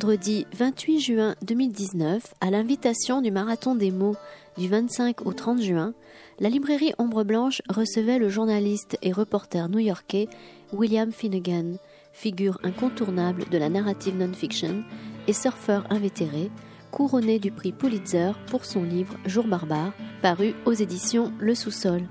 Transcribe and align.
Vendredi 0.00 0.46
28 0.54 0.98
juin 0.98 1.34
2019, 1.42 2.32
à 2.40 2.50
l'invitation 2.50 3.20
du 3.20 3.30
Marathon 3.30 3.74
des 3.74 3.90
mots 3.90 4.16
du 4.56 4.66
25 4.66 5.26
au 5.26 5.34
30 5.34 5.60
juin, 5.60 5.92
la 6.38 6.48
librairie 6.48 6.94
Ombre 6.96 7.22
Blanche 7.22 7.60
recevait 7.68 8.18
le 8.18 8.30
journaliste 8.30 8.96
et 9.02 9.12
reporter 9.12 9.68
new-yorkais 9.68 10.28
William 10.72 11.12
Finnegan, 11.12 11.76
figure 12.14 12.58
incontournable 12.62 13.44
de 13.50 13.58
la 13.58 13.68
narrative 13.68 14.16
non-fiction 14.16 14.84
et 15.28 15.34
surfeur 15.34 15.84
invétéré, 15.90 16.50
couronné 16.90 17.38
du 17.38 17.50
prix 17.50 17.72
Pulitzer 17.72 18.32
pour 18.46 18.64
son 18.64 18.84
livre 18.84 19.16
Jour 19.26 19.46
barbare, 19.46 19.92
paru 20.22 20.54
aux 20.64 20.72
éditions 20.72 21.30
Le 21.40 21.54
Sous-sol. 21.54 22.06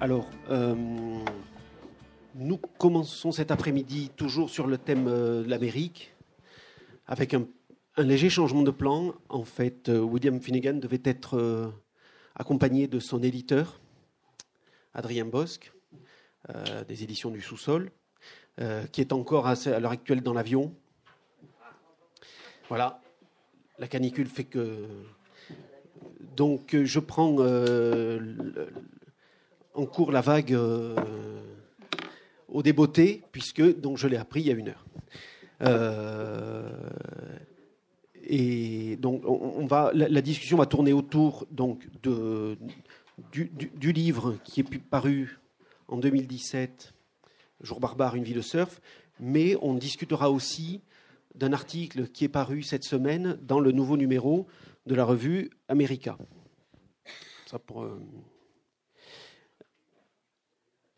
Alors, 0.00 0.28
euh, 0.48 0.74
nous 2.34 2.56
commençons 2.56 3.30
cet 3.30 3.52
après-midi 3.52 4.10
toujours 4.16 4.50
sur 4.50 4.66
le 4.66 4.78
thème 4.78 5.06
euh, 5.06 5.44
de 5.44 5.48
l'Amérique, 5.48 6.12
avec 7.06 7.34
un, 7.34 7.46
léger 7.96 8.30
changement 8.30 8.62
de 8.62 8.72
plan. 8.72 9.14
En 9.28 9.44
fait, 9.44 9.88
euh, 9.88 10.00
William 10.00 10.40
Finnegan 10.40 10.80
devait 10.80 11.02
être 11.04 11.72
accompagné 12.34 12.88
de 12.88 12.98
son 12.98 13.22
éditeur, 13.22 13.80
Adrien 14.92 15.24
Bosque, 15.24 15.72
des 16.88 17.04
éditions 17.04 17.30
du 17.30 17.40
Sous-sol, 17.40 17.92
qui 18.90 19.00
est 19.00 19.12
encore 19.12 19.46
à, 19.46 19.54
l'heure 19.78 19.92
actuelle 19.92 20.22
dans 20.22 20.32
l'avion. 20.32 20.74
Voilà, 22.68 23.00
la 23.78 23.86
canicule 23.86 24.26
fait 24.26 24.44
que 24.44 24.88
donc 26.34 26.74
je 26.74 26.98
prends 26.98 27.36
en 27.36 28.18
cours 29.86 30.12
la 30.12 30.20
vague 30.20 30.52
euh, 30.52 30.94
au 32.48 32.62
débeauté, 32.62 33.22
puisque 33.32 33.80
donc 33.80 33.98
je 33.98 34.06
l'ai 34.06 34.16
appris 34.16 34.40
il 34.40 34.46
y 34.46 34.50
a 34.50 34.54
une 34.54 34.68
heure. 34.68 34.84
Euh, 35.62 36.70
et 38.24 38.96
donc 38.96 39.22
on, 39.26 39.66
va, 39.66 39.90
la, 39.92 40.22
discussion 40.22 40.56
va 40.56 40.66
tourner 40.66 40.92
autour 40.92 41.46
donc 41.50 41.86
de, 42.02 42.56
du, 43.32 43.92
livre 43.92 44.36
qui 44.44 44.60
est 44.60 44.78
paru 44.78 45.38
en 45.88 45.98
2017, 45.98 46.94
Jour 47.62 47.80
barbare, 47.80 48.14
une 48.14 48.24
vie 48.24 48.34
de 48.34 48.40
surf, 48.40 48.80
mais 49.18 49.56
on 49.60 49.74
discutera 49.74 50.30
aussi 50.30 50.80
d'un 51.34 51.52
article 51.52 52.08
qui 52.08 52.24
est 52.24 52.28
paru 52.28 52.62
cette 52.62 52.84
semaine 52.84 53.38
dans 53.42 53.60
le 53.60 53.72
nouveau 53.72 53.96
numéro 53.96 54.46
de 54.86 54.94
la 54.94 55.04
revue 55.04 55.50
America. 55.68 56.16
Ça 57.46 57.58
pour, 57.58 57.82
euh, 57.82 58.00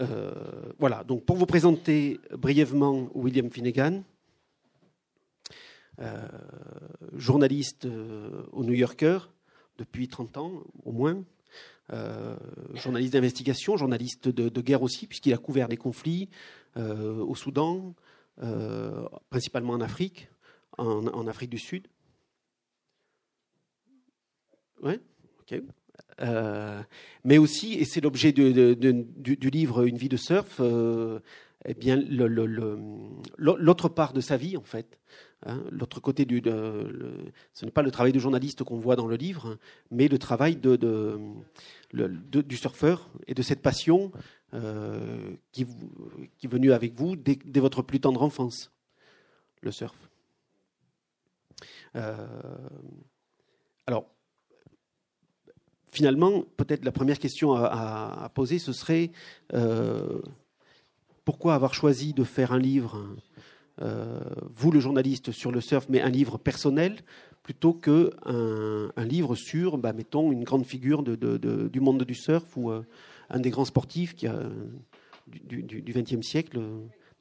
euh, 0.02 0.72
voilà, 0.78 1.04
donc 1.04 1.24
pour 1.24 1.36
vous 1.36 1.46
présenter 1.46 2.18
brièvement 2.32 3.08
William 3.14 3.50
Finnegan, 3.50 4.02
euh, 6.00 6.28
journaliste 7.14 7.84
euh, 7.84 8.44
au 8.52 8.64
New 8.64 8.72
Yorker 8.72 9.18
depuis 9.78 10.08
30 10.08 10.36
ans 10.38 10.64
au 10.84 10.92
moins, 10.92 11.24
journaliste 12.74 13.12
d'investigation, 13.12 13.76
journaliste 13.76 14.28
de, 14.28 14.60
guerre 14.62 14.82
aussi, 14.82 15.06
puisqu'il 15.06 15.34
a 15.34 15.38
couvert 15.38 15.68
des 15.68 15.76
conflits 15.76 16.30
au 16.76 17.34
Soudan, 17.34 17.94
principalement 19.28 19.74
en 19.74 19.80
Afrique, 19.82 20.30
en, 20.78 21.26
Afrique 21.26 21.50
du 21.50 21.58
Sud. 21.58 21.88
Ouais, 24.82 25.00
ok. 25.40 25.60
Euh, 26.20 26.82
mais 27.24 27.38
aussi, 27.38 27.74
et 27.74 27.84
c'est 27.84 28.00
l'objet 28.00 28.32
du, 28.32 29.50
livre 29.50 29.86
Une 29.86 29.96
vie 29.96 30.08
de 30.08 30.16
surf, 30.16 30.56
euh, 30.60 31.20
eh 31.64 31.74
bien 31.74 31.96
l'autre 33.38 33.88
part 33.88 34.12
de 34.12 34.20
sa 34.20 34.36
vie 34.36 34.56
en 34.56 34.62
fait, 34.62 34.98
hein, 35.46 35.62
l'autre 35.70 36.00
côté 36.00 36.24
du, 36.24 36.42
ce 36.44 37.64
n'est 37.64 37.70
pas 37.70 37.82
le 37.82 37.90
travail 37.90 38.12
de 38.12 38.18
journaliste 38.18 38.64
qu'on 38.64 38.78
voit 38.78 38.96
dans 38.96 39.06
le 39.06 39.16
livre, 39.16 39.58
mais 39.90 40.08
le 40.08 40.18
travail 40.18 40.56
du 40.56 42.56
surfeur 42.56 43.10
et 43.26 43.34
de 43.34 43.42
cette 43.42 43.62
passion 43.62 44.12
euh, 44.54 45.34
qui, 45.52 45.62
est 45.62 46.48
venue 46.48 46.72
avec 46.72 46.94
vous 46.94 47.16
dès, 47.16 47.60
votre 47.60 47.82
plus 47.82 48.00
tendre 48.00 48.22
enfance, 48.22 48.70
le 49.62 49.70
surf. 49.70 49.96
alors 53.86 54.06
finalement, 55.92 56.44
peut-être 56.56 56.84
la 56.84 56.90
première 56.90 57.18
question 57.18 57.54
à, 57.54 58.30
poser, 58.34 58.58
ce 58.58 58.72
serait 58.72 59.12
euh, 59.52 60.20
pourquoi 61.24 61.54
avoir 61.54 61.74
choisi 61.74 62.14
de 62.14 62.24
faire 62.24 62.52
un 62.52 62.58
livre, 62.58 63.06
euh, 63.82 64.20
vous 64.50 64.72
le 64.72 64.80
journaliste, 64.80 65.30
sur 65.30 65.52
le 65.52 65.60
surf, 65.60 65.86
mais 65.88 66.00
un 66.00 66.08
livre 66.08 66.38
personnel, 66.38 66.96
plutôt 67.42 67.74
qu'un 67.74 68.08
un 68.26 69.04
livre 69.04 69.34
sur, 69.34 69.76
bah, 69.76 69.92
mettons, 69.92 70.32
une 70.32 70.44
grande 70.44 70.64
figure 70.64 71.02
du 71.02 71.80
monde 71.80 72.02
du 72.04 72.14
surf 72.14 72.56
ou 72.56 72.70
euh, 72.70 72.82
un 73.28 73.40
des 73.40 73.50
grands 73.50 73.64
sportifs 73.66 74.14
du 75.26 75.92
XXe 75.92 76.26
siècle 76.26 76.58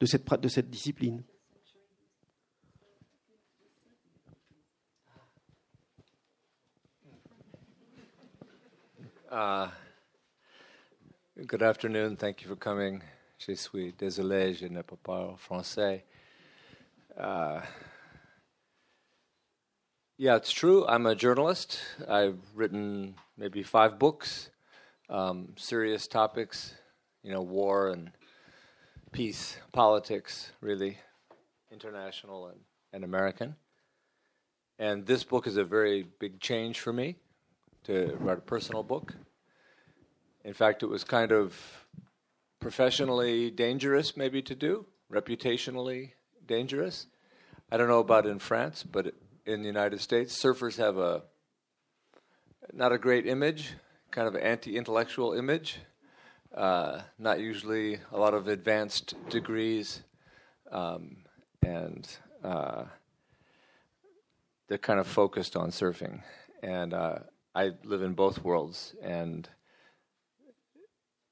de 0.00 0.06
cette, 0.06 0.28
de 0.40 0.48
cette 0.48 0.70
discipline? 0.70 1.22
Uh, 9.32 9.66
good 11.46 11.62
afternoon. 11.62 12.16
Thank 12.16 12.42
you 12.42 12.48
for 12.48 12.56
coming. 12.56 13.00
Je 13.38 13.54
suis 13.54 13.94
désolé, 13.98 14.54
je 14.54 14.66
ne 14.66 14.82
peux 14.82 14.98
pas 15.02 15.38
français. 15.38 16.02
Uh, 17.16 17.62
yeah, 20.18 20.36
it's 20.36 20.52
true. 20.52 20.84
I'm 20.86 21.06
a 21.06 21.14
journalist. 21.14 21.80
I've 22.06 22.40
written 22.54 23.14
maybe 23.38 23.62
five 23.62 23.98
books, 23.98 24.50
um, 25.08 25.54
serious 25.56 26.06
topics, 26.06 26.74
you 27.22 27.32
know, 27.32 27.40
war 27.40 27.88
and 27.88 28.10
peace, 29.12 29.56
politics, 29.72 30.52
really, 30.60 30.98
international 31.70 32.48
and, 32.48 32.60
and 32.92 33.02
American. 33.02 33.56
And 34.78 35.06
this 35.06 35.24
book 35.24 35.46
is 35.46 35.56
a 35.56 35.64
very 35.64 36.06
big 36.20 36.38
change 36.38 36.80
for 36.80 36.92
me 36.92 37.16
to 37.84 38.16
write 38.20 38.38
a 38.38 38.42
personal 38.42 38.82
book. 38.82 39.14
In 40.44 40.54
fact, 40.54 40.82
it 40.82 40.86
was 40.86 41.04
kind 41.04 41.32
of 41.32 41.86
professionally 42.60 43.50
dangerous, 43.50 44.16
maybe 44.16 44.42
to 44.42 44.54
do, 44.54 44.86
reputationally 45.12 46.12
dangerous. 46.46 47.06
I 47.70 47.76
don't 47.76 47.88
know 47.88 48.00
about 48.00 48.26
in 48.26 48.38
France, 48.38 48.82
but 48.82 49.14
in 49.46 49.62
the 49.62 49.66
United 49.66 50.00
States, 50.00 50.40
surfers 50.40 50.76
have 50.76 50.98
a 50.98 51.22
not 52.72 52.92
a 52.92 52.98
great 52.98 53.26
image, 53.26 53.74
kind 54.10 54.28
of 54.28 54.36
anti-intellectual 54.36 55.32
image. 55.32 55.78
Uh, 56.54 57.00
not 57.18 57.40
usually 57.40 57.98
a 58.12 58.18
lot 58.18 58.34
of 58.34 58.46
advanced 58.46 59.14
degrees, 59.30 60.02
um, 60.70 61.16
and 61.62 62.08
uh, 62.44 62.84
they're 64.68 64.78
kind 64.78 65.00
of 65.00 65.06
focused 65.06 65.56
on 65.56 65.70
surfing. 65.70 66.22
And 66.62 66.92
uh, 66.92 67.20
I 67.54 67.72
live 67.84 68.02
in 68.02 68.14
both 68.14 68.42
worlds, 68.42 68.94
and 69.02 69.48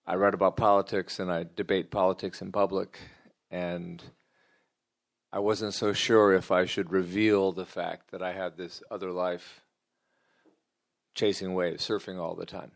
I 0.06 0.16
write 0.16 0.34
about 0.34 0.56
politics 0.56 1.18
and 1.18 1.30
I 1.32 1.46
debate 1.56 1.90
politics 1.90 2.42
in 2.42 2.52
public, 2.52 2.98
and 3.50 4.02
I 5.32 5.38
wasn't 5.38 5.72
so 5.72 5.92
sure 5.92 6.34
if 6.34 6.50
I 6.50 6.66
should 6.66 6.90
reveal 6.90 7.52
the 7.52 7.64
fact 7.64 8.10
that 8.10 8.22
I 8.22 8.32
had 8.32 8.56
this 8.56 8.82
other 8.90 9.12
life 9.12 9.62
chasing 11.14 11.54
waves, 11.54 11.86
surfing 11.86 12.18
all 12.18 12.34
the 12.34 12.46
time. 12.46 12.72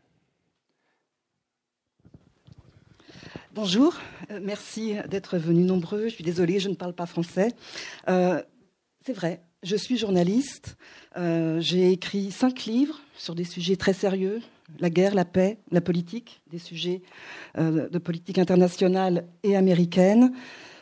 Bonjour, 3.53 3.93
euh, 4.31 4.39
merci 4.41 4.95
d'être 5.07 5.37
venus 5.37 5.65
nombreux. 5.65 6.09
Je 6.09 6.15
suis 6.15 6.23
désolée, 6.23 6.59
je 6.59 6.67
ne 6.67 6.75
parle 6.75 6.93
pas 6.93 7.05
français. 7.05 7.53
Euh, 8.09 8.41
c'est 9.05 9.13
vrai, 9.13 9.44
je 9.65 9.75
suis 9.75 9.97
journaliste. 9.97 10.77
Euh, 11.17 11.59
j'ai 11.59 11.91
écrit 11.91 12.31
cinq 12.31 12.65
livres 12.65 12.99
sur 13.17 13.35
des 13.35 13.43
sujets 13.43 13.75
très 13.75 13.93
sérieux 13.93 14.41
la 14.79 14.89
guerre, 14.89 15.13
la 15.13 15.25
paix, 15.25 15.59
la 15.71 15.79
politique, 15.79 16.41
des 16.51 16.57
sujets 16.57 17.03
euh, 17.57 17.87
de 17.87 17.97
politique 17.99 18.39
internationale 18.39 19.25
et 19.43 19.55
américaine. 19.55 20.33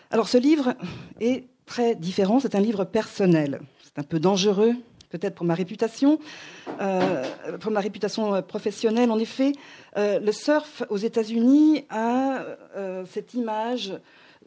Alors 0.09 0.29
ce 0.29 0.37
livre 0.37 0.73
est 1.19 1.47
très 1.65 1.95
différent, 1.95 2.39
c'est 2.39 2.55
un 2.55 2.61
livre 2.61 2.85
personnel. 2.85 3.59
C'est 3.83 3.99
un 3.99 4.03
peu 4.03 4.19
dangereux 4.19 4.73
peut-être 5.09 5.35
pour 5.35 5.45
ma 5.45 5.53
réputation, 5.53 6.17
euh, 6.81 7.23
pour 7.59 7.71
ma 7.71 7.81
réputation 7.81 8.41
professionnelle. 8.41 9.11
En 9.11 9.19
effet, 9.19 9.51
le 9.95 10.31
surf 10.31 10.81
aux 10.89 10.97
États-Unis 10.97 11.85
a 11.91 12.43
cette 13.05 13.35
image 13.35 13.93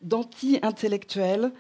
d'anti-intellectuel. 0.03 1.53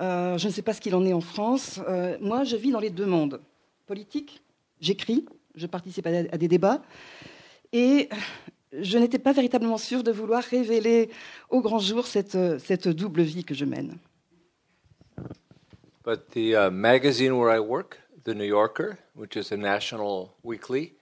Je 0.00 0.46
ne 0.46 0.52
sais 0.52 0.62
pas 0.62 0.72
ce 0.72 0.80
qu'il 0.80 0.94
en 0.94 1.04
est 1.04 1.12
en 1.12 1.20
France. 1.20 1.80
moi, 2.20 2.44
je 2.44 2.56
vis 2.56 2.70
dans 2.70 2.80
les 2.80 2.90
deux 2.90 3.06
mondes. 3.06 3.40
Politique, 3.86 4.42
j'écris, 4.80 5.26
je 5.54 5.66
participe 5.66 6.06
à 6.06 6.38
des 6.38 6.48
débats. 6.48 6.82
Et 7.72 8.08
je 8.72 8.98
n'étais 8.98 9.18
pas 9.18 9.32
véritablement 9.32 9.78
sûre 9.78 10.02
de 10.02 10.12
vouloir 10.12 10.42
révéler 10.42 11.10
au 11.48 11.60
grand 11.60 11.78
jour 11.78 12.06
cette, 12.06 12.58
cette 12.58 12.88
double 12.88 13.22
vie 13.22 13.44
que 13.44 13.54
je 13.54 13.64
mène. 13.64 13.98
But 16.02 16.30
the 16.30 16.54
uh, 16.54 16.70
magazine 16.70 17.36
where 17.36 17.50
I 17.50 17.60
work, 17.60 17.98
The 18.24 18.34
New 18.34 18.44
Yorker, 18.44 18.98
which 19.14 19.36
is 19.36 19.52
a 19.52 19.56
national 19.56 20.34
weekly, 20.42 20.94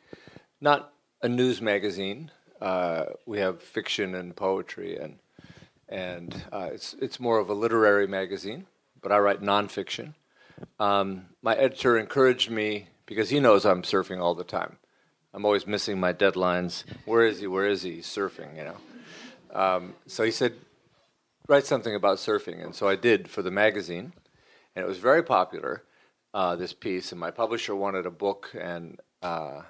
not 0.61 0.93
a 1.23 1.29
news 1.29 1.63
magazine. 1.63 2.31
Uh, 2.61 3.05
we 3.25 3.39
have 3.39 3.63
fiction 3.63 4.17
and 4.17 4.35
poetry, 4.35 4.99
and 4.99 5.19
and 5.89 6.35
uh, 6.53 6.71
it's 6.73 6.97
it's 7.01 7.21
more 7.21 7.39
of 7.39 7.49
a 7.49 7.55
literary 7.55 8.09
magazine. 8.09 8.67
But 9.01 9.13
I 9.13 9.19
write 9.19 9.43
nonfiction. 9.43 10.15
Um, 10.79 11.27
my 11.43 11.55
editor 11.55 11.97
encouraged 11.97 12.51
me 12.51 12.89
because 13.07 13.31
he 13.31 13.41
knows 13.41 13.65
I'm 13.65 13.83
surfing 13.83 14.21
all 14.21 14.35
the 14.35 14.45
time. 14.45 14.79
I'm 15.33 15.45
always 15.45 15.67
missing 15.67 16.01
my 16.01 16.13
deadlines. 16.13 16.85
Where 17.05 17.25
is 17.25 17.41
he? 17.41 17.47
Where 17.47 17.67
is 17.67 17.83
he? 17.83 17.99
Surfing, 17.99 18.57
you 18.57 18.65
know. 18.65 18.77
Um, 19.53 19.95
so 20.07 20.25
he 20.25 20.31
said, 20.31 20.55
write 21.47 21.67
something 21.67 21.95
about 21.95 22.19
surfing. 22.19 22.65
And 22.65 22.75
so 22.75 22.89
I 22.89 22.97
did 22.97 23.29
for 23.29 23.43
the 23.43 23.51
magazine. 23.51 24.13
And 24.75 24.85
it 24.85 24.89
was 24.89 24.99
very 24.99 25.23
popular, 25.23 25.85
uh, 26.35 26.57
this 26.57 26.73
piece. 26.73 27.13
And 27.13 27.21
my 27.21 27.31
publisher 27.31 27.75
wanted 27.75 28.07
a 28.07 28.11
book. 28.11 28.51
And, 28.59 29.01
uh, 29.23 29.63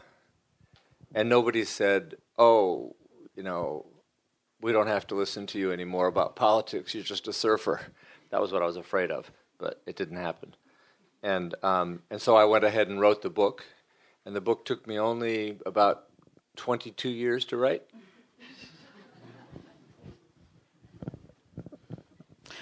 and 1.15 1.29
nobody 1.29 1.65
said, 1.65 2.17
oh, 2.39 2.95
you 3.35 3.43
know, 3.43 3.87
we 4.61 4.73
don't 4.73 4.89
have 4.89 5.07
to 5.09 5.15
listen 5.15 5.47
to 5.49 5.59
you 5.59 5.73
anymore 5.73 6.07
about 6.07 6.35
politics. 6.35 6.95
You're 6.95 7.05
just 7.05 7.29
a 7.29 7.33
surfer. 7.33 7.81
That 8.31 8.41
was 8.41 8.53
what 8.53 8.63
I 8.63 8.67
was 8.67 8.77
afraid 8.77 9.11
of. 9.11 9.31
But 9.59 9.83
it 9.87 9.97
didn't 9.97 10.19
happen. 10.19 10.55
And, 11.23 11.55
um, 11.63 12.03
and 12.11 12.21
so 12.21 12.37
I 12.37 12.45
went 12.45 12.65
ahead 12.65 12.89
and 12.89 13.01
wrote 13.01 13.23
the 13.23 13.31
book 13.31 13.65
and 14.29 14.37
the 14.37 14.41
book 14.41 14.67
took 14.67 14.87
me 14.87 14.99
only 14.99 15.59
about 15.65 16.05
22 16.57 17.09
years 17.09 17.47
to 17.47 17.57
write. 17.57 17.83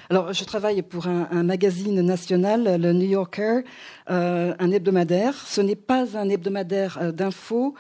Alors, 0.09 0.33
je 0.33 0.45
travaille 0.45 0.83
pour 0.83 1.09
un, 1.09 1.27
un 1.33 1.43
magazine 1.43 2.01
national, 2.01 2.81
le 2.81 2.93
New 2.93 3.09
Yorker, 3.09 3.63
euh, 4.09 4.55
un 4.57 4.71
hebdomadaire. 4.71 5.35
Ce 5.35 5.61
n'est 5.61 5.75
pas 5.75 6.17
un 6.17 6.29
hebdomadaire 6.29 6.99
euh, 7.03 7.11
d'infos. 7.11 7.75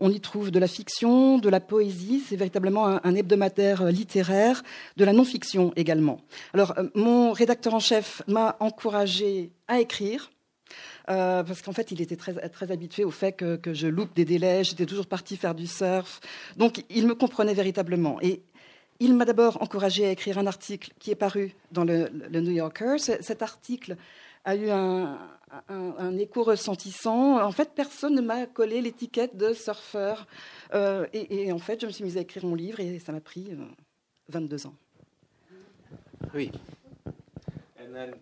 On 0.00 0.10
y 0.10 0.20
trouve 0.20 0.50
de 0.50 0.58
la 0.58 0.66
fiction, 0.66 1.38
de 1.38 1.48
la 1.48 1.60
poésie. 1.60 2.22
C'est 2.26 2.36
véritablement 2.36 2.86
un, 3.04 3.14
hebdomadaire 3.14 3.82
euh, 3.82 3.90
littéraire, 3.90 4.62
de 4.96 5.04
la 5.04 5.12
non-fiction 5.12 5.72
également. 5.76 6.20
Alors, 6.54 6.74
euh, 6.78 6.88
mon 6.94 7.32
rédacteur 7.32 7.74
en 7.74 7.80
chef 7.80 8.22
m'a 8.26 8.56
encouragé 8.60 9.52
à 9.68 9.78
écrire. 9.78 10.30
Euh, 11.08 11.42
parce 11.42 11.60
qu'en 11.62 11.72
fait, 11.72 11.90
il 11.90 12.00
était 12.00 12.16
très, 12.16 12.32
très 12.48 12.70
habitué 12.70 13.04
au 13.04 13.10
fait 13.10 13.32
que, 13.32 13.58
je 13.74 13.88
loupe 13.88 14.14
des 14.14 14.24
délais, 14.24 14.64
j'étais 14.64 14.86
toujours 14.86 15.06
partie 15.06 15.36
faire 15.36 15.54
du 15.54 15.66
surf. 15.66 16.20
Donc, 16.56 16.84
il 16.88 17.06
me 17.06 17.14
comprenait 17.14 17.54
véritablement. 17.54 18.18
Et 18.22 18.42
il 19.00 19.14
m'a 19.14 19.24
d'abord 19.24 19.60
encouragé 19.60 20.06
à 20.06 20.10
écrire 20.10 20.38
un 20.38 20.46
article 20.46 20.92
qui 20.98 21.10
est 21.10 21.16
paru 21.16 21.54
dans 21.72 21.84
le 21.84 22.08
New 22.40 22.52
Yorker. 22.52 22.96
Cet 22.98 23.42
article 23.42 23.96
a 24.44 24.56
eu 24.56 24.70
un, 24.70 25.18
un, 25.68 25.94
un, 25.98 26.18
écho 26.18 26.42
ressentissant. 26.42 27.42
En 27.42 27.52
fait, 27.52 27.72
personne 27.74 28.14
ne 28.14 28.20
m'a 28.20 28.46
collé 28.46 28.80
l'étiquette 28.80 29.36
de 29.36 29.52
surfeur. 29.52 30.26
Euh, 30.74 31.06
et, 31.12 31.46
et, 31.46 31.52
en 31.52 31.58
fait, 31.58 31.80
je 31.80 31.86
me 31.86 31.92
suis 31.92 32.04
mise 32.04 32.16
à 32.16 32.20
écrire 32.20 32.44
mon 32.44 32.54
livre 32.54 32.80
et 32.80 32.98
ça 32.98 33.12
m'a 33.12 33.20
pris 33.20 33.48
euh, 33.50 33.64
22 34.28 34.66
ans. 34.66 34.74
Oui. 36.34 36.52
And 37.78 37.92
then 37.92 38.14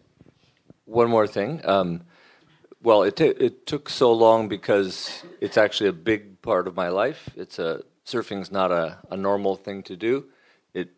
one 0.86 1.08
more 1.08 1.26
thing. 1.26 1.60
Um, 1.64 2.02
well, 2.82 3.02
it, 3.02 3.20
it 3.20 3.66
took 3.66 3.88
so 3.88 4.12
long 4.12 4.48
because 4.48 5.22
it's 5.40 5.58
actually 5.58 5.88
a 5.88 5.92
big 5.92 6.40
part 6.42 6.66
of 6.66 6.76
my 6.76 6.88
life. 6.88 7.28
It's 7.36 7.58
a 7.58 7.82
surfing's 8.04 8.50
not 8.50 8.70
a, 8.70 8.98
a 9.10 9.16
normal 9.16 9.56
thing 9.56 9.82
to 9.84 9.96
do. 9.96 10.26
It 10.72 10.88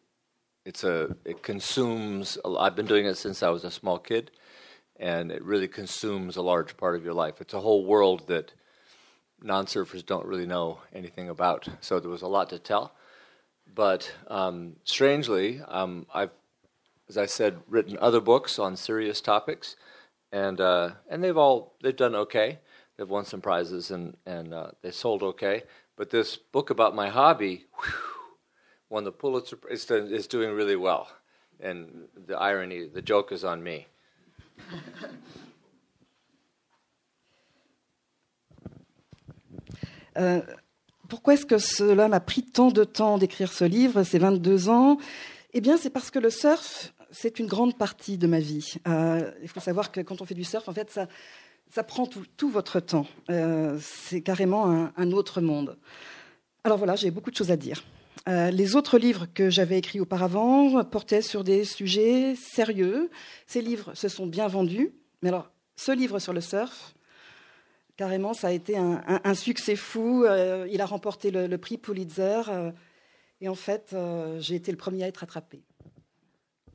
it's 0.65 0.85
a 0.85 1.17
it 1.25 1.43
consumes. 1.43 2.39
A, 2.45 2.49
I've 2.51 2.77
been 2.77 2.87
doing 2.87 3.07
it 3.07 3.17
since 3.17 3.43
I 3.43 3.49
was 3.49 3.65
a 3.65 3.71
small 3.71 3.99
kid, 3.99 4.31
and 5.01 5.33
it 5.33 5.43
really 5.43 5.67
consumes 5.67 6.37
a 6.37 6.43
large 6.43 6.77
part 6.77 6.95
of 6.95 7.05
your 7.05 7.15
life. 7.15 7.41
It's 7.41 7.55
a 7.55 7.61
whole 7.61 7.85
world 7.85 8.29
that 8.29 8.53
non-surfers 9.43 10.07
don't 10.07 10.27
really 10.27 10.47
know 10.47 10.79
anything 10.93 11.29
about. 11.29 11.67
So 11.81 11.99
there 11.99 12.11
was 12.11 12.23
a 12.23 12.29
lot 12.29 12.51
to 12.51 12.59
tell. 12.59 12.93
But 13.75 14.13
um, 14.29 14.77
strangely, 14.85 15.61
um, 15.67 16.07
I've, 16.15 16.31
as 17.09 17.17
I 17.17 17.27
said, 17.27 17.59
written 17.67 17.97
other 18.01 18.21
books 18.21 18.59
on 18.59 18.77
serious 18.77 19.21
topics 19.21 19.75
and 20.33 20.61
uh, 20.61 20.91
and 21.09 21.23
they've 21.23 21.37
all 21.37 21.75
they've 21.83 21.97
done 21.97 22.15
okay. 22.15 22.59
They've 22.97 23.09
won 23.09 23.25
some 23.25 23.41
prizes 23.41 23.91
and 23.91 24.17
and 24.27 24.55
uh, 24.55 24.71
they 24.83 24.91
sold 24.91 25.23
okay. 25.23 25.63
But 25.97 26.11
this 26.11 26.37
book 26.37 26.71
about 26.71 26.95
my 26.95 27.09
hobby 27.09 27.67
whew, 27.75 27.93
won 28.89 29.05
the 29.05 29.13
Pulitzer. 29.13 29.59
It's, 29.69 29.91
it's 29.91 30.27
doing 30.27 30.51
really 30.51 30.77
well, 30.77 31.09
and 31.59 32.09
the 32.15 32.37
irony, 32.37 32.87
the 32.87 33.03
joke 33.03 33.33
is 33.33 33.45
on 33.45 33.63
me. 33.63 33.87
Euh, 40.19 40.41
pourquoi 41.09 41.35
est-ce 41.35 41.47
que 41.47 41.59
cela 41.59 42.09
m'a 42.09 42.19
pris 42.19 42.43
tant 42.43 42.73
de 42.73 42.83
temps 42.83 43.17
d'écrire 43.17 43.53
ce 43.53 43.65
livre, 43.65 44.03
ces 44.03 44.19
22 44.19 44.69
ans? 44.69 44.99
Eh 45.55 45.61
bien, 45.61 45.77
c'est 45.77 45.89
parce 45.89 46.11
que 46.11 46.19
le 46.19 46.31
surf 46.31 46.93
c'est 47.11 47.39
une 47.39 47.47
grande 47.47 47.77
partie 47.77 48.19
de 48.19 48.27
ma 48.27 48.41
vie. 48.41 48.75
Euh, 48.87 49.31
il 49.43 49.49
faut 49.49 49.61
savoir 49.61 49.93
que 49.93 50.01
quand 50.01 50.21
on 50.21 50.25
fait 50.25 50.35
du 50.35 50.45
surf, 50.45 50.69
en 50.69 50.73
fait, 50.73 50.91
ça, 50.91 51.09
ça 51.71 51.83
prend 51.83 52.07
tout, 52.07 52.49
votre 52.49 52.81
temps. 52.81 53.07
Euh, 53.31 53.79
c'est 53.81 54.23
carrément 54.23 54.91
un, 54.97 55.13
autre 55.13 55.41
monde. 55.41 55.77
Alors 56.65 56.79
voilà, 56.79 56.97
j'ai 56.97 57.11
beaucoup 57.11 57.31
de 57.31 57.37
choses 57.37 57.51
à 57.51 57.57
dire. 57.57 57.83
Euh, 58.29 58.51
les 58.51 58.77
autres 58.77 58.99
livres 58.99 59.27
que 59.35 59.51
j'avais 59.51 59.79
écrits 59.79 60.01
auparavant 60.01 60.85
portaient 60.85 61.23
sur 61.23 61.43
des 61.43 61.65
sujets 61.65 62.35
sérieux. 62.37 63.11
Ces 63.47 63.63
livres 63.63 63.95
se 63.95 64.09
sont 64.09 64.27
bien 64.27 64.47
vendus. 64.47 64.93
Mais 65.23 65.29
alors, 65.29 65.51
ce 65.77 65.93
livre 65.93 66.19
sur 66.19 66.33
le 66.33 66.41
surf, 66.41 66.95
carrément, 67.97 68.35
ça 68.35 68.49
a 68.49 68.51
été 68.53 68.77
un, 68.77 69.03
un, 69.07 69.21
un 69.25 69.35
succès 69.35 69.77
fou. 69.77 70.25
Euh, 70.25 70.67
il 70.71 70.81
a 70.81 70.87
remporté 70.87 71.31
le, 71.31 71.57
prix 71.59 71.79
Pulitzer. 71.79 72.43
Euh, 72.49 72.71
et 73.41 73.49
en 73.49 73.55
fait, 73.55 73.93
euh, 73.93 74.39
j'ai 74.41 74.55
été 74.55 74.71
le 74.71 74.77
premier 74.77 75.05
à 75.05 75.09
être 75.09 75.23
attrapé. 75.23 75.63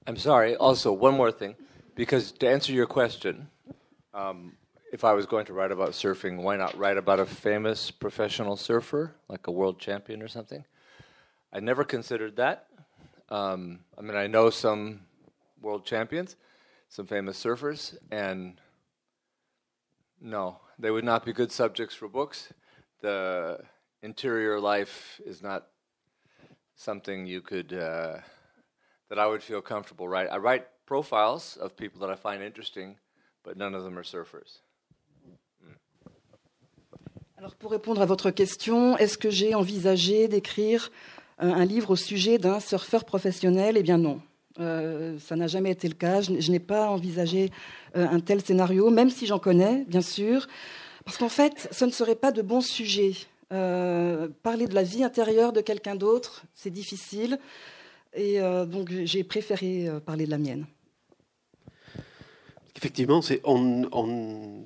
I'm 0.07 0.17
sorry. 0.17 0.55
Also, 0.59 0.91
one 0.91 1.15
more 1.15 1.31
thing, 1.31 1.55
because 1.95 2.31
to 2.31 2.48
answer 2.48 2.71
your 2.71 2.88
question, 2.88 3.48
um, 4.13 4.53
if 4.91 5.03
I 5.03 5.13
was 5.13 5.25
going 5.25 5.45
to 5.45 5.53
write 5.53 5.71
about 5.71 5.93
surfing, 5.93 6.38
why 6.43 6.57
not 6.57 6.77
write 6.77 6.98
about 6.98 7.19
a 7.19 7.25
famous 7.25 7.91
professional 7.91 8.55
surfer, 8.55 9.15
like 9.27 9.48
a 9.48 9.51
world 9.51 9.79
champion 9.79 10.21
or 10.21 10.27
something? 10.27 10.63
I 11.55 11.62
never 11.62 11.85
considered 11.85 12.35
that. 12.35 12.67
Um, 13.29 13.79
I 13.97 14.01
mean, 14.01 14.17
I 14.17 14.27
know 14.27 14.50
some 14.50 15.05
world 15.62 15.85
champions, 15.85 16.35
some 16.89 17.07
famous 17.07 17.41
surfers, 17.41 17.95
and 18.12 18.59
no, 20.19 20.59
they 20.77 20.91
would 20.91 21.05
not 21.05 21.24
be 21.24 21.31
good 21.31 21.53
subjects 21.53 21.95
for 21.95 22.09
books. 22.09 22.51
The 23.01 23.59
interior 24.01 24.59
life 24.59 25.21
is 25.25 25.41
not 25.41 25.67
something 26.75 27.25
you 27.25 27.39
could. 27.39 27.71
Uh, 27.71 28.17
that 29.07 29.17
I 29.17 29.25
would 29.25 29.41
feel 29.41 29.62
comfortable 29.62 30.09
writing. 30.09 30.33
I 30.33 30.38
write 30.38 30.65
profiles 30.85 31.55
of 31.55 31.77
people 31.77 32.01
that 32.01 32.09
I 32.09 32.15
find 32.15 32.43
interesting, 32.43 32.97
but 33.45 33.55
none 33.55 33.74
of 33.74 33.85
them 33.85 33.97
are 33.97 34.03
surfers. 34.03 34.59
Alors 37.38 37.55
pour 37.55 37.71
répondre 37.71 38.01
à 38.01 38.05
votre 38.05 38.31
question, 38.31 38.97
est-ce 38.97 39.17
que 39.17 39.29
j'ai 39.29 39.53
envisagé 39.53 40.27
d'écrire 40.27 40.89
un, 41.37 41.65
livre 41.65 41.91
au 41.91 41.95
sujet 41.95 42.37
d'un 42.37 42.59
surfeur 42.59 43.05
professionnel 43.05 43.75
Eh 43.77 43.83
bien 43.83 43.97
non. 43.97 44.21
Euh, 44.59 45.17
ça 45.19 45.35
n'a 45.35 45.47
jamais 45.47 45.71
été 45.71 45.87
le 45.87 45.95
cas. 45.95 46.21
Je, 46.21 46.51
n'ai 46.51 46.59
pas 46.59 46.89
envisagé 46.89 47.51
euh, 47.95 48.07
un 48.07 48.19
tel 48.19 48.41
scénario, 48.41 48.89
même 48.89 49.09
si 49.09 49.25
j'en 49.25 49.39
connais, 49.39 49.83
bien 49.85 50.01
sûr, 50.01 50.47
parce 51.03 51.17
qu'en 51.17 51.29
fait, 51.29 51.67
ce 51.71 51.85
ne 51.85 51.91
serait 51.91 52.15
pas 52.15 52.31
de 52.31 52.41
bons 52.41 52.61
sujets. 52.61 53.13
Euh, 53.51 54.27
parler 54.43 54.67
de 54.67 54.73
la 54.73 54.83
vie 54.83 55.03
intérieure 55.03 55.53
de 55.53 55.61
quelqu'un 55.61 55.95
d'autre, 55.95 56.45
c'est 56.53 56.71
difficile. 56.71 57.39
Et 58.17 58.39
donc 58.39 58.89
j'ai 59.03 59.25
préféré 59.25 59.89
parler 60.05 60.25
de 60.25 60.31
la 60.31 60.37
mienne. 60.37 60.65
Effectivement, 62.77 63.19
on, 63.43 64.63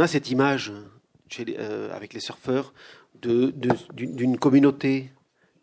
a 0.00 0.06
cette 0.08 0.28
image 0.32 0.72
avec 1.92 2.14
les 2.14 2.20
surfeurs 2.20 2.74
d'une 3.14 4.38
communauté 4.38 5.12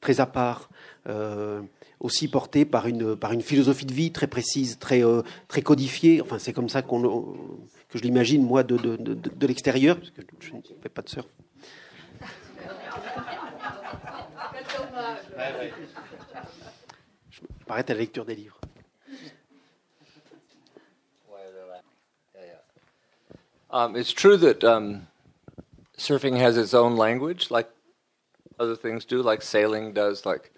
très 0.01 0.19
à 0.19 0.25
part, 0.25 0.69
euh, 1.07 1.61
aussi 1.99 2.27
portée 2.27 2.65
par 2.65 2.87
une, 2.87 3.15
par 3.15 3.31
une 3.31 3.41
philosophie 3.41 3.85
de 3.85 3.93
vie 3.93 4.11
très 4.11 4.27
précise, 4.27 4.79
très, 4.79 5.03
euh, 5.03 5.21
très 5.47 5.61
codifiée. 5.61 6.21
Enfin, 6.21 6.39
c'est 6.39 6.53
comme 6.53 6.69
ça 6.69 6.81
qu'on 6.81 7.01
que 7.89 7.97
je 7.97 8.03
l'imagine 8.03 8.43
moi 8.43 8.63
de, 8.63 8.77
de, 8.77 8.95
de, 8.95 9.13
de 9.15 9.47
l'extérieur, 9.47 9.97
parce 9.97 10.11
que 10.11 10.21
je 10.39 10.53
ne 10.53 10.61
fais 10.81 10.89
pas 10.89 11.01
de 11.01 11.09
surf. 11.09 11.27
Je 17.31 17.41
m'arrête 17.67 17.89
à 17.89 17.93
la 17.93 17.99
lecture 17.99 18.25
des 18.25 18.35
livres. 18.35 18.59
Um, 23.71 23.95
it's 23.95 24.11
true 24.13 24.35
that 24.37 24.63
um, 24.63 25.05
surfing 25.95 26.35
has 26.37 26.57
its 26.57 26.73
own 26.73 26.95
language, 26.95 27.51
like 27.51 27.67
other 28.59 28.75
things 28.75 29.05
do, 29.05 29.21
like 29.21 29.41
sailing 29.41 29.93
does, 29.93 30.25
like 30.25 30.51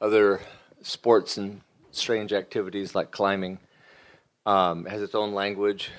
other 0.00 0.40
sports 0.82 1.36
and 1.36 1.60
strange 1.90 2.32
activities 2.32 2.94
like 2.94 3.10
climbing. 3.10 3.58
Um, 4.44 4.86
has 4.86 5.02
its 5.02 5.14
own 5.14 5.34
language, 5.34 5.90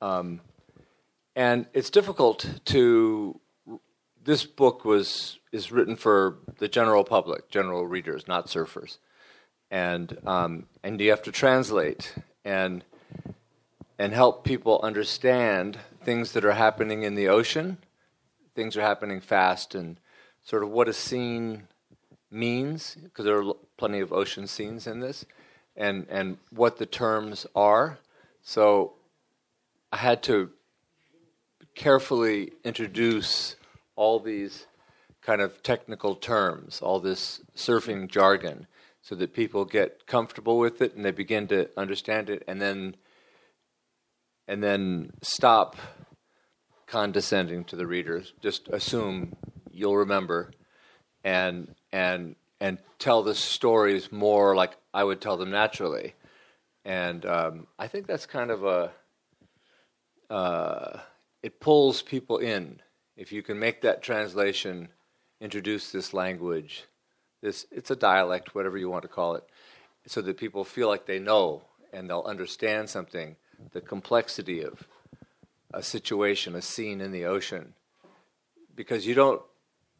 um, 0.00 0.40
and 1.36 1.66
it's 1.72 1.88
difficult 1.88 2.44
to. 2.66 3.38
This 4.24 4.44
book 4.44 4.84
was 4.84 5.38
is 5.52 5.70
written 5.70 5.94
for 5.94 6.38
the 6.58 6.66
general 6.66 7.04
public, 7.04 7.48
general 7.48 7.86
readers, 7.86 8.26
not 8.26 8.46
surfers, 8.46 8.98
and 9.70 10.18
um, 10.26 10.66
and 10.82 11.00
you 11.00 11.10
have 11.10 11.22
to 11.22 11.30
translate 11.30 12.14
and 12.44 12.84
and 14.00 14.12
help 14.12 14.42
people 14.42 14.80
understand 14.82 15.78
things 16.02 16.32
that 16.32 16.44
are 16.44 16.54
happening 16.54 17.04
in 17.04 17.14
the 17.14 17.28
ocean. 17.28 17.78
Things 18.56 18.76
are 18.76 18.82
happening 18.82 19.20
fast, 19.20 19.76
and 19.76 19.96
sort 20.42 20.62
of 20.62 20.70
what 20.70 20.88
a 20.88 20.92
scene 20.92 21.68
means, 22.30 22.96
because 23.02 23.24
there 23.24 23.40
are 23.40 23.54
plenty 23.76 24.00
of 24.00 24.12
ocean 24.12 24.46
scenes 24.46 24.86
in 24.86 25.00
this, 25.00 25.24
and, 25.76 26.06
and 26.08 26.38
what 26.50 26.78
the 26.78 26.86
terms 26.86 27.46
are. 27.54 27.98
So 28.42 28.94
I 29.92 29.98
had 29.98 30.22
to 30.24 30.50
carefully 31.74 32.52
introduce 32.64 33.56
all 33.96 34.18
these 34.18 34.66
kind 35.20 35.40
of 35.40 35.62
technical 35.62 36.14
terms, 36.16 36.80
all 36.80 36.98
this 36.98 37.40
surfing 37.56 38.08
jargon, 38.08 38.66
so 39.00 39.14
that 39.14 39.34
people 39.34 39.64
get 39.64 40.06
comfortable 40.06 40.58
with 40.58 40.80
it 40.80 40.94
and 40.94 41.04
they 41.04 41.10
begin 41.10 41.46
to 41.48 41.68
understand 41.76 42.30
it, 42.30 42.42
and 42.46 42.60
then 42.60 42.96
and 44.48 44.62
then 44.62 45.12
stop 45.22 45.76
condescending 46.86 47.64
to 47.64 47.76
the 47.76 47.86
readers. 47.86 48.32
Just 48.42 48.68
assume 48.68 49.36
you'll 49.72 49.96
remember, 49.96 50.50
and 51.24 51.74
and 51.92 52.36
and 52.60 52.78
tell 52.98 53.22
the 53.22 53.34
stories 53.34 54.12
more 54.12 54.54
like 54.54 54.76
I 54.94 55.04
would 55.04 55.20
tell 55.20 55.36
them 55.36 55.50
naturally. 55.50 56.14
And 56.84 57.24
um, 57.26 57.66
I 57.78 57.88
think 57.88 58.06
that's 58.06 58.26
kind 58.26 58.50
of 58.50 58.64
a 58.64 58.90
uh, 60.32 60.98
it 61.42 61.60
pulls 61.60 62.02
people 62.02 62.38
in 62.38 62.80
if 63.16 63.32
you 63.32 63.42
can 63.42 63.58
make 63.58 63.82
that 63.82 64.02
translation, 64.02 64.88
introduce 65.40 65.92
this 65.92 66.14
language, 66.14 66.84
this 67.40 67.66
it's 67.70 67.90
a 67.90 67.96
dialect, 67.96 68.54
whatever 68.54 68.78
you 68.78 68.88
want 68.88 69.02
to 69.02 69.08
call 69.08 69.34
it, 69.34 69.44
so 70.06 70.22
that 70.22 70.36
people 70.36 70.64
feel 70.64 70.88
like 70.88 71.06
they 71.06 71.18
know 71.18 71.62
and 71.92 72.08
they'll 72.08 72.22
understand 72.22 72.88
something 72.88 73.36
the 73.72 73.80
complexity 73.80 74.62
of 74.62 74.88
a 75.72 75.82
situation, 75.82 76.56
a 76.56 76.62
scene 76.62 77.00
in 77.00 77.12
the 77.12 77.24
ocean, 77.24 77.74
because 78.74 79.06
you 79.06 79.14
don't 79.14 79.42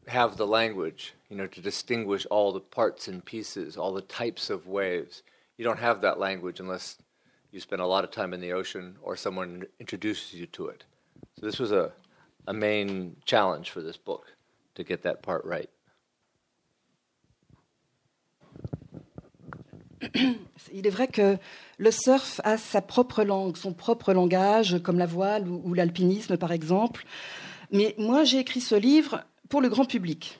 have 0.07 0.37
the 0.37 0.47
language, 0.47 1.13
you 1.29 1.37
know, 1.37 1.47
to 1.47 1.61
distinguish 1.61 2.25
all 2.27 2.51
the 2.51 2.59
parts 2.59 3.07
and 3.07 3.23
pieces, 3.23 3.77
all 3.77 3.93
the 3.93 4.01
types 4.01 4.49
of 4.49 4.67
waves. 4.67 5.23
You 5.57 5.65
don't 5.65 5.79
have 5.79 6.01
that 6.01 6.19
language 6.19 6.59
unless 6.59 6.97
you 7.51 7.59
spend 7.59 7.81
a 7.81 7.85
lot 7.85 8.03
of 8.03 8.11
time 8.11 8.33
in 8.33 8.41
the 8.41 8.53
ocean 8.53 8.97
or 9.01 9.15
someone 9.15 9.65
introduces 9.79 10.33
you 10.33 10.47
to 10.47 10.67
it. 10.67 10.83
So 11.39 11.45
this 11.45 11.59
was 11.59 11.71
a, 11.71 11.91
a 12.47 12.53
main 12.53 13.15
challenge 13.25 13.69
for 13.69 13.81
this 13.81 13.97
book 13.97 14.25
to 14.75 14.83
get 14.83 15.03
that 15.03 15.21
part 15.21 15.45
right. 15.45 15.69
Il 20.73 20.87
est 20.87 20.89
vrai 20.89 21.07
que 21.07 21.37
le 21.77 21.91
surf 21.91 22.41
a 22.43 22.57
sa 22.57 22.81
propre 22.81 23.23
langue, 23.23 23.55
son 23.57 23.73
propre 23.73 24.13
langage, 24.13 24.81
comme 24.83 24.97
la 24.97 25.05
voile 25.05 25.47
ou, 25.47 25.73
l'alpinisme 25.73 26.37
par 26.37 26.51
exemple. 26.51 27.05
Mais 27.71 27.95
moi, 27.97 28.23
j'ai 28.23 28.39
écrit 28.39 28.61
ce 28.61 28.75
livre 28.75 29.23
pour 29.53 29.61
le 29.61 29.69
grand 29.69 29.85
public. 29.85 30.39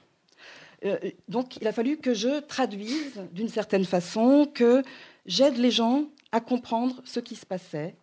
Euh, 0.86 0.98
donc, 1.28 1.58
il 1.58 1.68
a 1.68 1.72
fallu 1.72 1.98
que 1.98 2.16
je 2.16 2.40
traduise 2.40 3.22
d'une 3.32 3.48
certaine 3.48 3.86
façon, 3.86 4.50
que 4.52 4.82
j'aide 5.28 5.58
les 5.58 5.70
gens 5.70 6.06
à 6.32 6.42
comprendre 6.42 7.00
ce 7.06 7.20
qui 7.20 7.36
se 7.36 7.46
passait 7.46 7.94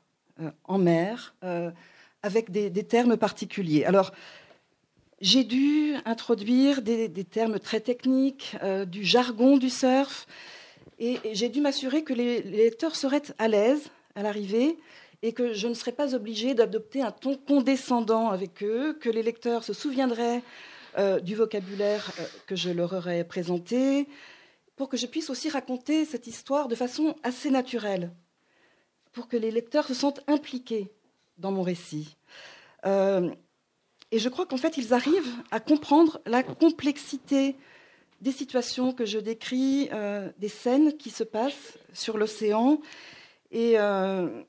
euh, 0.41 0.53
en 0.63 0.79
mer, 0.79 1.35
euh, 1.43 1.73
avec 2.23 2.53
des, 2.53 2.71
termes 2.85 3.17
particuliers. 3.17 3.85
Alors, 3.85 4.13
j'ai 5.21 5.43
dû 5.43 5.97
introduire 6.05 6.81
des, 6.81 7.09
des, 7.09 7.25
termes 7.25 7.59
très 7.59 7.81
techniques, 7.81 8.57
du 8.87 9.03
jargon 9.03 9.57
du 9.57 9.69
surf, 9.69 10.29
et, 11.01 11.19
j'ai 11.33 11.49
dû 11.49 11.61
m'assurer 11.61 12.05
que 12.05 12.13
les, 12.13 12.41
lecteurs 12.43 12.95
seraient 12.95 13.35
à 13.39 13.49
l'aise 13.49 13.91
à 14.15 14.23
l'arrivée 14.23 14.79
et 15.23 15.33
que 15.33 15.55
je 15.55 15.67
ne 15.67 15.75
serais 15.75 15.91
pas 15.91 16.15
obligée 16.15 16.55
d'adopter 16.55 17.03
un 17.03 17.11
ton 17.11 17.37
condescendant 17.37 18.29
avec 18.29 18.63
eux, 18.63 18.97
que 19.01 19.11
les 19.11 19.25
lecteurs 19.25 19.65
se 19.65 19.73
souviendraient 19.73 20.43
euh, 20.99 21.21
du 21.21 21.35
vocabulaire 21.35 22.13
euh, 22.19 22.25
que 22.47 22.57
je 22.57 22.71
leur 22.71 22.93
aurais 22.93 23.25
présenté, 23.25 24.09
pour 24.77 24.89
que 24.89 24.97
je 24.97 25.07
puisse 25.07 25.31
aussi 25.31 25.49
raconter 25.49 26.05
cette 26.05 26.27
histoire 26.27 26.69
de 26.69 26.75
façon 26.75 27.15
assez 27.23 27.51
naturelle, 27.51 28.11
pour 29.13 29.29
que 29.29 29.37
les 29.37 29.51
lecteurs 29.51 29.87
se 29.87 29.95
sentent 29.95 30.23
impliqués 30.27 30.91
dans 31.39 31.53
mon 31.53 31.63
récit. 31.63 32.17
Euh, 32.87 33.31
et 34.11 34.19
je 34.19 34.29
crois 34.29 34.47
qu'en 34.47 34.57
fait, 34.57 34.77
ils 34.77 34.93
arrivent 34.93 35.35
à 35.51 35.61
comprendre 35.61 36.21
la 36.27 36.43
complexité 36.43 37.57
des 38.21 38.33
situations 38.33 38.93
que 38.93 39.07
je 39.07 39.19
décris, 39.19 39.89
des 40.39 40.49
scènes 40.49 40.97
qui 40.99 41.11
se 41.11 41.25
passent 41.25 41.79
sur 41.95 42.19
l'océan. 42.19 42.81
Et 43.51 43.79
euh, 43.79 44.43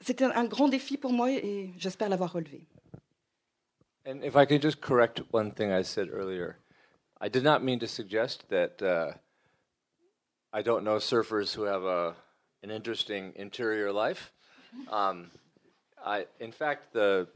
c'était 0.00 0.24
un 0.24 0.44
grand 0.44 0.68
défi 0.68 0.96
pour 0.96 1.12
moi 1.12 1.30
et 1.30 1.72
j'espère 1.78 2.08
l'avoir 2.08 2.32
relevé. 2.32 2.66
And 4.04 4.24
if 4.24 4.34
I 4.34 4.46
could 4.46 4.62
just 4.62 4.80
correct 4.80 5.20
one 5.30 5.52
thing 5.52 5.70
I 5.70 5.82
said 5.82 6.08
earlier, 6.12 6.56
I 7.20 7.28
did 7.28 7.44
not 7.44 7.62
mean 7.62 7.78
to 7.78 7.86
suggest 7.86 8.48
that 8.48 8.82
uh, 8.82 9.12
I 10.52 10.62
don't 10.62 10.82
know 10.82 10.96
surfers 10.96 11.54
who 11.54 11.62
have 11.62 11.84
a, 11.84 12.16
an 12.64 12.70
interesting 12.72 13.32
interior 13.36 13.92
life. 13.92 14.32
Um, 14.90 15.30
I, 16.04 16.26
in 16.40 16.50
fact, 16.50 16.92
the, 16.92 17.28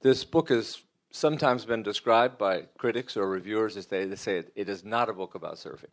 this 0.00 0.24
book 0.24 0.48
has 0.48 0.80
sometimes 1.10 1.66
been 1.66 1.82
described 1.82 2.38
by 2.38 2.62
critics 2.78 3.14
or 3.14 3.28
reviewers 3.28 3.76
as 3.76 3.86
they, 3.86 4.06
they 4.06 4.16
say 4.16 4.38
it, 4.38 4.52
it 4.56 4.68
is 4.70 4.84
not 4.84 5.10
a 5.10 5.12
book 5.12 5.34
about 5.34 5.56
surfing. 5.56 5.92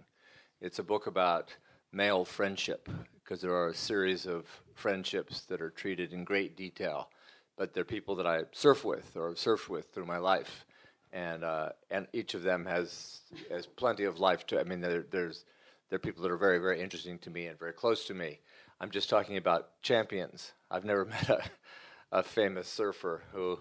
It's 0.61 0.79
a 0.79 0.83
book 0.83 1.07
about 1.07 1.53
male 1.91 2.23
friendship 2.23 2.87
because 3.23 3.41
there 3.41 3.53
are 3.53 3.67
a 3.67 3.75
series 3.75 4.25
of 4.25 4.45
friendships 4.73 5.41
that 5.41 5.61
are 5.61 5.69
treated 5.69 6.13
in 6.13 6.23
great 6.23 6.55
detail. 6.55 7.09
But 7.57 7.73
they're 7.73 7.83
people 7.83 8.15
that 8.15 8.27
I 8.27 8.41
surf 8.51 8.85
with 8.85 9.15
or 9.15 9.29
have 9.29 9.37
surfed 9.37 9.67
with 9.67 9.91
through 9.91 10.05
my 10.05 10.19
life, 10.19 10.65
and 11.11 11.43
uh, 11.43 11.69
and 11.89 12.07
each 12.13 12.33
of 12.33 12.43
them 12.43 12.65
has 12.65 13.21
has 13.49 13.65
plenty 13.65 14.03
of 14.03 14.19
life 14.19 14.45
to. 14.47 14.59
I 14.59 14.63
mean, 14.63 14.79
there, 14.79 15.05
there's 15.09 15.43
there 15.89 15.97
are 15.97 15.99
people 15.99 16.23
that 16.23 16.31
are 16.31 16.37
very 16.37 16.59
very 16.59 16.79
interesting 16.81 17.17
to 17.19 17.29
me 17.29 17.47
and 17.47 17.57
very 17.57 17.73
close 17.73 18.05
to 18.05 18.13
me. 18.13 18.39
I'm 18.79 18.91
just 18.91 19.09
talking 19.09 19.37
about 19.37 19.81
champions. 19.81 20.53
I've 20.69 20.85
never 20.85 21.05
met 21.15 21.29
a, 21.29 21.41
a 22.11 22.23
famous 22.23 22.67
surfer 22.67 23.23
who 23.33 23.59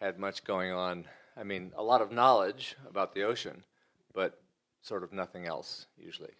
had 0.00 0.18
much 0.18 0.42
going 0.42 0.72
on. 0.72 1.04
I 1.36 1.44
mean, 1.44 1.72
a 1.76 1.82
lot 1.82 2.02
of 2.02 2.10
knowledge 2.10 2.76
about 2.88 3.14
the 3.14 3.22
ocean, 3.22 3.62
but 4.12 4.40
sort 4.82 5.04
of 5.04 5.12
nothing 5.12 5.46
else 5.46 5.86
usually. 5.96 6.32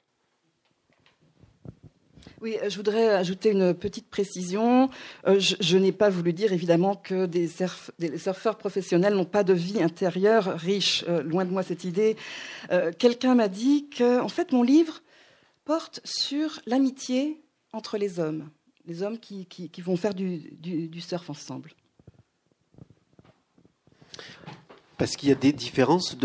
Oui, 2.42 2.56
euh, 2.61 2.68
je 2.68 2.76
voudrais 2.76 3.08
ajouter 3.11 3.50
une 3.50 3.72
petite 3.72 4.08
précision. 4.08 4.90
Euh, 5.28 5.38
je, 5.38 5.78
n'ai 5.78 5.92
pas 5.92 6.11
voulu 6.11 6.32
dire 6.32 6.52
évidemment 6.52 6.96
que 6.96 7.26
des, 7.26 7.49
surfeurs 8.18 8.58
professionnels 8.58 9.14
n'ont 9.14 9.25
pas 9.25 9.44
de 9.44 9.52
vie 9.52 9.80
intérieure 9.80 10.58
riche. 10.58 11.04
Euh, 11.08 11.22
loin 11.22 11.44
de 11.44 11.50
moi 11.50 11.62
cette 11.62 11.84
idée. 11.84 12.16
Quelqu'un 12.99 13.37
m'a 13.37 13.49
dit 13.49 13.88
que, 13.88 14.20
en 14.20 14.28
fait, 14.28 14.50
mon 14.50 14.64
livre 14.64 15.02
porte 15.64 16.00
sur 16.04 16.61
l'amitié 16.66 17.40
entre 17.72 17.96
les 17.96 18.18
hommes, 18.18 18.50
les 18.87 19.02
hommes 19.02 19.18
qui, 19.18 19.46
vont 19.78 19.96
faire 19.96 20.14
du 20.14 21.00
surf 21.00 21.30
ensemble. 21.30 21.70
Parce 25.02 25.16
qu'il 25.16 25.30
y 25.30 25.32
a 25.32 25.35
des 25.35 25.52
différences 25.52 26.16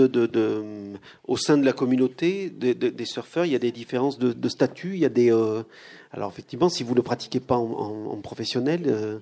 au 1.24 1.36
sein 1.36 1.58
de 1.58 1.66
la 1.66 1.74
communauté 1.74 2.52
des 2.52 3.06
surfeurs, 3.06 3.46
il 3.46 3.52
y 3.52 3.56
a 3.56 3.60
des 3.60 3.72
différences 3.72 4.20
de, 4.20 4.50
statut. 4.50 4.94
Il 4.94 5.00
y 5.00 5.06
a 5.06 5.10
des, 5.10 5.34
euh, 5.34 5.64
alors 6.12 6.30
effectivement, 6.30 6.70
si 6.70 6.84
vous 6.84 6.92
ne 6.92 6.98
le 6.98 7.02
pratiquez 7.02 7.40
pas 7.40 7.58
en, 7.58 8.22
professionnel, 8.22 8.84
euh, 8.86 9.18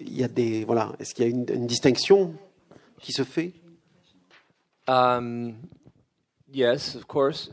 il 0.00 0.18
y 0.18 0.24
a 0.24 0.26
des, 0.26 0.64
voilà. 0.64 0.96
Est-ce 0.98 1.14
qu'il 1.14 1.24
y 1.24 1.28
a 1.28 1.30
une, 1.30 1.46
une, 1.48 1.68
distinction 1.68 2.34
qui 3.00 3.12
se 3.12 3.22
fait? 3.22 3.52
Um, 4.88 5.54
Yes, 6.52 6.96
of 6.96 7.06
course, 7.06 7.52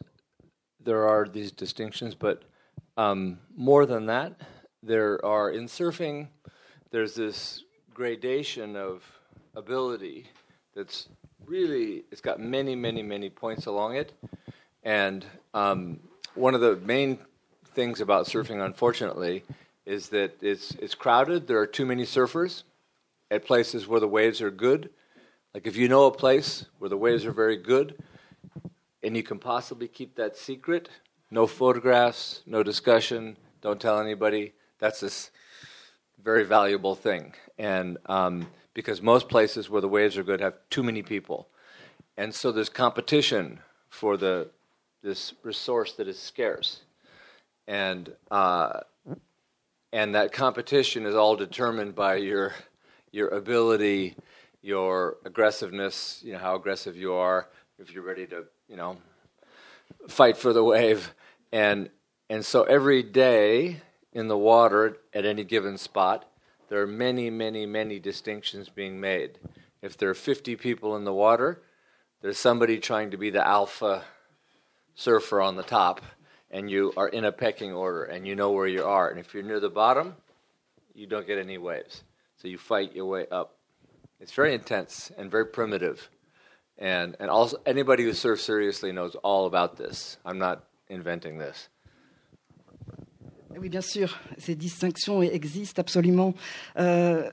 there 0.83 1.03
are 1.07 1.29
these 1.29 1.51
distinctions, 1.51 2.15
but 2.15 2.41
um, 2.97 3.37
more 3.55 3.85
than 3.85 4.07
that, 4.07 4.31
there 4.81 5.23
are 5.23 5.51
in 5.51 5.67
surfing. 5.67 6.29
there's 6.89 7.13
this 7.13 7.63
gradation 7.93 8.75
of 8.75 9.03
ability 9.55 10.25
that's 10.75 11.07
really 11.45 12.03
it's 12.11 12.21
got 12.21 12.39
many, 12.39 12.75
many, 12.75 13.03
many 13.03 13.29
points 13.29 13.65
along 13.65 13.95
it, 13.95 14.13
and 14.83 15.25
um, 15.53 15.99
one 16.35 16.55
of 16.55 16.61
the 16.61 16.75
main 16.77 17.19
things 17.73 18.01
about 18.01 18.25
surfing, 18.25 18.63
unfortunately, 18.63 19.43
is 19.85 20.09
that 20.09 20.37
it's 20.41 20.71
it's 20.75 20.95
crowded. 20.95 21.47
There 21.47 21.59
are 21.59 21.67
too 21.67 21.85
many 21.85 22.03
surfers 22.03 22.63
at 23.29 23.45
places 23.45 23.87
where 23.87 23.99
the 23.99 24.07
waves 24.07 24.41
are 24.41 24.51
good. 24.51 24.89
Like 25.53 25.67
if 25.67 25.75
you 25.75 25.87
know 25.87 26.05
a 26.05 26.11
place 26.11 26.65
where 26.79 26.89
the 26.89 26.97
waves 26.97 27.25
are 27.25 27.31
very 27.31 27.57
good, 27.57 28.01
and 29.03 29.15
you 29.15 29.23
can 29.23 29.39
possibly 29.39 29.87
keep 29.87 30.15
that 30.15 30.37
secret, 30.37 30.89
no 31.29 31.45
photographs, 31.45 32.41
no 32.45 32.63
discussion, 32.63 33.37
don't 33.61 33.79
tell 33.79 33.99
anybody. 33.99 34.53
That's 34.79 34.99
this 34.99 35.31
very 36.23 36.43
valuable 36.43 36.95
thing, 36.95 37.33
and 37.57 37.97
um, 38.07 38.47
because 38.73 39.01
most 39.01 39.29
places 39.29 39.69
where 39.69 39.81
the 39.81 39.87
waves 39.87 40.17
are 40.17 40.23
good 40.23 40.41
have 40.41 40.55
too 40.69 40.83
many 40.83 41.01
people, 41.01 41.47
and 42.17 42.33
so 42.33 42.51
there's 42.51 42.69
competition 42.69 43.59
for 43.89 44.17
the 44.17 44.49
this 45.01 45.33
resource 45.43 45.93
that 45.93 46.07
is 46.07 46.17
scarce, 46.17 46.81
and 47.67 48.13
uh, 48.31 48.79
and 49.91 50.15
that 50.15 50.31
competition 50.31 51.05
is 51.05 51.15
all 51.15 51.35
determined 51.35 51.95
by 51.95 52.15
your 52.15 52.53
your 53.11 53.29
ability, 53.29 54.15
your 54.61 55.17
aggressiveness, 55.23 56.21
you 56.23 56.33
know 56.33 56.39
how 56.39 56.55
aggressive 56.55 56.97
you 56.97 57.13
are, 57.13 57.47
if 57.79 57.91
you're 57.91 58.03
ready 58.03 58.25
to 58.27 58.45
you 58.67 58.75
know 58.75 58.97
fight 60.07 60.37
for 60.37 60.53
the 60.53 60.63
wave, 60.63 61.13
and 61.51 61.89
and 62.29 62.45
so 62.45 62.63
every 62.63 63.03
day 63.03 63.81
in 64.13 64.27
the 64.27 64.37
water 64.37 64.97
at 65.13 65.25
any 65.25 65.43
given 65.43 65.77
spot, 65.77 66.25
there 66.73 66.81
are 66.81 66.87
many, 66.87 67.29
many, 67.29 67.67
many 67.67 67.99
distinctions 67.99 68.67
being 68.67 68.99
made. 68.99 69.37
If 69.83 69.95
there 69.95 70.09
are 70.09 70.15
50 70.15 70.55
people 70.55 70.95
in 70.95 71.03
the 71.03 71.13
water, 71.13 71.61
there's 72.23 72.39
somebody 72.39 72.79
trying 72.79 73.11
to 73.11 73.17
be 73.17 73.29
the 73.29 73.47
alpha 73.47 74.03
surfer 74.95 75.39
on 75.39 75.55
the 75.55 75.61
top, 75.61 76.01
and 76.49 76.71
you 76.71 76.91
are 76.97 77.07
in 77.07 77.25
a 77.25 77.31
pecking 77.31 77.73
order, 77.73 78.05
and 78.05 78.25
you 78.25 78.35
know 78.35 78.49
where 78.49 78.65
you 78.65 78.83
are. 78.83 79.07
And 79.07 79.19
if 79.19 79.35
you're 79.35 79.43
near 79.43 79.59
the 79.59 79.69
bottom, 79.69 80.15
you 80.95 81.05
don't 81.05 81.27
get 81.27 81.37
any 81.37 81.59
waves. 81.59 82.01
So 82.37 82.47
you 82.47 82.57
fight 82.57 82.95
your 82.95 83.05
way 83.05 83.27
up. 83.31 83.55
It's 84.19 84.33
very 84.33 84.55
intense 84.55 85.11
and 85.15 85.29
very 85.29 85.45
primitive. 85.45 86.09
And, 86.79 87.15
and 87.19 87.29
also, 87.29 87.57
anybody 87.67 88.01
who 88.03 88.13
surfs 88.13 88.41
seriously 88.41 88.91
knows 88.91 89.13
all 89.17 89.45
about 89.45 89.77
this. 89.77 90.17
I'm 90.25 90.39
not 90.39 90.63
inventing 90.89 91.37
this. 91.37 91.69
Oui, 93.59 93.69
bien 93.69 93.81
sûr, 93.81 94.19
ces 94.37 94.55
distinctions 94.55 95.21
existent 95.21 95.79
absolument. 95.79 96.33
Euh, 96.77 97.29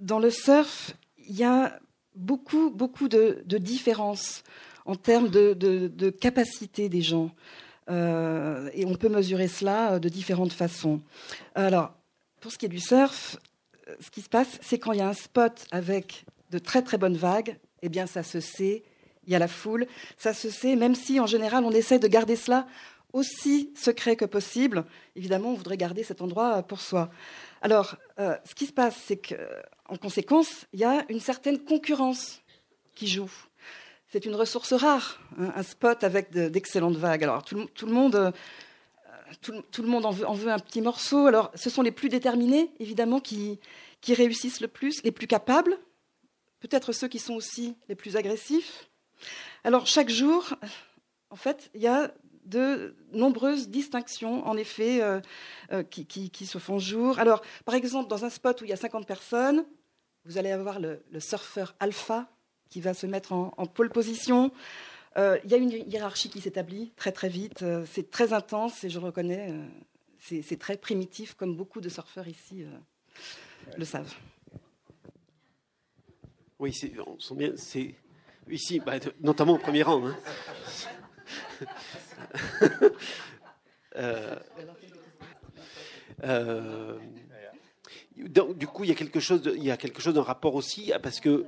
dans 0.00 0.18
le 0.18 0.30
surf, 0.30 0.94
il 1.18 1.36
y 1.36 1.44
a 1.44 1.78
beaucoup, 2.14 2.70
beaucoup 2.70 3.08
de, 3.08 3.42
différences 3.58 4.42
en 4.86 4.96
termes 4.96 5.28
de, 5.28 5.54
de, 5.54 6.10
capacité 6.10 6.88
des 6.88 7.02
gens. 7.02 7.30
Euh, 7.90 8.70
et 8.74 8.84
on 8.84 8.94
peut 8.94 9.08
mesurer 9.08 9.48
cela 9.48 9.98
de 9.98 10.08
différentes 10.08 10.52
façons. 10.52 11.00
Alors, 11.54 11.94
pour 12.40 12.52
ce 12.52 12.58
qui 12.58 12.66
est 12.66 12.70
du 12.70 12.80
surf, 12.80 13.38
ce 14.00 14.10
qui 14.10 14.20
se 14.20 14.28
passe, 14.28 14.58
c'est 14.60 14.78
quand 14.78 14.92
il 14.92 14.98
y 14.98 15.02
a 15.02 15.08
un 15.08 15.14
spot 15.14 15.66
avec 15.70 16.24
de 16.50 16.58
très 16.58 16.82
très 16.82 16.98
bonnes 16.98 17.16
vagues, 17.16 17.56
eh 17.82 17.88
bien 17.88 18.06
ça 18.06 18.22
se 18.22 18.40
sait, 18.40 18.82
il 19.26 19.32
y 19.32 19.36
a 19.36 19.38
la 19.38 19.48
foule, 19.48 19.86
ça 20.16 20.34
se 20.34 20.50
sait, 20.50 20.76
même 20.76 20.94
si 20.94 21.20
en 21.20 21.26
général 21.26 21.64
on 21.64 21.70
essaie 21.70 21.98
de 21.98 22.08
garder 22.08 22.36
cela 22.36 22.66
aussi 23.12 23.72
secret 23.76 24.16
que 24.16 24.24
possible. 24.24 24.84
Évidemment, 25.16 25.50
on 25.50 25.54
voudrait 25.54 25.76
garder 25.76 26.02
cet 26.02 26.20
endroit 26.20 26.62
pour 26.62 26.80
soi. 26.80 27.10
Alors, 27.62 27.96
euh, 28.18 28.36
ce 28.44 28.54
qui 28.54 28.66
se 28.66 28.72
passe, 28.72 28.96
c'est 29.06 29.16
qu'en 29.16 29.96
conséquence, 29.96 30.66
il 30.72 30.80
y 30.80 30.84
a 30.84 31.04
une 31.08 31.20
certaine 31.20 31.58
concurrence 31.58 32.42
qui 32.94 33.06
joue. 33.06 33.30
C'est 34.10 34.24
une 34.24 34.34
ressource 34.34 34.72
rare, 34.72 35.20
hein, 35.38 35.52
un 35.54 35.62
spot 35.62 36.02
avec 36.04 36.30
d'excellentes 36.30 36.96
vagues. 36.96 37.24
Alors, 37.24 37.44
tout, 37.44 37.56
le 37.56 37.92
monde, 37.92 38.14
euh, 38.14 38.30
tout, 39.40 39.82
le 39.82 39.88
monde 39.88 40.06
en 40.06 40.12
veut, 40.12 40.50
un 40.50 40.58
petit 40.58 40.80
morceau. 40.80 41.26
Alors, 41.26 41.50
ce 41.54 41.70
sont 41.70 41.82
les 41.82 41.90
plus 41.90 42.08
déterminés, 42.08 42.70
évidemment, 42.78 43.20
qui 43.20 43.58
réussissent 44.06 44.60
le 44.60 44.68
plus, 44.68 45.02
les 45.02 45.12
plus 45.12 45.26
capables, 45.26 45.78
peut-être 46.60 46.92
ceux 46.92 47.08
qui 47.08 47.18
sont 47.18 47.34
aussi 47.34 47.76
les 47.88 47.94
plus 47.94 48.16
agressifs. 48.16 48.88
Alors, 49.64 49.86
chaque 49.86 50.08
jour, 50.08 50.54
en 51.30 51.36
fait, 51.36 51.70
il 51.74 51.82
y 51.82 51.86
a 51.86 52.12
de 52.48 52.94
nombreuses 53.12 53.68
distinctions, 53.68 54.46
en 54.46 54.56
effet, 54.56 55.02
euh, 55.02 55.20
euh, 55.72 55.82
qui, 55.82 56.46
se 56.46 56.58
font 56.58 56.78
jour. 56.78 57.18
Alors, 57.18 57.42
par 57.64 57.74
exemple, 57.74 58.08
dans 58.08 58.24
un 58.24 58.30
spot 58.30 58.60
où 58.60 58.64
il 58.64 58.70
y 58.70 58.72
a 58.72 58.76
50 58.76 59.06
personnes, 59.06 59.64
vous 60.24 60.38
allez 60.38 60.50
avoir 60.50 60.80
le, 60.80 61.00
surfeur 61.18 61.74
alpha 61.80 62.28
qui 62.70 62.80
va 62.80 62.94
se 62.94 63.06
mettre 63.06 63.32
en, 63.32 63.66
pole 63.66 63.90
position. 63.90 64.52
Euh, 65.16 65.38
il 65.44 65.50
y 65.50 65.54
a 65.54 65.56
une 65.56 65.70
hiérarchie 65.70 66.28
qui 66.28 66.40
s'établit 66.40 66.92
très 66.96 67.12
très 67.12 67.28
vite. 67.28 67.64
c'est 67.86 68.10
très 68.10 68.32
intense 68.32 68.84
et 68.84 68.90
je 68.90 68.98
reconnais, 68.98 69.54
c'est 70.20 70.58
très 70.58 70.76
primitif, 70.76 71.34
comme 71.34 71.56
beaucoup 71.56 71.80
de 71.80 71.88
surfeurs 71.88 72.28
ici 72.28 72.64
le 73.76 73.84
savent. 73.84 74.14
Oui, 76.58 76.78
on 77.06 77.18
sent 77.18 77.34
bien, 77.36 77.52
c'est 77.56 77.94
ici, 78.50 78.80
bah, 78.80 78.98
notamment 79.20 79.54
au 79.54 79.58
premier 79.58 79.82
rang. 79.82 80.06
Hein. 80.06 80.16
Euh, 83.96 84.36
euh, 86.24 86.98
du 88.16 88.66
coup, 88.66 88.84
il 88.84 88.90
y 88.90 88.92
a 88.92 88.94
quelque 88.94 89.18
chose, 89.18 89.42
il 89.56 89.64
y 89.64 89.70
a 89.70 89.76
quelque 89.76 90.00
chose 90.00 90.14
d'un 90.14 90.22
rapport 90.22 90.54
aussi, 90.54 90.92
parce 91.02 91.20
que 91.20 91.46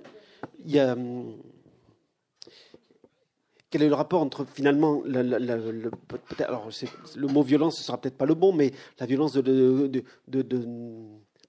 quel 3.71 3.83
est 3.83 3.88
le 3.88 3.95
rapport 3.95 4.21
entre 4.21 4.45
finalement, 4.45 5.01
le, 5.05 5.90
alors 6.43 6.69
le 7.16 7.29
mot 7.29 7.43
violence, 7.43 7.79
ce 7.79 7.85
sera 7.85 8.01
peut-être 8.01 8.19
pas 8.19 8.27
le 8.27 8.35
bon, 8.35 8.53
mais 8.53 8.73
la 8.99 9.07
violence 9.07 9.33
de, 9.33 9.40
de, 9.40 10.03
de, 10.29 10.43
de, 10.43 10.59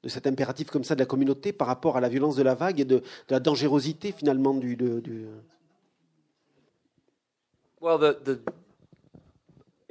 cet 0.08 0.28
impératif 0.28 0.70
comme 0.70 0.84
ça 0.84 0.96
de 0.96 1.00
la 1.00 1.06
communauté 1.06 1.54
par 1.54 1.68
rapport 1.68 1.98
à 1.98 2.02
la 2.02 2.10
violence 2.10 2.36
de 2.36 2.44
la 2.44 2.56
vague 2.56 2.80
et 2.80 2.86
de, 2.86 3.02
la 3.30 3.40
dangerosité 3.40 4.12
finalement 4.12 4.54
du. 4.54 4.76
du... 4.76 5.28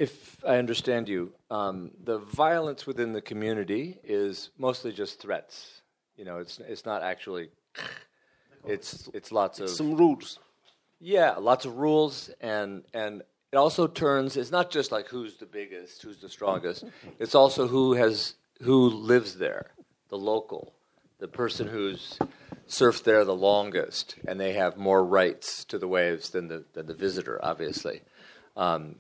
if 0.01 0.43
I 0.47 0.57
understand 0.57 1.11
you, 1.11 1.31
um, 1.51 1.91
the 2.03 2.19
violence 2.19 2.87
within 2.87 3.13
the 3.13 3.21
community 3.21 3.99
is 4.03 4.49
mostly 4.57 4.93
just 4.93 5.21
threats. 5.21 5.83
You 6.17 6.25
know, 6.25 6.39
it's 6.39 6.59
it's 6.59 6.87
not 6.87 7.03
actually. 7.03 7.51
It's 8.67 9.11
it's 9.13 9.31
lots 9.31 9.61
of 9.61 9.69
some 9.69 9.97
rules. 9.97 10.39
Yeah, 11.01 11.33
lots 11.33 11.67
of 11.67 11.77
rules, 11.77 12.31
and 12.41 12.83
and 12.95 13.23
it 13.53 13.57
also 13.57 13.87
turns. 13.87 14.39
It's 14.39 14.51
not 14.51 14.71
just 14.71 14.91
like 14.91 15.09
who's 15.09 15.37
the 15.37 15.47
biggest, 15.47 16.03
who's 16.03 16.19
the 16.19 16.31
strongest. 16.31 16.85
It's 17.19 17.35
also 17.35 17.69
who 17.69 17.93
has 17.93 18.35
who 18.63 18.89
lives 18.89 19.37
there, 19.37 19.73
the 20.09 20.19
local, 20.19 20.73
the 21.19 21.29
person 21.29 21.69
who's 21.69 22.19
surfed 22.67 23.05
there 23.05 23.25
the 23.27 23.35
longest, 23.35 24.15
and 24.27 24.41
they 24.41 24.55
have 24.55 24.79
more 24.79 25.05
rights 25.05 25.65
to 25.67 25.79
the 25.79 25.89
waves 25.89 26.31
than 26.31 26.49
the 26.49 26.65
than 26.73 26.87
the 26.87 26.95
visitor, 26.95 27.39
obviously. 27.43 28.01
Um, 28.57 28.97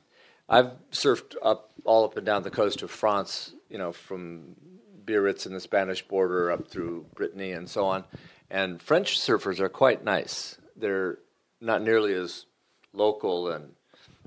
I've 0.51 0.73
surfed 0.91 1.37
up 1.41 1.71
all 1.85 2.05
up 2.05 2.17
and 2.17 2.27
down 2.27 2.43
the 2.43 2.51
coast 2.51 2.83
of 2.83 2.91
France, 2.91 3.53
you 3.69 3.79
know, 3.79 3.93
from 3.93 4.57
Biarritz 5.05 5.47
and 5.47 5.55
the 5.55 5.61
Spanish 5.61 6.07
border 6.07 6.51
up 6.51 6.67
through 6.67 7.07
Brittany 7.15 7.53
and 7.53 7.71
so 7.71 7.87
on. 7.87 8.05
And 8.51 8.83
French 8.83 9.21
surfers 9.21 9.61
are 9.61 9.69
quite 9.69 10.03
nice. 10.03 10.59
They're 10.77 11.19
not 11.61 11.83
nearly 11.83 12.15
as 12.15 12.47
local 12.93 13.53
and 13.53 13.75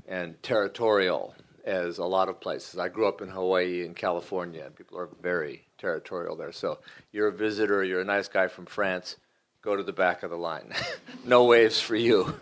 and 0.08 0.42
territorial 0.42 1.36
as 1.66 1.98
a 1.98 2.06
lot 2.06 2.30
of 2.30 2.40
places. 2.40 2.80
I 2.80 2.88
grew 2.88 3.08
up 3.08 3.22
in 3.22 3.30
Hawaii 3.30 3.86
and 3.86 3.96
California, 3.96 4.66
and 4.66 4.76
people 4.76 4.98
are 4.98 5.10
very 5.22 5.66
territorial 5.78 6.36
there. 6.36 6.52
So 6.52 6.80
you're 7.12 7.28
a 7.28 7.34
visitor, 7.34 7.84
you're 7.84 8.02
a 8.02 8.06
nice 8.06 8.28
guy 8.28 8.48
from 8.48 8.66
France, 8.66 9.18
go 9.62 9.76
to 9.76 9.84
the 9.84 9.94
back 9.94 10.24
of 10.24 10.30
the 10.30 10.38
line. 10.38 10.74
no 11.26 11.46
waves 11.46 11.80
for 11.80 11.96
you. 11.96 12.34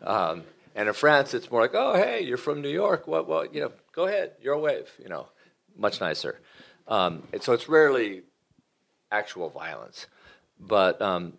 Um, 0.00 0.44
and 0.74 0.88
in 0.88 0.94
France, 0.94 1.34
it's 1.34 1.50
more 1.50 1.60
like, 1.60 1.74
oh, 1.74 1.94
hey, 1.94 2.22
you're 2.22 2.36
from 2.36 2.62
New 2.62 2.70
York. 2.70 3.06
What, 3.06 3.28
what, 3.28 3.54
you 3.54 3.60
know, 3.60 3.72
go 3.92 4.06
ahead, 4.06 4.32
you're 4.40 4.54
a 4.54 4.58
wave. 4.58 4.90
You 4.98 5.08
know, 5.08 5.26
much 5.76 6.00
nicer. 6.00 6.40
Um, 6.88 7.22
and 7.32 7.42
so 7.42 7.52
it's 7.52 7.68
rarely 7.68 8.22
actual 9.10 9.50
violence. 9.50 10.06
But 10.58 11.00
um, 11.02 11.34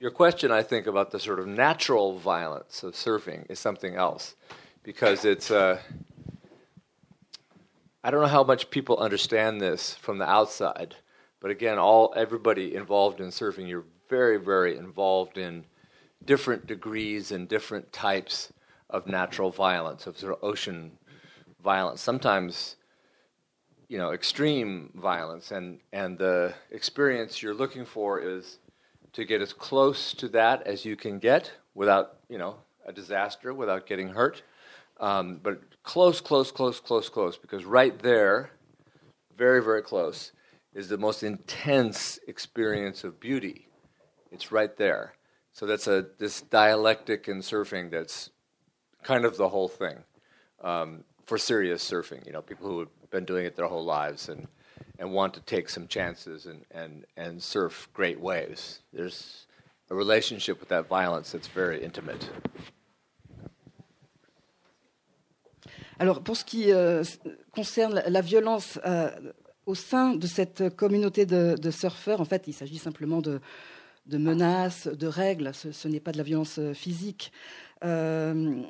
your 0.00 0.10
question, 0.10 0.50
I 0.50 0.62
think, 0.62 0.86
about 0.86 1.10
the 1.10 1.20
sort 1.20 1.38
of 1.38 1.46
natural 1.46 2.18
violence 2.18 2.82
of 2.82 2.94
surfing 2.94 3.50
is 3.50 3.58
something 3.58 3.94
else, 3.94 4.34
because 4.82 5.24
it's. 5.24 5.50
Uh, 5.50 5.78
I 8.06 8.10
don't 8.10 8.20
know 8.20 8.26
how 8.28 8.44
much 8.44 8.68
people 8.68 8.98
understand 8.98 9.62
this 9.62 9.94
from 9.94 10.18
the 10.18 10.28
outside, 10.28 10.94
but 11.40 11.50
again, 11.50 11.78
all 11.78 12.12
everybody 12.14 12.74
involved 12.74 13.18
in 13.18 13.28
surfing, 13.28 13.66
you're 13.66 13.86
very, 14.10 14.36
very 14.36 14.76
involved 14.76 15.38
in 15.38 15.64
different 16.22 16.66
degrees 16.66 17.32
and 17.32 17.48
different 17.48 17.94
types 17.94 18.52
of 18.94 19.08
natural 19.08 19.50
violence, 19.50 20.06
of 20.06 20.16
sort 20.16 20.32
of 20.32 20.38
ocean 20.42 20.92
violence. 21.62 22.00
Sometimes, 22.00 22.76
you 23.88 23.98
know, 23.98 24.12
extreme 24.12 24.92
violence, 24.94 25.50
and 25.50 25.80
and 25.92 26.16
the 26.16 26.54
experience 26.70 27.42
you're 27.42 27.60
looking 27.62 27.84
for 27.84 28.20
is 28.20 28.58
to 29.12 29.24
get 29.24 29.42
as 29.42 29.52
close 29.52 30.14
to 30.14 30.28
that 30.28 30.62
as 30.66 30.84
you 30.84 30.96
can 30.96 31.18
get 31.18 31.52
without, 31.74 32.18
you 32.28 32.38
know, 32.38 32.54
a 32.86 32.92
disaster, 32.92 33.52
without 33.52 33.86
getting 33.86 34.10
hurt. 34.10 34.42
Um, 35.00 35.40
but 35.42 35.60
close, 35.82 36.20
close, 36.20 36.52
close, 36.52 36.78
close, 36.78 37.08
close, 37.08 37.36
because 37.36 37.64
right 37.64 37.98
there, 37.98 38.50
very, 39.36 39.60
very 39.62 39.82
close, 39.82 40.30
is 40.72 40.88
the 40.88 40.98
most 40.98 41.24
intense 41.24 42.20
experience 42.28 43.02
of 43.02 43.18
beauty. 43.18 43.66
It's 44.30 44.52
right 44.52 44.76
there. 44.76 45.14
So 45.52 45.66
that's 45.66 45.88
a 45.88 46.06
this 46.18 46.40
dialectic 46.40 47.28
in 47.28 47.38
surfing 47.40 47.90
that's 47.90 48.30
kind 49.04 49.24
of 49.24 49.36
the 49.36 49.48
whole 49.48 49.68
thing 49.68 49.98
um, 50.62 51.04
for 51.26 51.38
serious 51.38 51.88
surfing. 51.88 52.26
You 52.26 52.32
know, 52.32 52.42
people 52.42 52.66
who 52.68 52.80
have 52.80 53.10
been 53.10 53.24
doing 53.24 53.46
it 53.46 53.54
their 53.54 53.68
whole 53.68 53.84
lives 53.84 54.28
and 54.28 54.48
and 54.98 55.12
want 55.12 55.34
to 55.34 55.40
take 55.40 55.68
some 55.68 55.86
chances 55.86 56.46
and, 56.46 56.64
and, 56.70 57.04
and 57.16 57.42
surf 57.42 57.88
great 57.92 58.20
waves. 58.20 58.80
There's 58.92 59.46
a 59.90 59.94
relationship 59.94 60.60
with 60.60 60.68
that 60.68 60.86
violence 60.86 61.32
that's 61.32 61.48
very 61.48 61.82
intimate. 61.82 62.30
Alors, 65.98 66.22
pour 66.22 66.36
ce 66.36 66.44
qui 66.44 66.72
euh, 66.72 67.04
concerne 67.52 68.02
la 68.06 68.20
violence 68.20 68.80
euh, 68.84 69.10
au 69.64 69.76
sein 69.76 70.14
de 70.14 70.26
cette 70.26 70.74
communauté 70.76 71.24
de, 71.24 71.54
de 71.56 71.70
surfeurs, 71.70 72.20
en 72.20 72.24
fait, 72.24 72.48
il 72.48 72.52
s'agit 72.52 72.78
simplement 72.78 73.20
de, 73.20 73.40
de, 74.06 74.18
menaces, 74.18 74.88
de 74.88 75.06
règles. 75.06 75.54
Ce, 75.54 75.70
ce 75.70 75.86
n'est 75.86 76.00
pas 76.00 76.10
de 76.10 76.18
la 76.18 76.24
violence 76.24 76.58
euh, 76.58 76.74
physique. 76.74 77.32
Euh, 77.84 78.62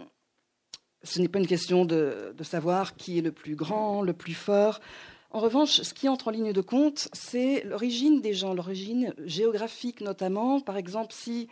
ce 1.05 1.21
n'est 1.21 1.29
pas 1.29 1.39
une 1.39 1.47
question 1.47 1.85
de, 1.85 2.35
savoir 2.43 2.97
qui 2.97 3.19
est 3.19 3.23
le 3.23 3.33
plus 3.33 3.55
grand, 3.55 4.03
le 4.03 4.13
plus 4.13 4.35
fort. 4.35 4.81
En 5.31 5.41
revanche, 5.41 5.83
ce 5.83 5.95
qui 5.95 6.09
entre 6.09 6.29
en 6.29 6.31
ligne 6.31 6.53
de 6.53 6.61
compte, 6.61 7.09
c'est 7.13 7.63
l'origine 7.65 8.21
des 8.21 8.35
gens, 8.35 8.55
l'origine 8.55 9.15
géographique 9.25 10.01
notamment. 10.01 10.61
Par 10.61 10.77
exemple, 10.77 11.13
si 11.13 11.49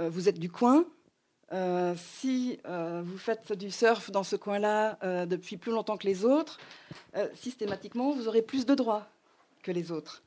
euh, 0.00 0.08
vous 0.08 0.28
êtes 0.28 0.38
du 0.38 0.50
coin, 0.50 0.84
euh, 1.52 1.94
si 2.18 2.58
euh, 2.66 3.02
vous 3.04 3.18
faites 3.18 3.52
du 3.52 3.70
surf 3.70 4.10
dans 4.10 4.24
ce 4.24 4.36
coin-là 4.36 4.98
depuis 5.26 5.56
plus 5.56 5.72
longtemps 5.72 5.96
que 5.96 6.06
les 6.06 6.24
autres, 6.24 6.58
systématiquement, 7.34 8.12
vous 8.12 8.28
aurez 8.28 8.42
plus 8.42 8.66
de 8.66 8.74
droits 8.74 9.08
que 9.62 9.72
les 9.72 9.92
autres. 9.92 10.22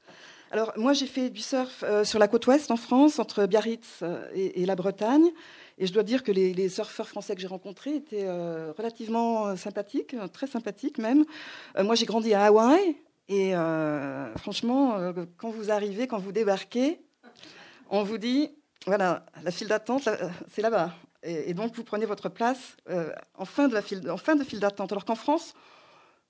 Alors, 0.51 0.73
moi, 0.75 0.93
j'ai 0.93 1.07
fait 1.07 1.29
du 1.29 1.41
surf 1.41 1.83
sur 2.03 2.19
la 2.19 2.27
côte 2.27 2.45
ouest 2.47 2.71
en 2.71 2.75
France, 2.75 3.19
entre 3.19 3.45
Biarritz 3.45 4.03
et, 4.33 4.65
la 4.65 4.75
Bretagne. 4.75 5.31
Et 5.81 5.87
je 5.87 5.93
dois 5.93 6.03
dire 6.03 6.23
que 6.23 6.31
les, 6.31 6.69
surfeurs 6.69 7.07
français 7.07 7.33
que 7.33 7.41
j'ai 7.41 7.47
rencontrés 7.47 7.95
étaient 7.95 8.27
euh, 8.27 8.71
relativement 8.77 9.47
euh, 9.47 9.55
sympathiques, 9.55 10.13
euh, 10.13 10.27
très 10.27 10.45
sympathiques 10.45 10.99
même. 10.99 11.25
Moi, 11.75 11.95
j'ai 11.95 12.05
grandi 12.05 12.35
à 12.35 12.45
Hawaï. 12.45 12.95
Et 13.27 13.53
franchement, 14.37 15.13
quand 15.37 15.51
vous 15.51 15.71
arrivez, 15.71 16.05
quand 16.05 16.19
vous 16.19 16.33
débarquez, 16.33 16.99
on 17.89 18.03
vous 18.03 18.17
dit, 18.17 18.51
voilà, 18.85 19.25
la 19.41 19.51
file 19.51 19.69
d'attente, 19.69 20.09
c'est 20.49 20.61
là-bas. 20.61 20.93
Et, 21.23 21.53
donc, 21.53 21.73
vous 21.73 21.85
prenez 21.85 22.05
votre 22.05 22.27
place 22.27 22.75
en 23.37 23.45
fin 23.45 23.69
de, 23.69 23.79
file, 23.79 24.59
d'attente. 24.59 24.91
Alors 24.91 25.05
qu'en 25.05 25.15
France, 25.15 25.53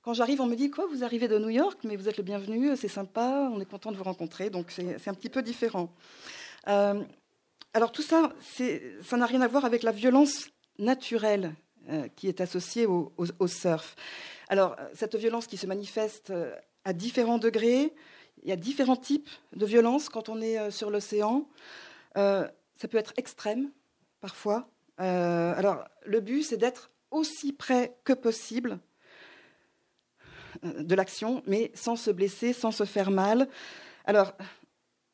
quand 0.03 0.13
j'arrive, 0.13 0.41
on 0.41 0.45
me 0.45 0.55
dit 0.55 0.69
quoi 0.69 0.85
Vous 0.91 1.03
arrivez 1.03 1.27
de 1.27 1.39
New 1.39 1.49
York, 1.49 1.79
mais 1.85 1.95
vous 1.95 2.07
êtes 2.07 2.17
le 2.17 2.23
bienvenu, 2.23 2.77
c'est 2.77 2.87
sympa, 2.87 3.49
on 3.51 3.59
est 3.59 3.65
content 3.65 3.91
de 3.91 3.97
vous 3.97 4.03
rencontrer. 4.03 4.51
Donc 4.51 4.67
c'est 4.69 5.07
un 5.07 5.15
petit 5.15 5.29
peu 5.29 5.41
différent. 5.41 5.91
Alors 7.73 7.91
tout 7.91 8.01
ça, 8.01 8.33
ça 9.03 9.17
n'a 9.17 9.25
rien 9.25 9.41
à 9.41 9.47
voir 9.47 9.65
avec 9.65 9.83
la 9.83 9.91
violence 9.91 10.49
naturelle 10.77 11.53
euh, 11.89 12.07
qui 12.15 12.27
est 12.27 12.41
associée 12.41 12.85
au, 12.85 13.47
surf. 13.47 13.95
Alors 14.49 14.75
cette 14.93 15.15
violence 15.15 15.47
qui 15.47 15.57
se 15.57 15.67
manifeste 15.67 16.31
euh, 16.31 16.53
à 16.83 16.93
différents 16.93 17.37
degrés, 17.37 17.93
il 18.43 18.49
y 18.49 18.51
a 18.51 18.55
différents 18.55 18.95
types 18.95 19.29
de 19.55 19.65
violence 19.65 20.09
quand 20.09 20.29
on 20.29 20.41
est 20.41 20.57
euh, 20.57 20.71
sur 20.71 20.89
l'océan. 20.89 21.47
Euh, 22.17 22.47
ça 22.77 22.87
peut 22.87 22.97
être 22.97 23.13
extrême 23.17 23.69
parfois. 24.19 24.69
Euh, 24.99 25.53
alors 25.55 25.85
le 26.05 26.19
but, 26.19 26.43
c'est 26.43 26.57
d'être 26.57 26.91
aussi 27.11 27.53
près 27.53 27.95
que 28.03 28.13
possible 28.13 28.79
de 30.63 30.95
l'action, 30.95 31.41
mais 31.47 31.71
sans 31.73 31.95
se 31.95 32.11
blesser, 32.11 32.53
sans 32.53 32.71
se 32.71 32.83
faire 32.83 33.09
mal. 33.09 33.47
Alors, 34.05 34.33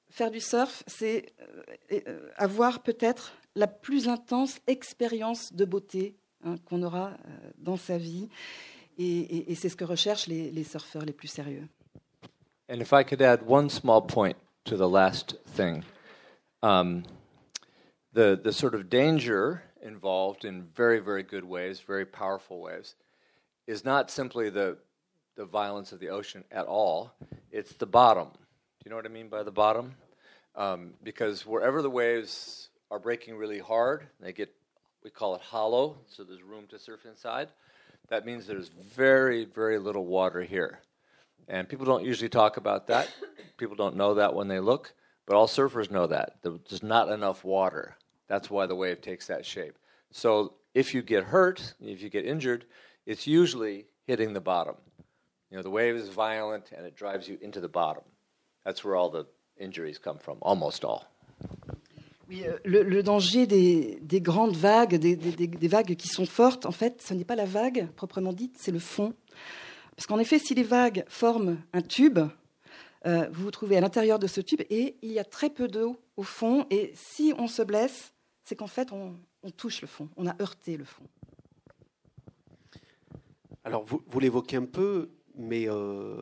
faire 0.10 0.32
du 0.32 0.40
surf, 0.40 0.84
c'est 0.88 1.34
euh, 1.92 2.30
avoir 2.36 2.82
peut-être 2.82 3.34
la 3.56 3.68
plus 3.68 4.08
intense 4.08 4.60
expérience 4.68 5.54
de 5.54 5.66
beauté 5.66 6.16
hein, 6.44 6.56
qu'on 6.66 6.84
aura 6.84 7.10
euh, 7.10 7.52
dans 7.58 7.78
sa 7.78 7.98
vie. 7.98 8.30
Et, 9.00 9.54
c'est 9.54 9.70
ce 9.70 9.76
que 9.76 9.84
recherchent 9.84 10.26
les, 10.26 10.50
les, 10.50 10.64
surfeurs 10.64 11.06
les 11.06 11.14
plus 11.14 11.28
sérieux. 11.28 11.68
And 12.68 12.82
if 12.82 12.92
I 12.92 13.04
could 13.04 13.22
add 13.22 13.44
one 13.48 13.70
small 13.70 14.02
point 14.02 14.36
to 14.66 14.76
the 14.76 14.90
last 14.90 15.38
thing, 15.56 15.84
um, 16.64 17.04
the, 18.14 18.36
the 18.36 18.52
sort 18.52 18.74
of 18.74 18.90
danger 18.90 19.62
involved 19.84 20.46
in 20.46 20.64
very, 20.76 21.00
very 21.00 21.22
good 21.22 21.44
waves, 21.44 21.80
very 21.80 22.06
powerful 22.06 22.60
waves, 22.60 22.96
is 23.68 23.86
not 23.86 24.10
simply 24.10 24.50
the, 24.50 24.78
the 25.36 25.46
violence 25.46 25.92
of 25.92 26.00
the 26.00 26.10
ocean 26.10 26.44
at 26.52 26.66
all, 26.66 27.14
it's 27.52 27.74
the 27.74 27.86
bottom. 27.86 28.30
Do 28.80 28.84
you 28.86 28.90
know 28.92 28.96
what 28.96 29.06
I 29.06 29.10
mean 29.10 29.28
by 29.28 29.44
the 29.44 29.52
bottom? 29.52 29.96
Um, 30.56 30.94
because 31.04 31.46
wherever 31.46 31.82
the 31.82 31.90
waves 31.90 32.70
are 32.90 33.00
breaking 33.00 33.36
really 33.36 33.60
hard, 33.60 34.08
they 34.20 34.34
get, 34.34 34.54
we 35.04 35.10
call 35.10 35.36
it 35.36 35.42
hollow, 35.42 35.98
so 36.08 36.24
there's 36.24 36.42
room 36.42 36.66
to 36.70 36.80
surf 36.80 37.02
inside. 37.06 37.50
That 38.10 38.26
means 38.26 38.48
there's 38.48 38.70
very, 38.70 39.46
very 39.46 39.78
little 39.78 40.06
water 40.06 40.42
here. 40.42 40.80
And 41.48 41.68
people 41.68 41.86
don't 41.86 42.06
usually 42.06 42.30
talk 42.30 42.58
about 42.58 42.88
that. 42.88 43.10
people 43.58 43.76
don't 43.76 43.96
know 43.96 44.16
that 44.16 44.34
when 44.34 44.48
they 44.48 44.60
look, 44.60 44.94
but 45.26 45.36
all 45.36 45.48
surfers 45.48 45.92
know 45.92 46.08
that. 46.08 46.38
There's 46.42 46.84
not 46.84 47.10
enough 47.10 47.44
water. 47.44 47.98
That's 48.28 48.50
why 48.50 48.66
the 48.66 48.76
wave 48.76 49.02
takes 49.02 49.28
that 49.28 49.46
shape. 49.46 49.78
So 50.12 50.54
if 50.74 50.94
you 50.94 51.02
get 51.02 51.26
hurt, 51.26 51.74
if 51.82 52.02
you 52.02 52.10
get 52.10 52.26
injured, 52.26 52.66
it's 53.06 53.28
usually 53.28 53.86
hitting 54.06 54.34
the 54.34 54.42
bottom. 54.42 54.76
You 55.50 55.58
know, 55.58 55.64
the 55.64 55.70
wave 55.70 55.96
is 55.96 56.10
violent 56.10 56.72
and 56.76 56.86
it 56.86 56.96
drives 56.96 57.28
you 57.28 57.38
into 57.42 57.60
the 57.60 57.70
bottom. 57.70 58.04
That's 58.68 58.84
where 58.84 58.98
all 58.98 59.10
the 59.10 59.26
injuries 59.58 59.98
come 59.98 60.18
from, 60.20 60.40
almost 60.42 60.84
all. 60.84 61.04
Oui, 62.28 62.44
euh, 62.46 62.58
le, 62.66 62.84
le, 62.84 63.02
danger 63.02 63.48
des, 63.48 63.98
des 64.02 64.20
grandes 64.20 64.58
vagues, 64.58 64.96
des, 64.96 65.16
des, 65.16 65.48
des, 65.48 65.68
vagues 65.70 65.96
qui 65.96 66.10
sont 66.10 66.26
fortes, 66.26 66.66
en 66.66 66.74
fait, 66.74 67.02
ce 67.02 67.14
n'est 67.14 67.24
pas 67.24 67.38
la 67.38 67.46
vague 67.46 67.90
proprement 67.96 68.34
dite, 68.34 68.58
c'est 68.60 68.74
le 68.74 68.80
fond. 68.80 69.14
Parce 69.96 70.06
qu'en 70.06 70.20
effet, 70.20 70.38
si 70.38 70.54
les 70.54 70.64
vagues 70.64 71.06
forment 71.08 71.62
un 71.72 71.82
tube, 71.82 72.20
euh, 73.06 73.30
vous 73.32 73.46
vous 73.46 73.52
trouvez 73.52 73.78
à 73.78 73.80
l'intérieur 73.80 74.20
de 74.20 74.28
ce 74.28 74.42
tube 74.42 74.62
et 74.70 74.98
il 75.02 75.14
y 75.14 75.20
a 75.20 75.24
très 75.24 75.50
peu 75.50 75.70
d'eau 75.70 75.96
au 76.18 76.24
fond. 76.24 76.66
Et 76.70 76.92
si 76.94 77.34
on 77.38 77.48
se 77.48 77.62
blesse, 77.62 78.12
c'est 78.44 78.58
qu'en 78.58 78.68
fait, 78.68 78.92
on, 78.92 79.16
on, 79.44 79.50
touche 79.52 79.80
le 79.80 79.88
fond, 79.88 80.10
on 80.18 80.28
a 80.28 80.36
heurté 80.42 80.76
le 80.76 80.84
fond. 80.84 81.06
Alors, 83.64 83.86
vous, 83.86 84.04
vous 84.06 84.20
l'évoquez 84.20 84.58
un 84.58 84.66
peu, 84.66 85.10
mais 85.38 85.70
euh, 85.70 86.20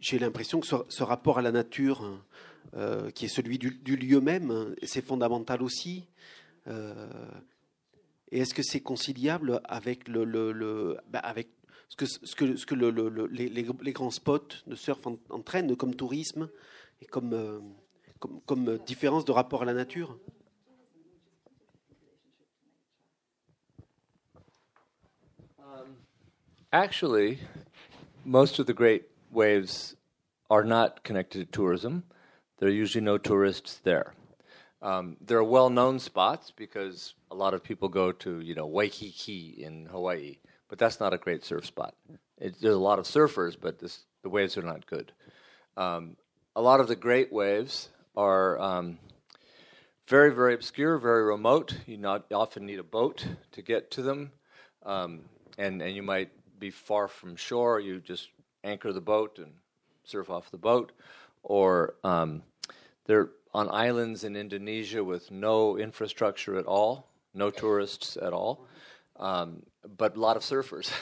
j'ai 0.00 0.18
l'impression 0.18 0.60
que 0.60 0.66
ce, 0.66 1.02
rapport 1.02 1.38
à 1.38 1.42
la 1.42 1.52
nature, 1.52 2.20
euh, 2.74 3.10
qui 3.10 3.26
est 3.26 3.28
celui 3.28 3.58
du, 3.58 3.96
lieu 3.96 4.20
même, 4.20 4.74
c'est 4.82 5.04
fondamental 5.04 5.62
aussi. 5.62 6.06
Euh, 6.68 7.08
et 8.30 8.40
est-ce 8.40 8.54
que 8.54 8.62
c'est 8.62 8.80
conciliable 8.80 9.60
avec, 9.64 10.08
le, 10.08 10.98
bah 11.08 11.20
avec 11.20 11.48
ce 11.88 11.96
que, 11.96 12.06
ce 12.06 12.34
que, 12.34 12.56
ce 12.56 12.66
que 12.66 12.74
le, 12.74 13.26
les, 13.28 13.92
grands 13.92 14.10
spots 14.10 14.48
de 14.66 14.74
surf 14.74 15.06
en, 15.06 15.16
entraînent 15.30 15.76
comme 15.76 15.94
tourisme 15.94 16.48
et 17.00 17.06
comme, 17.06 17.32
euh, 17.32 17.60
comme, 18.18 18.40
comme 18.42 18.78
différence 18.78 19.24
de 19.24 19.32
rapport 19.32 19.62
à 19.62 19.64
la 19.64 19.74
nature? 19.74 20.18
Um, 25.58 25.96
waves 29.36 29.94
are 30.50 30.64
not 30.64 31.04
connected 31.04 31.38
to 31.38 31.52
tourism. 31.52 32.04
There 32.58 32.68
are 32.68 32.72
usually 32.72 33.04
no 33.04 33.18
tourists 33.18 33.80
there. 33.84 34.14
Um, 34.82 35.16
there 35.20 35.38
are 35.38 35.44
well-known 35.44 35.98
spots 35.98 36.52
because 36.56 37.14
a 37.30 37.34
lot 37.34 37.54
of 37.54 37.62
people 37.62 37.88
go 37.88 38.12
to, 38.12 38.40
you 38.40 38.54
know, 38.54 38.66
Waikiki 38.66 39.62
in 39.62 39.86
Hawaii, 39.86 40.38
but 40.68 40.78
that's 40.78 41.00
not 41.00 41.14
a 41.14 41.18
great 41.18 41.44
surf 41.44 41.66
spot. 41.66 41.94
It, 42.38 42.60
there's 42.60 42.74
a 42.74 42.78
lot 42.78 42.98
of 42.98 43.04
surfers, 43.04 43.56
but 43.60 43.78
this, 43.78 44.00
the 44.22 44.28
waves 44.28 44.56
are 44.56 44.62
not 44.62 44.86
good. 44.86 45.12
Um, 45.76 46.16
a 46.54 46.62
lot 46.62 46.80
of 46.80 46.88
the 46.88 46.96
great 46.96 47.32
waves 47.32 47.90
are 48.16 48.58
um, 48.58 48.98
very, 50.08 50.32
very 50.32 50.54
obscure, 50.54 50.98
very 50.98 51.24
remote. 51.24 51.76
You 51.86 51.98
not 51.98 52.32
often 52.32 52.64
need 52.64 52.78
a 52.78 52.84
boat 52.84 53.26
to 53.52 53.62
get 53.62 53.90
to 53.92 54.02
them, 54.02 54.32
um, 54.84 55.22
and 55.58 55.82
and 55.82 55.94
you 55.94 56.02
might 56.02 56.30
be 56.58 56.70
far 56.70 57.08
from 57.08 57.36
shore. 57.36 57.80
You 57.80 58.00
just 58.00 58.30
anchor 58.66 58.92
the 58.92 59.00
boat 59.00 59.38
and 59.38 59.52
surf 60.04 60.30
off 60.30 60.50
the 60.50 60.58
boat, 60.58 60.92
or 61.42 61.94
um, 62.04 62.42
they're 63.06 63.30
on 63.54 63.70
islands 63.70 64.24
in 64.24 64.36
Indonesia 64.36 65.02
with 65.02 65.30
no 65.30 65.78
infrastructure 65.78 66.58
at 66.58 66.66
all, 66.66 67.08
no 67.32 67.50
tourists 67.50 68.16
at 68.16 68.32
all, 68.32 68.66
um, 69.18 69.62
but 69.96 70.16
a 70.16 70.20
lot 70.20 70.36
of 70.36 70.42
surfers. 70.42 70.90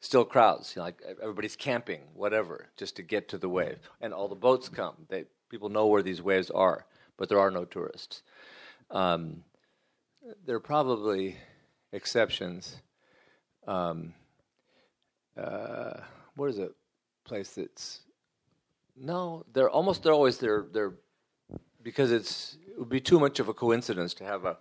still 0.00 0.24
crowds. 0.24 0.74
You 0.74 0.80
know, 0.80 0.86
like 0.86 1.02
everybody's 1.22 1.56
camping, 1.56 2.00
whatever, 2.14 2.66
just 2.76 2.96
to 2.96 3.02
get 3.02 3.28
to 3.30 3.38
the 3.38 3.48
wave. 3.48 3.78
And 4.00 4.12
all 4.12 4.28
the 4.28 4.34
boats 4.34 4.68
come. 4.68 4.94
They, 5.08 5.24
people 5.50 5.68
know 5.68 5.86
where 5.86 6.02
these 6.02 6.22
waves 6.22 6.50
are, 6.50 6.86
but 7.16 7.28
there 7.28 7.40
are 7.40 7.50
no 7.50 7.64
tourists. 7.64 8.22
Um, 8.90 9.44
there 10.44 10.56
are 10.56 10.60
probably 10.60 11.36
exceptions. 11.92 12.76
Um, 13.66 14.14
uh, 15.36 16.00
what 16.36 16.50
is 16.50 16.58
it? 16.58 16.72
Place 17.28 17.50
that's 17.50 18.00
no, 18.96 19.44
they're 19.52 19.68
almost 19.68 20.02
they're 20.02 20.14
always 20.14 20.38
they're 20.38 20.64
they're 20.72 20.94
because 21.82 22.10
it's 22.10 22.56
it 22.66 22.78
would 22.78 22.88
be 22.88 23.00
too 23.00 23.20
much 23.20 23.38
of 23.38 23.48
a 23.48 23.54
coincidence 23.54 24.14
to 24.14 24.24
have 24.24 24.46
a, 24.46 24.56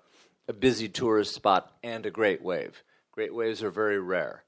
a 0.49 0.53
busy 0.53 0.89
tourist 0.89 1.33
spot 1.33 1.71
and 1.81 2.05
a 2.05 2.11
great 2.11 2.41
wave. 2.41 2.83
Great 3.11 3.33
waves 3.33 3.63
are 3.63 3.71
very 3.71 3.99
rare. 3.99 4.43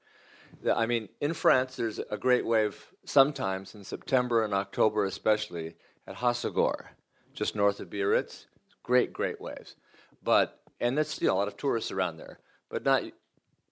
I 0.74 0.84
mean, 0.86 1.08
in 1.20 1.32
France, 1.32 1.76
there's 1.76 1.98
a 2.10 2.18
great 2.18 2.44
wave 2.44 2.92
sometimes 3.04 3.74
in 3.74 3.84
September 3.84 4.44
and 4.44 4.52
October, 4.52 5.04
especially 5.04 5.76
at 6.06 6.16
Hossegor, 6.16 6.88
just 7.32 7.56
north 7.56 7.80
of 7.80 7.88
Biarritz. 7.88 8.46
Great, 8.82 9.12
great 9.12 9.40
waves. 9.40 9.76
But 10.22 10.60
and 10.78 10.96
that's 10.96 11.20
you 11.20 11.28
know, 11.28 11.34
a 11.34 11.38
lot 11.38 11.48
of 11.48 11.56
tourists 11.56 11.90
around 11.90 12.18
there. 12.18 12.38
But 12.68 12.84
not 12.84 13.02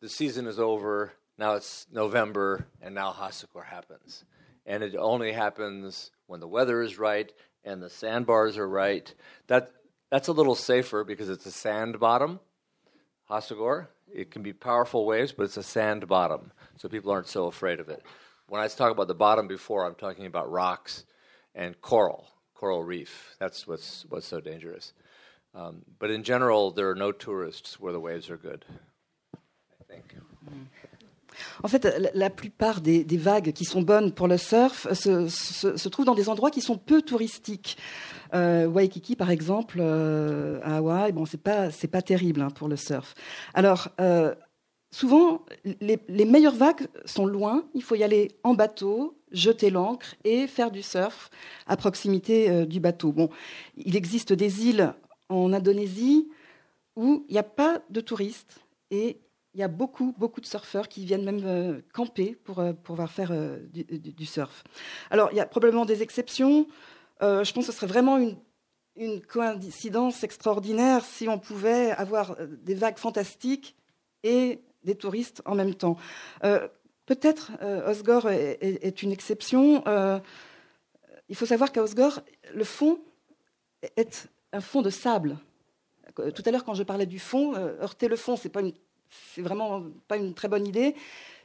the 0.00 0.08
season 0.08 0.46
is 0.46 0.58
over. 0.58 1.12
Now 1.38 1.54
it's 1.54 1.86
November, 1.92 2.66
and 2.82 2.94
now 2.94 3.12
Hossegor 3.12 3.64
happens, 3.64 4.24
and 4.66 4.82
it 4.82 4.96
only 4.96 5.32
happens 5.32 6.10
when 6.26 6.40
the 6.40 6.48
weather 6.48 6.82
is 6.82 6.98
right 6.98 7.32
and 7.64 7.82
the 7.82 7.90
sandbars 7.90 8.56
are 8.58 8.68
right. 8.68 9.12
That 9.46 9.70
that's 10.10 10.28
a 10.28 10.32
little 10.32 10.54
safer 10.54 11.04
because 11.04 11.28
it's 11.28 11.46
a 11.46 11.50
sand 11.50 12.00
bottom. 12.00 12.40
Hossegor. 13.30 13.88
It 14.12 14.30
can 14.30 14.42
be 14.42 14.54
powerful 14.54 15.04
waves, 15.04 15.32
but 15.32 15.42
it's 15.42 15.58
a 15.58 15.62
sand 15.62 16.08
bottom, 16.08 16.50
so 16.76 16.88
people 16.88 17.12
aren't 17.12 17.28
so 17.28 17.46
afraid 17.46 17.78
of 17.78 17.90
it. 17.90 18.02
When 18.48 18.62
I 18.62 18.68
talk 18.68 18.90
about 18.90 19.06
the 19.06 19.14
bottom 19.14 19.46
before, 19.46 19.84
I'm 19.84 19.94
talking 19.94 20.24
about 20.24 20.50
rocks 20.50 21.04
and 21.54 21.78
coral, 21.82 22.26
coral 22.54 22.82
reef. 22.82 23.36
That's 23.38 23.66
what's 23.66 24.06
what's 24.08 24.26
so 24.26 24.40
dangerous. 24.40 24.94
Um, 25.54 25.82
but 25.98 26.10
in 26.10 26.22
general, 26.22 26.70
there 26.70 26.88
are 26.88 26.94
no 26.94 27.12
tourists 27.12 27.78
where 27.78 27.92
the 27.92 28.00
waves 28.00 28.30
are 28.30 28.38
good. 28.38 28.64
I 29.34 29.84
think. 29.86 30.14
En 31.62 31.68
fait, 31.68 32.10
la, 32.14 32.30
plupart 32.30 32.80
des, 32.80 33.04
vagues 33.16 33.52
qui 33.52 33.64
sont 33.64 33.82
bonnes 33.82 34.12
pour 34.12 34.28
le 34.28 34.36
surf 34.36 34.92
se, 34.92 35.28
se, 35.28 35.88
trouvent 35.88 36.06
dans 36.06 36.14
des 36.14 36.28
endroits 36.28 36.50
qui 36.50 36.60
sont 36.60 36.76
peu 36.76 37.02
touristiques. 37.02 37.76
Euh, 38.34 38.66
Waikiki, 38.66 39.16
par 39.16 39.30
exemple, 39.30 39.78
euh, 39.80 40.60
à 40.62 40.76
Hawaï, 40.76 41.12
bon, 41.12 41.24
c'est 41.24 41.42
pas 41.42 41.70
c'est 41.70 41.88
pas 41.88 42.02
terrible 42.02 42.42
hein, 42.42 42.50
pour 42.50 42.68
le 42.68 42.76
surf. 42.76 43.14
Alors. 43.54 43.88
Euh, 44.00 44.34
souvent, 44.90 45.44
les, 45.80 45.98
les, 46.08 46.24
meilleures 46.24 46.54
vagues 46.54 46.88
sont 47.04 47.26
loin. 47.26 47.64
Il 47.74 47.82
faut 47.82 47.94
y 47.94 48.02
aller 48.02 48.30
en 48.42 48.54
bateau, 48.54 49.18
jeter 49.32 49.70
l'ancre 49.70 50.14
et 50.24 50.46
faire 50.46 50.70
du 50.70 50.82
surf 50.82 51.30
à 51.66 51.76
proximité 51.76 52.50
euh, 52.50 52.66
du 52.66 52.80
bateau. 52.80 53.12
Bon, 53.12 53.28
il 53.76 53.96
existe 53.96 54.32
des 54.32 54.66
îles 54.66 54.94
en 55.28 55.52
Indonésie 55.52 56.28
où 56.96 57.24
il 57.28 57.32
n'y 57.32 57.38
a 57.38 57.44
pas 57.44 57.80
de 57.90 58.00
touristes 58.00 58.60
et 58.90 59.18
il 59.58 59.60
y 59.60 59.64
a 59.64 59.68
beaucoup, 59.68 60.14
beaucoup 60.16 60.40
de 60.40 60.46
surfeurs 60.46 60.88
qui 60.88 61.04
viennent 61.04 61.24
même 61.24 61.42
euh, 61.44 61.80
camper 61.92 62.36
pour 62.44 62.60
euh, 62.60 62.72
pouvoir 62.72 63.10
faire 63.10 63.32
euh, 63.32 63.58
du, 63.72 64.24
surf. 64.24 64.62
Alors, 65.10 65.30
il 65.32 65.36
y 65.36 65.40
a 65.40 65.46
probablement 65.46 65.84
des 65.84 66.00
exceptions. 66.00 66.68
je 67.20 67.52
pense 67.52 67.66
que 67.66 67.72
ce 67.72 67.76
serait 67.76 67.88
vraiment 67.88 68.18
une, 68.18 68.36
une, 68.94 69.20
coïncidence 69.20 70.22
extraordinaire 70.22 71.04
si 71.04 71.28
on 71.28 71.40
pouvait 71.40 71.90
avoir 71.90 72.36
des 72.62 72.76
vagues 72.76 72.98
fantastiques 72.98 73.74
et 74.22 74.60
des 74.84 74.94
touristes 74.94 75.42
en 75.44 75.56
même 75.56 75.74
temps. 75.74 75.96
Peut-être 77.06 77.50
Osgore 77.88 78.30
est, 78.30 79.02
une 79.02 79.10
exception. 79.10 79.82
il 81.28 81.34
faut 81.34 81.46
savoir 81.46 81.72
qu'à 81.72 81.82
Osgore, 81.82 82.20
le 82.54 82.64
fond 82.64 83.00
est 83.96 84.28
un 84.52 84.60
fond 84.60 84.82
de 84.82 84.90
sable. 84.90 85.36
Tout 86.14 86.42
à 86.44 86.50
l'heure, 86.52 86.64
quand 86.64 86.74
je 86.74 86.84
parlais 86.84 87.06
du 87.06 87.18
fond, 87.18 87.54
heurter 87.56 88.06
le 88.06 88.16
fond, 88.16 88.36
c'est 88.36 88.50
pas 88.50 88.60
une 88.60 88.72
c'est 89.10 89.42
vraiment 89.42 89.84
pas 90.06 90.16
une 90.16 90.34
très 90.34 90.48
bonne 90.48 90.66
idée, 90.66 90.94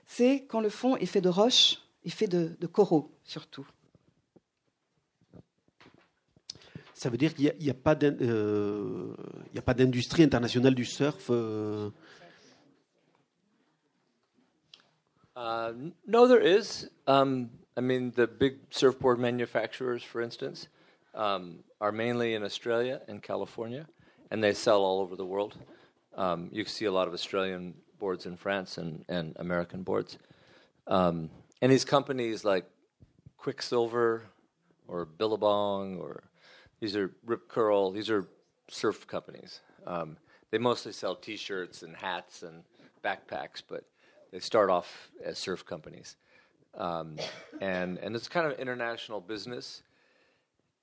c'est 0.05 0.45
quand 0.45 0.61
le 0.61 0.69
fond 0.69 0.95
est 0.97 1.05
fait 1.05 1.21
de 1.21 1.29
roches 1.29 1.79
et 2.03 2.09
fait 2.09 2.27
de, 2.27 2.55
de 2.59 2.67
coraux 2.67 3.11
surtout. 3.23 3.65
Ça 6.93 7.09
veut 7.09 7.17
dire 7.17 7.33
qu'il 7.33 7.53
n'y 7.59 7.69
a, 7.69 7.73
euh, 8.21 9.13
a, 9.57 9.61
pas 9.61 9.73
d'industrie 9.73 10.23
internationale 10.23 10.73
du 10.73 10.85
surf 10.85 11.27
euh... 11.31 11.89
uh, 15.35 15.73
No, 16.07 16.27
there 16.27 16.41
is. 16.41 16.89
Um, 17.05 17.49
I 17.75 17.81
mean, 17.81 18.11
the 18.11 18.27
big 18.27 18.59
surfboard 18.69 19.19
manufacturers, 19.19 20.03
for 20.03 20.21
instance, 20.21 20.69
um, 21.13 21.63
are 21.81 21.91
mainly 21.91 22.35
in 22.35 22.43
Australia 22.43 23.01
and 23.09 23.19
California, 23.21 23.85
and 24.31 24.41
they 24.41 24.53
sell 24.53 24.85
all 24.85 25.01
over 25.01 25.17
the 25.17 25.25
world. 25.25 25.57
Um, 26.15 26.49
you 26.51 26.65
see 26.65 26.85
a 26.85 26.91
lot 26.91 27.07
of 27.07 27.13
Australian 27.13 27.75
boards 27.99 28.25
in 28.25 28.35
France 28.35 28.77
and, 28.77 29.05
and 29.07 29.35
American 29.37 29.83
boards. 29.83 30.17
Um, 30.87 31.29
and 31.61 31.71
these 31.71 31.85
companies 31.85 32.43
like 32.43 32.65
Quicksilver 33.37 34.23
or 34.87 35.05
Billabong 35.05 35.97
or 35.97 36.23
these 36.79 36.95
are 36.95 37.11
Rip 37.25 37.47
Curl, 37.47 37.91
these 37.91 38.09
are 38.09 38.27
surf 38.67 39.07
companies. 39.07 39.61
Um, 39.87 40.17
they 40.51 40.57
mostly 40.57 40.91
sell 40.91 41.15
t 41.15 41.37
shirts 41.37 41.81
and 41.81 41.95
hats 41.95 42.43
and 42.43 42.63
backpacks, 43.03 43.61
but 43.67 43.85
they 44.31 44.39
start 44.39 44.69
off 44.69 45.09
as 45.23 45.37
surf 45.37 45.65
companies. 45.65 46.15
Um, 46.75 47.17
and, 47.61 47.97
and 47.99 48.15
it's 48.15 48.27
kind 48.27 48.51
of 48.51 48.59
international 48.59 49.21
business. 49.21 49.83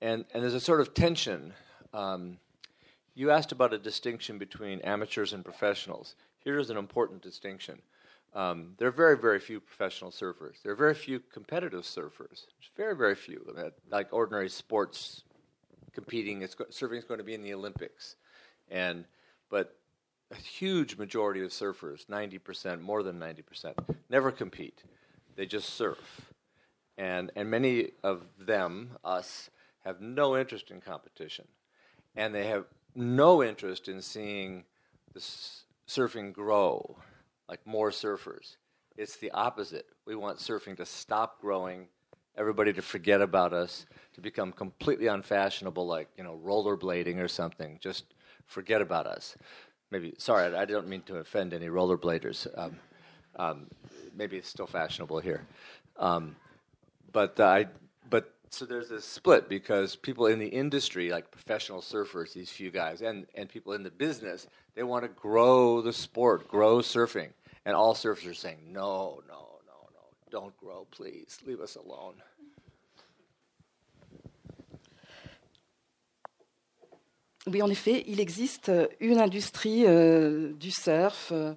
And, 0.01 0.25
and 0.33 0.41
there's 0.41 0.53
a 0.53 0.59
sort 0.59 0.81
of 0.81 0.93
tension. 0.93 1.53
Um, 1.93 2.37
you 3.13 3.31
asked 3.31 3.51
about 3.51 3.73
a 3.73 3.77
distinction 3.77 4.37
between 4.37 4.79
amateurs 4.81 5.33
and 5.33 5.43
professionals. 5.43 6.15
Here's 6.39 6.69
an 6.69 6.77
important 6.77 7.21
distinction. 7.21 7.81
Um, 8.33 8.75
there 8.77 8.87
are 8.87 8.91
very, 8.91 9.17
very 9.17 9.39
few 9.39 9.59
professional 9.59 10.11
surfers. 10.11 10.61
There 10.63 10.71
are 10.71 10.77
very 10.77 10.93
few 10.93 11.19
competitive 11.19 11.81
surfers. 11.81 12.45
There's 12.45 12.71
very, 12.77 12.95
very 12.95 13.15
few. 13.15 13.45
Like 13.89 14.07
ordinary 14.11 14.49
sports 14.49 15.23
competing, 15.93 16.41
it's, 16.41 16.55
surfing 16.55 16.97
is 16.97 17.03
going 17.03 17.17
to 17.17 17.23
be 17.23 17.33
in 17.33 17.43
the 17.43 17.53
Olympics, 17.53 18.15
and 18.69 19.05
but 19.49 19.75
a 20.31 20.35
huge 20.35 20.97
majority 20.97 21.43
of 21.43 21.51
surfers, 21.51 22.05
90%, 22.05 22.79
more 22.79 23.03
than 23.03 23.19
90%, 23.19 23.73
never 24.09 24.31
compete. 24.31 24.83
They 25.35 25.45
just 25.45 25.71
surf, 25.71 26.31
and 26.97 27.31
and 27.35 27.49
many 27.49 27.91
of 28.03 28.23
them, 28.39 28.91
us, 29.03 29.49
have 29.83 29.99
no 29.99 30.37
interest 30.37 30.71
in 30.71 30.79
competition, 30.79 31.47
and 32.15 32.33
they 32.33 32.47
have 32.47 32.65
no 32.95 33.43
interest 33.43 33.87
in 33.87 34.01
seeing 34.01 34.63
the 35.13 35.19
surfing 35.87 36.33
grow, 36.33 36.97
like 37.49 37.65
more 37.65 37.91
surfers. 37.91 38.57
It's 38.97 39.17
the 39.17 39.31
opposite. 39.31 39.87
We 40.05 40.15
want 40.15 40.39
surfing 40.39 40.77
to 40.77 40.85
stop 40.85 41.41
growing, 41.41 41.87
everybody 42.37 42.73
to 42.73 42.81
forget 42.81 43.21
about 43.21 43.53
us, 43.53 43.85
to 44.13 44.21
become 44.21 44.51
completely 44.51 45.07
unfashionable, 45.07 45.85
like 45.85 46.09
you 46.17 46.23
know 46.23 46.39
rollerblading 46.43 47.17
or 47.17 47.27
something. 47.27 47.79
Just 47.81 48.13
forget 48.45 48.81
about 48.81 49.07
us. 49.07 49.37
Maybe 49.89 50.13
sorry, 50.17 50.55
I, 50.55 50.65
don't 50.65 50.87
mean 50.87 51.01
to 51.03 51.17
offend 51.17 51.53
any 51.53 51.67
rollerbladers. 51.67 52.47
Um, 52.57 52.77
um, 53.35 53.67
maybe 54.15 54.37
it's 54.37 54.47
still 54.47 54.67
fashionable 54.67 55.19
here, 55.19 55.45
um, 55.97 56.35
but 57.11 57.39
uh, 57.39 57.45
I 57.45 57.67
but 58.09 58.33
so 58.51 58.65
there's 58.65 58.91
a 58.91 59.01
split 59.01 59.47
because 59.47 59.95
people 59.95 60.27
in 60.27 60.37
the 60.37 60.47
industry, 60.47 61.09
like 61.09 61.31
professional 61.31 61.81
surfers, 61.81 62.33
these 62.33 62.49
few 62.49 62.69
guys, 62.69 63.01
and, 63.01 63.25
and 63.33 63.47
people 63.47 63.71
in 63.73 63.83
the 63.83 63.89
business, 63.89 64.47
they 64.75 64.83
want 64.83 65.03
to 65.03 65.09
grow 65.09 65.81
the 65.81 65.93
sport, 65.93 66.49
grow 66.49 66.79
surfing. 66.79 67.29
And 67.65 67.75
all 67.75 67.93
surfers 67.93 68.29
are 68.29 68.33
saying, 68.33 68.59
no, 68.67 69.21
no, 69.27 69.59
no, 69.65 69.89
no, 69.93 70.03
don't 70.29 70.55
grow, 70.57 70.85
please, 70.91 71.39
leave 71.45 71.61
us 71.61 71.77
alone. 71.77 72.15
Oui, 77.47 77.61
en 77.61 77.71
effet, 77.71 78.03
il 78.05 78.19
existe 78.19 78.69
euh, 78.69 78.87
une 78.99 79.19
industrie 79.19 79.87
euh, 79.87 80.53
du 80.53 80.69
surf. 80.69 81.31
Euh, 81.31 81.53
Euh, 81.53 81.55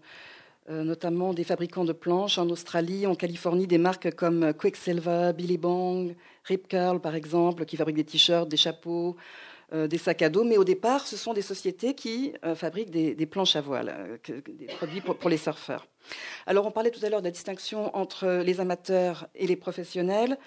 notamment 0.68 1.34
des 1.34 1.44
fabricants 1.44 1.84
de 1.84 1.92
planches 1.92 2.38
en 2.38 2.48
Australie, 2.48 3.06
en 3.06 3.14
Californie, 3.14 3.66
des 3.66 3.78
marques 3.78 4.14
comme 4.14 4.54
Quicksilver, 4.54 5.32
Billy 5.36 5.58
Bong, 5.58 6.16
Rip 6.44 6.68
Curl 6.68 7.00
par 7.00 7.14
exemple, 7.14 7.64
qui 7.66 7.76
fabriquent 7.76 7.96
des 7.96 8.04
t-shirts, 8.04 8.48
des 8.48 8.56
chapeaux, 8.56 9.16
euh, 9.72 9.88
des 9.88 9.98
sacs 9.98 10.22
à 10.22 10.28
dos. 10.28 10.44
Mais 10.44 10.56
au 10.56 10.64
départ, 10.64 11.06
ce 11.06 11.16
sont 11.16 11.32
des 11.32 11.42
sociétés 11.42 11.94
qui 11.94 12.34
euh, 12.44 12.54
fabriquent 12.54 12.90
des, 12.90 13.26
planches 13.26 13.56
à 13.56 13.60
voile, 13.60 14.20
des 14.28 14.66
produits 14.66 15.00
pour, 15.00 15.28
les 15.28 15.38
surfeurs. 15.38 15.86
Alors, 16.46 16.66
on 16.66 16.70
parlait 16.70 16.90
tout 16.90 17.04
à 17.04 17.08
l'heure 17.08 17.22
de 17.22 17.26
la 17.26 17.30
distinction 17.30 17.94
entre 17.96 18.42
les 18.44 18.60
amateurs 18.60 19.26
et 19.34 19.46
les 19.46 19.56
professionnels. 19.56 20.38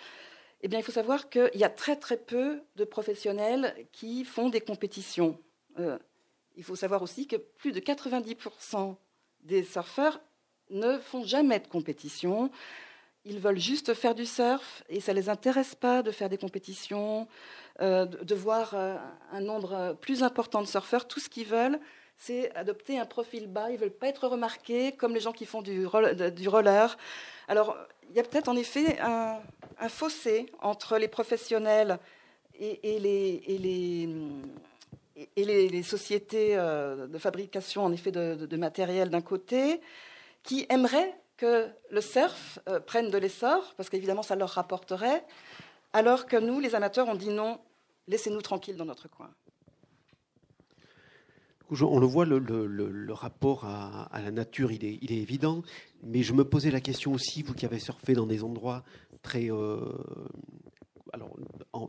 Eh 0.62 0.67
bien, 0.67 0.80
il 0.80 0.84
faut 0.84 0.91
savoir 0.91 1.30
qu'il 1.30 1.49
y 1.56 1.63
a 1.63 1.69
très 1.69 1.95
très 1.95 2.17
peu 2.17 2.62
de 2.75 2.84
professionnels 2.84 3.73
qui 3.91 4.23
font 4.23 4.49
des 4.49 4.62
compétitions. 4.62 5.38
il 6.56 6.63
faut 6.63 6.75
savoir 6.75 7.01
aussi 7.01 7.27
que 7.27 7.36
plus 7.36 7.71
de 7.71 7.80
90% 7.80 8.95
des 9.47 9.63
surfeurs 9.63 10.19
ne 10.69 10.99
font 10.99 11.23
jamais 11.23 11.60
de 11.60 11.67
compétition. 11.67 12.51
Ils 13.25 13.39
veulent 13.39 13.60
juste 13.60 13.93
faire 13.93 14.13
du 14.13 14.25
surf 14.25 14.83
et 14.89 14.99
ça 14.99 15.13
ne 15.13 15.19
les 15.19 15.29
intéresse 15.29 15.75
pas 15.75 16.03
de 16.03 16.12
faire 16.12 16.29
des 16.29 16.38
compétitions, 16.38 17.27
euh, 17.81 18.05
de, 18.05 18.36
voir 18.36 18.71
euh, 18.73 18.95
un 19.31 19.41
nombre 19.41 19.97
plus 19.99 20.23
important 20.23 20.62
de 20.62 20.67
surfeurs. 20.67 21.07
Tout 21.07 21.19
ce 21.19 21.29
qu'ils 21.29 21.47
veulent, 21.47 21.79
c'est 22.17 22.53
adopter 22.55 22.99
un 22.99 23.05
profil 23.05 23.47
bas. 23.47 23.69
Ils 23.69 23.73
ne 23.73 23.79
veulent 23.79 23.91
pas 23.91 24.07
être 24.07 24.27
remarqués 24.27 24.91
comme 24.93 25.13
les 25.13 25.19
gens 25.19 25.33
qui 25.33 25.45
font 25.45 25.62
du, 25.62 25.86
roller. 25.86 26.97
Alors, 27.47 27.77
il 28.10 28.15
y 28.15 28.19
a 28.19 28.23
peut-être 28.23 28.49
en 28.49 28.55
effet 28.55 28.99
un, 28.99 29.39
fossé 29.89 30.47
entre 30.62 30.97
les 30.97 31.07
professionnels 31.07 31.99
et, 32.60 32.99
les, 32.99 34.10
sociétés 35.84 36.58
euh, 36.58 37.08
de 37.08 37.17
fabrication 37.17 37.84
en 37.84 37.91
effet 37.91 38.12
de 38.12 38.58
matériel 38.58 39.10
d'un 39.10 39.21
côté, 39.21 39.82
qui 40.43 40.65
aimeraient 40.69 41.13
que 41.38 41.67
le 41.91 42.01
surf 42.01 42.60
euh, 42.67 42.80
prenne 42.80 43.10
de 43.12 43.17
l'essor, 43.17 43.73
parce 43.77 43.89
qu'évidemment 43.89 44.23
ça 44.23 44.36
leur 44.36 44.49
rapporterait, 44.49 45.23
alors 45.93 46.25
que 46.25 46.36
nous, 46.36 46.60
les 46.60 46.75
amateurs, 46.75 47.08
on 47.08 47.15
dit 47.15 47.30
non, 47.30 47.60
laissez-nous 48.08 48.41
tranquilles 48.41 48.75
dans 48.75 48.86
notre 48.86 49.08
coin. 49.08 49.30
On 51.69 51.99
le 51.99 52.08
voit, 52.08 52.25
le, 52.25 53.12
rapport 53.12 53.65
à, 53.65 54.10
la 54.13 54.32
nature, 54.32 54.71
il 54.71 54.86
est, 54.86 54.99
il 55.01 55.12
est, 55.12 55.17
évident, 55.17 55.63
mais 56.01 56.23
je 56.23 56.32
me 56.32 56.45
posais 56.45 56.71
la 56.71 56.80
question 56.80 57.13
aussi, 57.13 57.43
vous 57.43 57.53
qui 57.53 57.65
avez 57.65 57.80
surfé 57.80 58.13
dans 58.13 58.25
des 58.25 58.43
endroits 58.43 58.84
très 59.21 59.51
euh, 59.51 59.82
alors, 61.13 61.36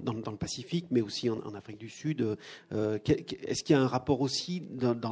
dans, 0.02 0.30
le 0.30 0.36
Pacifique, 0.36 0.86
mais 0.90 1.00
aussi 1.00 1.30
en, 1.30 1.54
Afrique 1.54 1.78
du 1.78 1.88
Sud. 1.88 2.36
Euh, 2.72 2.98
est-ce 3.06 3.62
qu'il 3.62 3.74
y 3.74 3.78
a 3.78 3.82
un 3.82 3.86
rapport 3.86 4.20
aussi 4.20 4.62
dans, 4.70 5.04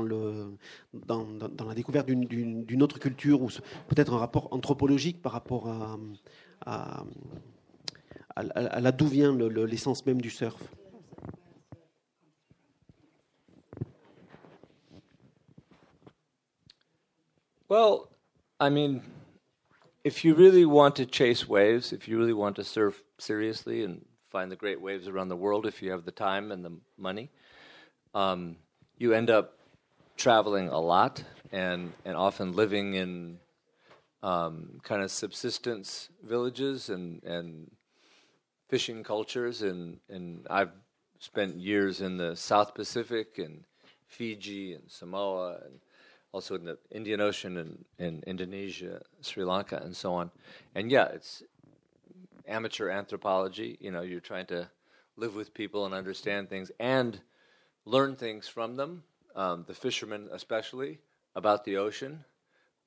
la 0.93 1.75
découverte 1.75 2.07
d'une 2.07 2.83
autre 2.83 2.99
culture, 2.99 3.43
ou 3.43 3.49
peut-être 3.89 4.13
un 4.13 4.19
rapport 4.19 4.49
anthropologique 4.53 5.23
par 5.23 5.33
rapport 5.33 5.69
à, 5.69 5.99
à, 6.67 7.05
là 8.81 8.93
d'où 8.93 9.07
vient 9.07 9.37
l'essence 9.37 10.05
même 10.07 10.21
du 10.21 10.31
surf? 10.31 10.63
Well, 17.69 18.09
I 18.61 18.71
mean, 18.71 19.03
if 20.07 20.25
you 20.25 20.37
really 20.37 20.65
want 20.65 20.95
to 20.95 21.05
chase 21.05 21.49
waves, 21.49 21.93
if 21.93 22.07
you 22.07 22.17
really 22.17 22.33
want 22.33 22.55
to 22.55 22.63
surf 22.63 23.03
seriously 23.19 23.83
and 23.83 24.05
find 24.31 24.53
the 24.53 24.55
great 24.55 24.81
waves 24.81 25.09
around 25.09 25.29
the 25.29 25.35
world, 25.35 25.67
if 25.67 25.83
you 25.83 25.91
have 25.91 26.05
the 26.05 26.13
time 26.13 26.53
and 26.53 26.65
the 26.65 26.71
money, 26.97 27.29
um, 28.15 28.55
you 28.97 29.13
end 29.13 29.31
up 29.31 29.59
traveling 30.17 30.69
a 30.69 30.79
lot 30.79 31.25
and, 31.51 31.93
and 32.05 32.17
often 32.17 32.53
living 32.53 32.95
in 32.95 33.39
um, 34.23 34.79
kind 34.85 35.03
of 35.03 35.11
subsistence 35.11 36.09
villages 36.23 36.89
and, 36.89 37.21
and 37.25 37.69
fishing 38.69 39.03
cultures. 39.03 39.61
And, 39.61 39.99
and 40.09 40.47
I've 40.49 40.71
spent 41.19 41.57
years 41.57 42.01
in 42.01 42.17
the 42.17 42.37
South 42.37 42.77
Pacific 42.77 43.39
and 43.39 43.65
Fiji 44.07 44.73
and 44.73 44.85
Samoa 44.89 45.57
and 45.65 45.81
also 46.37 46.55
in 46.55 46.65
the 46.65 46.77
Indian 46.91 47.19
Ocean 47.19 47.57
and 47.57 47.85
in 47.99 48.23
Indonesia, 48.27 49.01
Sri 49.23 49.43
Lanka, 49.43 49.81
and 49.83 49.97
so 49.97 50.13
on. 50.13 50.31
And 50.75 50.91
yeah, 50.91 51.07
it's 51.07 51.43
amateur 52.47 52.91
anthropology. 52.91 53.79
You 53.81 53.91
know, 53.91 54.03
you're 54.03 54.21
trying 54.21 54.45
to 54.49 54.69
live 55.17 55.35
with 55.35 55.55
people 55.55 55.87
and 55.87 55.95
understand 55.95 56.51
things 56.51 56.71
and 56.79 57.19
learn 57.87 58.17
things 58.17 58.49
from 58.49 58.77
them. 58.77 59.03
Um, 59.35 59.65
the 59.67 59.73
fishermen, 59.73 60.29
especially, 60.31 60.99
about 61.35 61.65
the 61.65 61.79
ocean, 61.79 62.23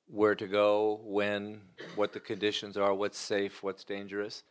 where 0.06 0.36
to 0.36 0.46
go, 0.46 1.00
when, 1.02 1.60
what 1.96 2.12
the 2.12 2.20
conditions 2.20 2.76
are, 2.76 2.94
what's 2.94 3.18
safe, 3.18 3.64
what's 3.64 3.82
dangerous. 3.82 4.44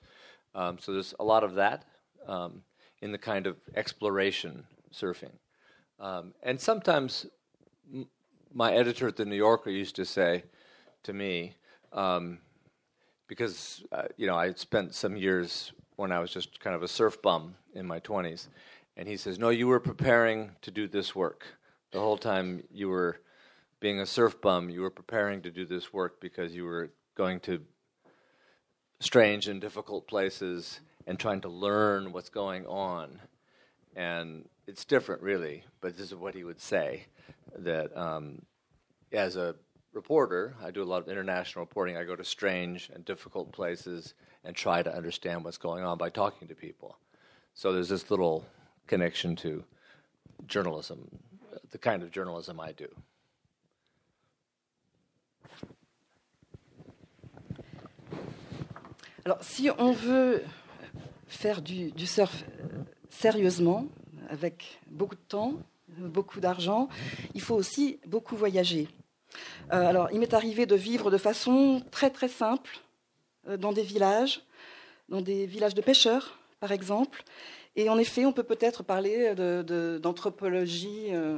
Um, 0.53 0.77
so 0.77 0.91
there's 0.91 1.13
a 1.21 1.23
lot 1.23 1.45
of 1.45 1.55
that 1.55 1.85
um, 2.27 2.63
in 3.01 3.13
the 3.13 3.17
kind 3.17 3.47
of 3.47 3.55
exploration 3.75 4.65
surfing. 4.93 5.37
Um, 6.01 6.33
and 6.43 6.59
sometimes 6.59 7.25
my 8.53 8.73
editor 8.73 9.07
at 9.07 9.15
the 9.15 9.25
New 9.25 9.35
Yorker 9.35 9.69
used 9.69 9.95
to 9.95 10.05
say 10.05 10.43
to 11.03 11.13
me, 11.13 11.53
um, 11.93 12.39
because 13.27 13.83
uh, 13.91 14.03
you 14.17 14.27
know 14.27 14.35
I 14.35 14.53
spent 14.53 14.95
some 14.95 15.15
years 15.15 15.71
when 15.95 16.11
I 16.11 16.19
was 16.19 16.31
just 16.31 16.59
kind 16.59 16.75
of 16.75 16.83
a 16.83 16.87
surf 16.87 17.21
bum 17.21 17.55
in 17.73 17.85
my 17.85 17.99
twenties, 17.99 18.49
and 18.97 19.07
he 19.07 19.17
says, 19.17 19.37
"No, 19.37 19.49
you 19.49 19.67
were 19.67 19.79
preparing 19.79 20.51
to 20.61 20.71
do 20.71 20.87
this 20.87 21.15
work 21.15 21.45
the 21.91 21.99
whole 21.99 22.17
time. 22.17 22.63
You 22.71 22.89
were 22.89 23.19
being 23.79 23.99
a 23.99 24.05
surf 24.05 24.41
bum. 24.41 24.69
You 24.69 24.81
were 24.81 24.89
preparing 24.89 25.41
to 25.43 25.51
do 25.51 25.65
this 25.65 25.93
work 25.93 26.19
because 26.19 26.55
you 26.55 26.65
were 26.65 26.89
going 27.15 27.39
to 27.41 27.61
strange 28.99 29.47
and 29.47 29.61
difficult 29.61 30.07
places 30.07 30.81
and 31.07 31.17
trying 31.17 31.41
to 31.41 31.49
learn 31.49 32.11
what's 32.11 32.29
going 32.29 32.65
on." 32.65 33.19
And 33.95 34.47
it's 34.67 34.85
different, 34.85 35.21
really, 35.23 35.63
but 35.81 35.97
this 35.97 36.07
is 36.07 36.15
what 36.15 36.35
he 36.35 36.43
would 36.43 36.61
say 36.61 37.07
that 37.57 37.95
um, 37.97 38.41
as 39.11 39.35
a 39.35 39.55
reporter, 39.93 40.55
I 40.63 40.71
do 40.71 40.83
a 40.83 40.85
lot 40.85 41.01
of 41.01 41.09
international 41.09 41.65
reporting. 41.65 41.97
I 41.97 42.03
go 42.03 42.15
to 42.15 42.23
strange 42.23 42.89
and 42.93 43.03
difficult 43.03 43.51
places 43.51 44.13
and 44.43 44.55
try 44.55 44.83
to 44.83 44.95
understand 44.95 45.43
what's 45.43 45.57
going 45.57 45.83
on 45.83 45.97
by 45.97 46.09
talking 46.09 46.47
to 46.47 46.55
people. 46.55 46.97
So 47.53 47.73
there's 47.73 47.89
this 47.89 48.09
little 48.09 48.45
connection 48.87 49.35
to 49.37 49.63
journalism, 50.47 51.09
the 51.71 51.77
kind 51.77 52.03
of 52.03 52.11
journalism 52.11 52.59
I 52.59 52.71
do. 52.71 52.87
Alors, 59.25 59.43
si 59.43 59.69
on 59.69 59.91
veut 59.91 60.43
faire 61.27 61.61
du, 61.61 61.91
du 61.91 62.07
surf 62.07 62.43
sérieusement, 63.09 63.87
avec 64.29 64.79
beaucoup 64.89 65.15
de 65.15 65.21
temps, 65.27 65.53
beaucoup 65.99 66.39
d'argent, 66.39 66.89
il 67.33 67.41
faut 67.41 67.55
aussi 67.55 67.99
beaucoup 68.05 68.35
voyager. 68.35 68.87
Euh, 69.71 69.87
alors, 69.87 70.09
il 70.11 70.19
m'est 70.19 70.33
arrivé 70.33 70.65
de 70.65 70.75
vivre 70.75 71.11
de 71.11 71.17
façon 71.17 71.83
très 71.91 72.09
très 72.09 72.27
simple 72.27 72.79
euh, 73.47 73.57
dans 73.57 73.71
des 73.71 73.83
villages, 73.83 74.41
dans 75.09 75.21
des 75.21 75.45
villages 75.45 75.75
de 75.75 75.81
pêcheurs, 75.81 76.39
par 76.59 76.71
exemple. 76.71 77.23
Et 77.75 77.89
en 77.89 77.97
effet, 77.97 78.25
on 78.25 78.33
peut 78.33 78.43
peut-être 78.43 78.83
parler 78.83 79.35
d'anthropologie 80.01 81.07
euh, 81.11 81.37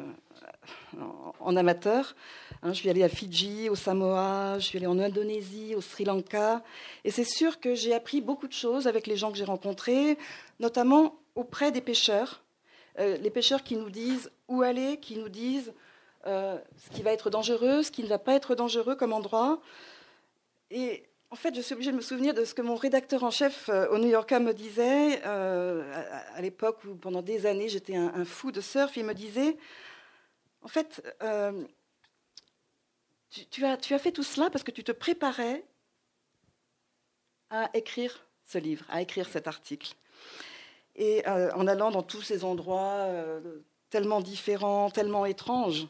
en 1.39 1.55
amateur. 1.55 2.15
Hein, 2.63 2.69
je 2.69 2.79
suis 2.79 2.89
allée 2.89 3.03
à 3.03 3.09
Fidji, 3.09 3.69
au 3.69 3.75
Samoa, 3.75 4.57
je 4.57 4.65
suis 4.65 4.77
allée 4.77 4.87
en 4.87 4.97
Indonésie, 4.97 5.75
au 5.75 5.81
Sri 5.81 6.05
Lanka. 6.05 6.63
Et 7.03 7.11
c'est 7.11 7.25
sûr 7.25 7.59
que 7.59 7.75
j'ai 7.75 7.93
appris 7.93 8.21
beaucoup 8.21 8.47
de 8.47 8.53
choses 8.53 8.87
avec 8.87 9.07
les 9.07 9.17
gens 9.17 9.31
que 9.31 9.37
j'ai 9.37 9.43
rencontrés, 9.43 10.17
notamment 10.59 11.15
auprès 11.35 11.71
des 11.71 11.81
pêcheurs. 11.81 12.43
les 12.97 13.29
pêcheurs 13.29 13.63
qui 13.63 13.75
nous 13.75 13.89
disent 13.89 14.31
où 14.51 14.61
aller, 14.61 14.99
qui 14.99 15.17
nous 15.17 15.29
disent 15.29 15.73
euh, 16.27 16.59
ce 16.77 16.89
qui 16.91 17.01
va 17.01 17.13
être 17.13 17.29
dangereux, 17.29 17.81
ce 17.81 17.89
qui 17.89 18.03
ne 18.03 18.07
va 18.07 18.19
pas 18.19 18.35
être 18.35 18.53
dangereux 18.53 18.95
comme 18.95 19.13
endroit. 19.13 19.61
Et 20.69 21.09
en 21.31 21.35
fait, 21.35 21.55
je 21.55 21.61
suis 21.61 21.73
obligée 21.73 21.91
de 21.91 21.95
me 21.95 22.01
souvenir 22.01 22.33
de 22.33 22.43
ce 22.43 22.53
que 22.53 22.61
mon 22.61 22.75
rédacteur 22.75 23.23
en 23.23 23.31
chef 23.31 23.69
euh, 23.69 23.87
au 23.89 23.97
New 23.97 24.09
Yorker 24.09 24.39
me 24.39 24.53
disait 24.53 25.21
euh, 25.25 25.89
à, 26.35 26.41
l'époque 26.41 26.83
où 26.83 26.95
pendant 26.95 27.21
des 27.21 27.45
années 27.45 27.69
j'étais 27.69 27.95
un, 27.95 28.25
fou 28.25 28.51
de 28.51 28.59
surf. 28.59 28.97
Il 28.97 29.05
me 29.05 29.13
disait, 29.13 29.57
en 30.61 30.67
fait, 30.67 31.01
tu, 33.49 33.65
as, 33.65 33.77
tu 33.77 33.93
as 33.93 33.99
fait 33.99 34.11
tout 34.11 34.23
cela 34.23 34.49
parce 34.49 34.65
que 34.65 34.71
tu 34.71 34.83
te 34.83 34.91
préparais 34.91 35.63
à 37.49 37.69
écrire 37.73 38.27
ce 38.45 38.57
livre, 38.57 38.85
à 38.89 39.01
écrire 39.01 39.29
cet 39.29 39.47
article. 39.47 39.95
Et 40.97 41.25
en 41.25 41.67
allant 41.67 41.89
dans 41.89 42.03
tous 42.03 42.21
ces 42.21 42.43
endroits 42.43 43.07
tellement 43.91 44.21
différents, 44.21 44.89
tellement 44.89 45.27
étranges, 45.27 45.87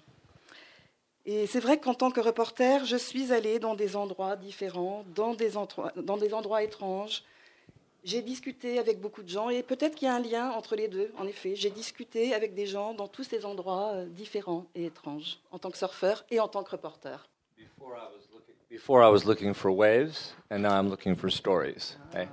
et 1.26 1.46
c'est 1.46 1.60
vrai 1.60 1.80
qu'en 1.80 1.94
tant 1.94 2.10
que 2.10 2.20
reporter, 2.20 2.84
je 2.86 2.98
suis 2.98 3.32
allée 3.32 3.60
dans 3.60 3.76
des 3.76 3.96
endroits 3.96 4.36
différents, 4.36 5.06
dans 5.14 5.36
des 5.36 5.56
endroits, 5.56 5.92
dans 5.96 6.18
des 6.18 6.34
endroits 6.34 6.64
étranges. 6.64 7.24
J'ai 8.04 8.24
discuté 8.24 8.80
avec 8.80 9.00
beaucoup 9.00 9.22
de 9.22 9.30
gens 9.30 9.50
et 9.50 9.62
peut-être 9.62 9.94
qu'il 9.94 10.08
y 10.08 10.10
a 10.10 10.16
un 10.16 10.20
lien 10.20 10.50
entre 10.50 10.76
les 10.76 10.88
deux. 10.88 11.12
En 11.20 11.28
effet, 11.28 11.56
j'ai 11.56 11.70
discuté 11.70 12.34
avec 12.34 12.56
des 12.56 12.66
gens 12.66 12.96
dans 12.96 13.08
tous 13.08 13.24
ces 13.24 13.46
endroits 13.46 13.92
euh, 13.94 14.06
différents 14.08 14.66
et 14.74 14.86
étranges, 14.86 15.38
en 15.52 15.60
tant 15.60 15.70
que 15.70 15.78
surfeur 15.78 16.26
et 16.32 16.40
en 16.40 16.48
tant 16.48 16.64
que 16.64 16.72
reporter. 16.72 17.30
Before 18.72 19.04
I 19.04 19.12
was 19.12 19.26
looking 19.26 19.54
for 19.54 19.70
waves, 19.70 20.34
and 20.50 20.60
now 20.60 20.72
I'm 20.72 20.90
looking 20.90 21.16
for 21.16 21.30
stories. 21.30 21.98
Ah. 22.16 22.26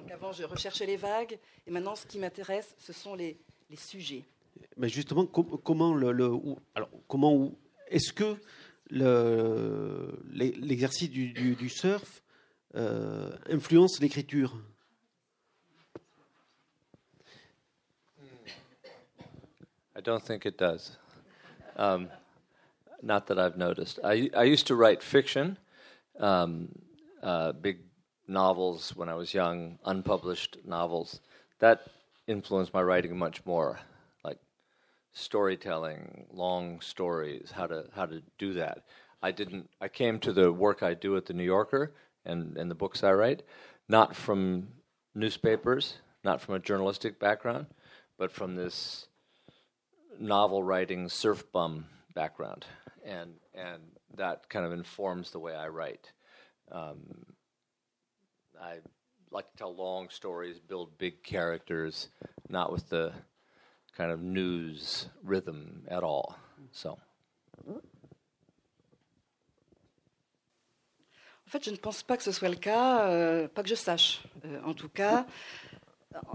Donc 0.00 0.10
avant, 0.10 0.32
je 0.32 0.44
recherchais 0.44 0.86
les 0.86 0.96
vagues, 0.96 1.38
et 1.66 1.70
maintenant, 1.70 1.96
ce 1.96 2.06
qui 2.06 2.18
m'intéresse, 2.18 2.74
ce 2.78 2.92
sont 2.94 3.14
les, 3.14 3.36
les 3.68 3.76
sujets. 3.76 4.24
Mais 4.76 4.88
justement, 4.88 5.26
comment 5.26 5.94
le, 5.94 6.12
le 6.12 6.32
alors 6.74 6.90
comment 7.08 7.52
est-ce 7.88 8.12
que 8.12 8.36
l'exercice 10.32 11.10
du, 11.10 11.68
surf 11.68 12.22
euh, 12.74 13.30
influence 13.48 14.00
l'écriture? 14.00 14.56
I 19.96 20.00
don't 20.00 20.22
think 20.22 20.44
it 20.44 20.58
does. 20.58 20.98
Um, 21.76 22.08
not 23.00 23.26
that 23.28 23.38
I've 23.38 23.56
noticed. 23.56 24.00
I 24.02 24.28
I 24.34 24.42
used 24.42 24.66
to 24.66 24.74
write 24.74 25.02
fiction, 25.02 25.56
um, 26.18 26.68
uh, 27.22 27.52
big 27.52 27.78
novels 28.26 28.92
when 28.96 29.08
I 29.08 29.14
was 29.14 29.32
young, 29.32 29.78
unpublished 29.84 30.58
novels. 30.64 31.20
That 31.60 31.86
influenced 32.26 32.74
my 32.74 32.82
writing 32.82 33.16
much 33.16 33.44
more, 33.46 33.78
storytelling, 35.14 36.26
long 36.32 36.80
stories, 36.80 37.52
how 37.52 37.66
to 37.66 37.86
how 37.94 38.06
to 38.06 38.22
do 38.38 38.54
that. 38.54 38.84
I 39.22 39.30
didn't. 39.30 39.70
I 39.80 39.88
came 39.88 40.18
to 40.20 40.32
the 40.32 40.52
work 40.52 40.82
I 40.82 40.94
do 40.94 41.16
at 41.16 41.26
the 41.26 41.32
New 41.32 41.44
Yorker 41.44 41.94
and 42.26 42.56
and 42.56 42.70
the 42.70 42.74
books 42.74 43.02
I 43.02 43.12
write, 43.12 43.42
not 43.88 44.14
from 44.14 44.68
newspapers, 45.14 45.94
not 46.22 46.40
from 46.40 46.54
a 46.54 46.58
journalistic 46.58 47.18
background, 47.18 47.66
but 48.18 48.32
from 48.32 48.56
this 48.56 49.06
novel 50.18 50.62
writing 50.62 51.08
surf 51.08 51.50
bum 51.52 51.86
background, 52.14 52.66
and 53.04 53.34
and 53.54 53.82
that 54.16 54.48
kind 54.48 54.66
of 54.66 54.72
informs 54.72 55.30
the 55.30 55.38
way 55.38 55.54
I 55.54 55.68
write. 55.68 56.12
Um, 56.70 57.24
I 58.60 58.78
like 59.30 59.50
to 59.50 59.56
tell 59.56 59.74
long 59.74 60.08
stories, 60.10 60.58
build 60.58 60.96
big 60.98 61.22
characters, 61.22 62.08
not 62.48 62.72
with 62.72 62.88
the 62.88 63.12
kind 63.96 64.10
of 64.10 64.20
news 64.20 65.08
rhythm 65.24 65.86
at 65.88 66.02
all. 66.02 66.36
So. 66.72 66.98
En 71.46 71.50
fait, 71.50 71.64
je 71.64 71.70
ne 71.70 71.76
pense 71.76 72.02
pas 72.02 72.16
que 72.16 72.22
ce 72.22 72.32
soit 72.32 72.48
le 72.48 72.56
cas, 72.56 73.08
euh, 73.08 73.48
pas 73.48 73.62
que 73.62 73.68
je 73.68 73.74
sache. 73.74 74.22
Euh, 74.44 74.60
en 74.64 74.74
tout 74.74 74.88
cas, 74.88 75.26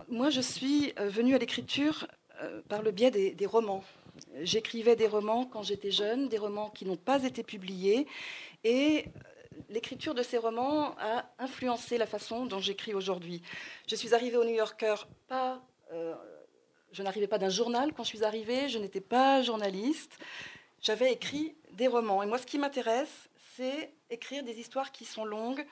moi, 0.08 0.30
je 0.30 0.40
suis 0.40 0.94
euh, 1.00 1.10
venue 1.10 1.36
à 1.36 1.38
l'écriture 1.38 2.08
par 2.70 2.84
le 2.84 2.92
biais 2.92 3.12
des, 3.12 3.46
romans. 3.46 3.84
J'écrivais 4.44 4.96
des 4.96 5.08
romans 5.08 5.46
quand 5.46 5.62
j'étais 5.62 5.92
jeune, 5.92 6.30
des 6.30 6.38
romans 6.38 6.70
qui 6.70 6.86
n'ont 6.86 6.96
pas 6.96 7.26
été 7.26 7.44
publiés, 7.44 8.08
et 8.64 9.08
l'écriture 9.68 10.16
de 10.16 10.24
ces 10.24 10.38
romans 10.38 10.96
a 11.00 11.30
influencé 11.38 11.98
la 11.98 12.06
façon 12.06 12.46
dont 12.46 12.60
j'écris 12.60 12.94
aujourd'hui. 12.94 13.42
Je 13.90 13.96
suis 13.98 14.14
arrivée 14.14 14.38
au 14.38 14.46
New 14.46 14.56
Yorker 14.56 14.96
pas. 15.28 15.62
Je 16.92 17.04
n'arrivais 17.04 17.28
pas 17.28 17.38
d'un 17.38 17.50
journal 17.50 17.94
quand 17.94 18.04
je 18.04 18.10
suis 18.10 18.24
arrivée, 18.24 18.70
je 18.70 18.80
n'étais 18.80 19.02
pas 19.02 19.42
journaliste. 19.42 20.18
J'avais 20.82 21.12
écrit 21.12 21.56
des 21.74 21.88
romans. 21.88 22.24
Et 22.24 22.26
moi, 22.26 22.38
ce 22.38 22.46
qui 22.46 22.58
m'intéresse, 22.58 23.30
c'est 23.56 23.94
écrire 24.10 24.44
des 24.44 24.60
histoires 24.60 24.92
qui 24.92 25.06
sont 25.06 25.26
longues. 25.26 25.66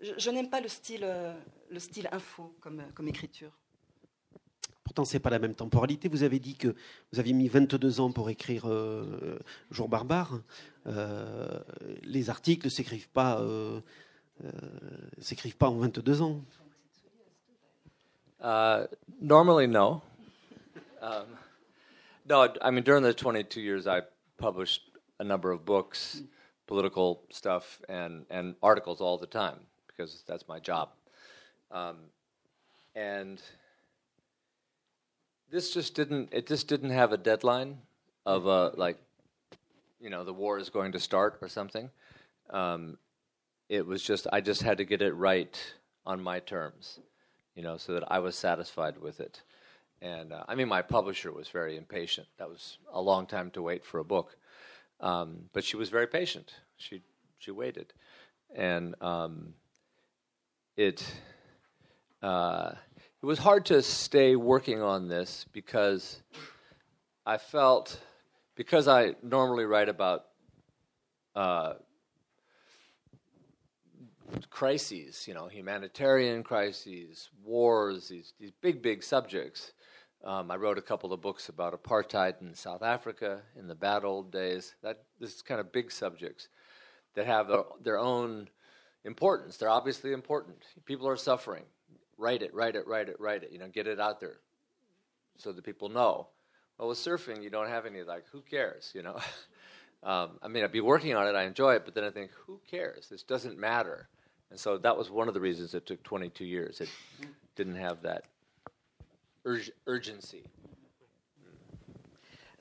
Je, 0.00 0.12
je 0.16 0.30
n'aime 0.30 0.50
pas 0.50 0.60
le 0.60 0.68
style, 0.68 1.04
euh, 1.04 1.32
le 1.70 1.78
style 1.78 2.08
info 2.12 2.54
comme, 2.60 2.82
comme 2.94 3.08
écriture. 3.08 3.52
Pourtant, 4.90 5.04
c'est 5.04 5.20
pas 5.20 5.30
la 5.30 5.38
même 5.38 5.54
temporalité. 5.54 6.08
Vous 6.08 6.24
avez 6.24 6.40
dit 6.40 6.56
que 6.56 6.74
vous 7.12 7.20
aviez 7.20 7.32
mis 7.32 7.46
22 7.46 8.00
ans 8.00 8.10
pour 8.10 8.28
écrire 8.28 8.64
euh, 8.66 9.38
Jour 9.70 9.88
barbare. 9.88 10.40
Euh, 10.88 11.60
les 12.02 12.28
articles 12.28 12.66
ne 12.66 12.70
s'écrivent 12.70 13.08
pas, 13.08 13.40
euh, 13.40 13.80
euh, 14.44 14.50
s'écrivent 15.20 15.56
pas 15.56 15.68
en 15.68 15.76
22 15.76 16.22
ans. 16.22 16.42
Uh, 18.42 18.88
normally, 19.20 19.68
no. 19.68 20.02
Um, 21.00 21.26
no, 22.26 22.52
I 22.60 22.70
mean, 22.70 22.84
during 22.84 23.02
the 23.02 23.14
22 23.14 23.60
years, 23.60 23.86
I 23.86 24.02
published 24.38 24.82
a 25.18 25.24
number 25.24 25.50
of 25.50 25.64
books, 25.64 26.22
political 26.66 27.22
stuff, 27.30 27.80
and, 27.88 28.26
and 28.30 28.54
articles 28.62 29.00
all 29.00 29.18
the 29.18 29.26
time 29.26 29.60
because 29.86 30.22
that's 30.26 30.46
my 30.46 30.58
job. 30.58 30.90
Um, 31.70 31.96
and 32.94 33.40
this 35.50 35.72
just 35.72 35.94
didn't, 35.94 36.28
it 36.32 36.46
just 36.46 36.68
didn't 36.68 36.90
have 36.90 37.12
a 37.12 37.16
deadline 37.16 37.78
of 38.26 38.46
a, 38.46 38.72
like, 38.76 38.98
you 40.00 40.10
know, 40.10 40.24
the 40.24 40.32
war 40.32 40.58
is 40.58 40.70
going 40.70 40.92
to 40.92 41.00
start 41.00 41.38
or 41.40 41.48
something. 41.48 41.90
Um, 42.50 42.98
it 43.68 43.86
was 43.86 44.02
just, 44.02 44.26
I 44.32 44.40
just 44.40 44.62
had 44.62 44.78
to 44.78 44.84
get 44.84 45.02
it 45.02 45.12
right 45.12 45.56
on 46.04 46.22
my 46.22 46.40
terms 46.40 47.00
you 47.54 47.62
know, 47.62 47.76
so 47.76 47.92
that 47.92 48.10
I 48.10 48.20
was 48.20 48.36
satisfied 48.36 48.98
with 48.98 49.20
it. 49.20 49.42
And 50.02 50.32
uh, 50.32 50.44
I 50.48 50.54
mean, 50.54 50.68
my 50.68 50.82
publisher 50.82 51.32
was 51.32 51.48
very 51.48 51.76
impatient. 51.76 52.26
That 52.38 52.48
was 52.48 52.78
a 52.92 53.00
long 53.00 53.26
time 53.26 53.50
to 53.52 53.62
wait 53.62 53.84
for 53.84 54.00
a 54.00 54.04
book, 54.04 54.36
um, 55.00 55.50
but 55.52 55.62
she 55.64 55.76
was 55.76 55.90
very 55.90 56.06
patient. 56.06 56.54
She 56.76 57.02
she 57.38 57.50
waited, 57.50 57.92
and 58.54 58.94
um, 59.02 59.54
it 60.76 61.04
uh, 62.22 62.72
it 63.22 63.26
was 63.26 63.38
hard 63.38 63.66
to 63.66 63.82
stay 63.82 64.36
working 64.36 64.80
on 64.80 65.08
this 65.08 65.44
because 65.52 66.22
I 67.26 67.36
felt 67.36 68.00
because 68.54 68.88
I 68.88 69.16
normally 69.22 69.64
write 69.64 69.90
about 69.90 70.24
uh, 71.34 71.74
crises, 74.50 75.26
you 75.26 75.34
know, 75.34 75.48
humanitarian 75.48 76.42
crises, 76.42 77.30
wars, 77.44 78.08
these, 78.08 78.32
these 78.38 78.52
big, 78.60 78.82
big 78.82 79.02
subjects. 79.02 79.72
Um, 80.22 80.50
I 80.50 80.56
wrote 80.56 80.76
a 80.76 80.82
couple 80.82 81.12
of 81.12 81.22
books 81.22 81.48
about 81.48 81.80
apartheid 81.80 82.42
in 82.42 82.54
South 82.54 82.82
Africa 82.82 83.40
in 83.58 83.68
the 83.68 83.74
bad 83.74 84.04
old 84.04 84.30
days. 84.30 84.74
That 84.82 85.02
this 85.18 85.34
is 85.34 85.42
kind 85.42 85.60
of 85.60 85.72
big 85.72 85.90
subjects 85.90 86.48
that 87.14 87.26
have 87.26 87.48
their, 87.48 87.62
their 87.82 87.98
own 87.98 88.48
importance. 89.04 89.56
They're 89.56 89.70
obviously 89.70 90.12
important. 90.12 90.58
People 90.84 91.08
are 91.08 91.16
suffering. 91.16 91.64
Write 92.18 92.42
it, 92.42 92.54
write 92.54 92.76
it, 92.76 92.86
write 92.86 93.08
it, 93.08 93.16
write 93.18 93.44
it. 93.44 93.52
You 93.52 93.58
know, 93.58 93.68
get 93.68 93.86
it 93.86 93.98
out 93.98 94.20
there 94.20 94.36
so 95.38 95.52
that 95.52 95.64
people 95.64 95.88
know. 95.88 96.28
Well, 96.78 96.88
with 96.88 96.98
surfing, 96.98 97.42
you 97.42 97.48
don't 97.48 97.68
have 97.68 97.86
any 97.86 98.02
like, 98.02 98.24
who 98.30 98.42
cares? 98.42 98.92
You 98.94 99.02
know. 99.02 99.16
um, 100.02 100.38
I 100.42 100.48
mean, 100.48 100.64
I'd 100.64 100.72
be 100.72 100.82
working 100.82 101.14
on 101.14 101.28
it. 101.28 101.34
I 101.34 101.44
enjoy 101.44 101.76
it, 101.76 101.86
but 101.86 101.94
then 101.94 102.04
I 102.04 102.10
think, 102.10 102.30
who 102.46 102.60
cares? 102.70 103.08
This 103.08 103.22
doesn't 103.22 103.58
matter. 103.58 104.08
And 104.50 104.60
so 104.60 104.76
that 104.78 104.98
was 104.98 105.10
one 105.10 105.28
of 105.28 105.34
the 105.34 105.40
reasons 105.40 105.72
it 105.72 105.86
took 105.86 106.02
22 106.02 106.44
years. 106.44 106.82
It 106.82 106.90
didn't 107.56 107.76
have 107.76 108.02
that 108.02 108.24
urg- 109.44 109.72
urgency. 109.86 110.42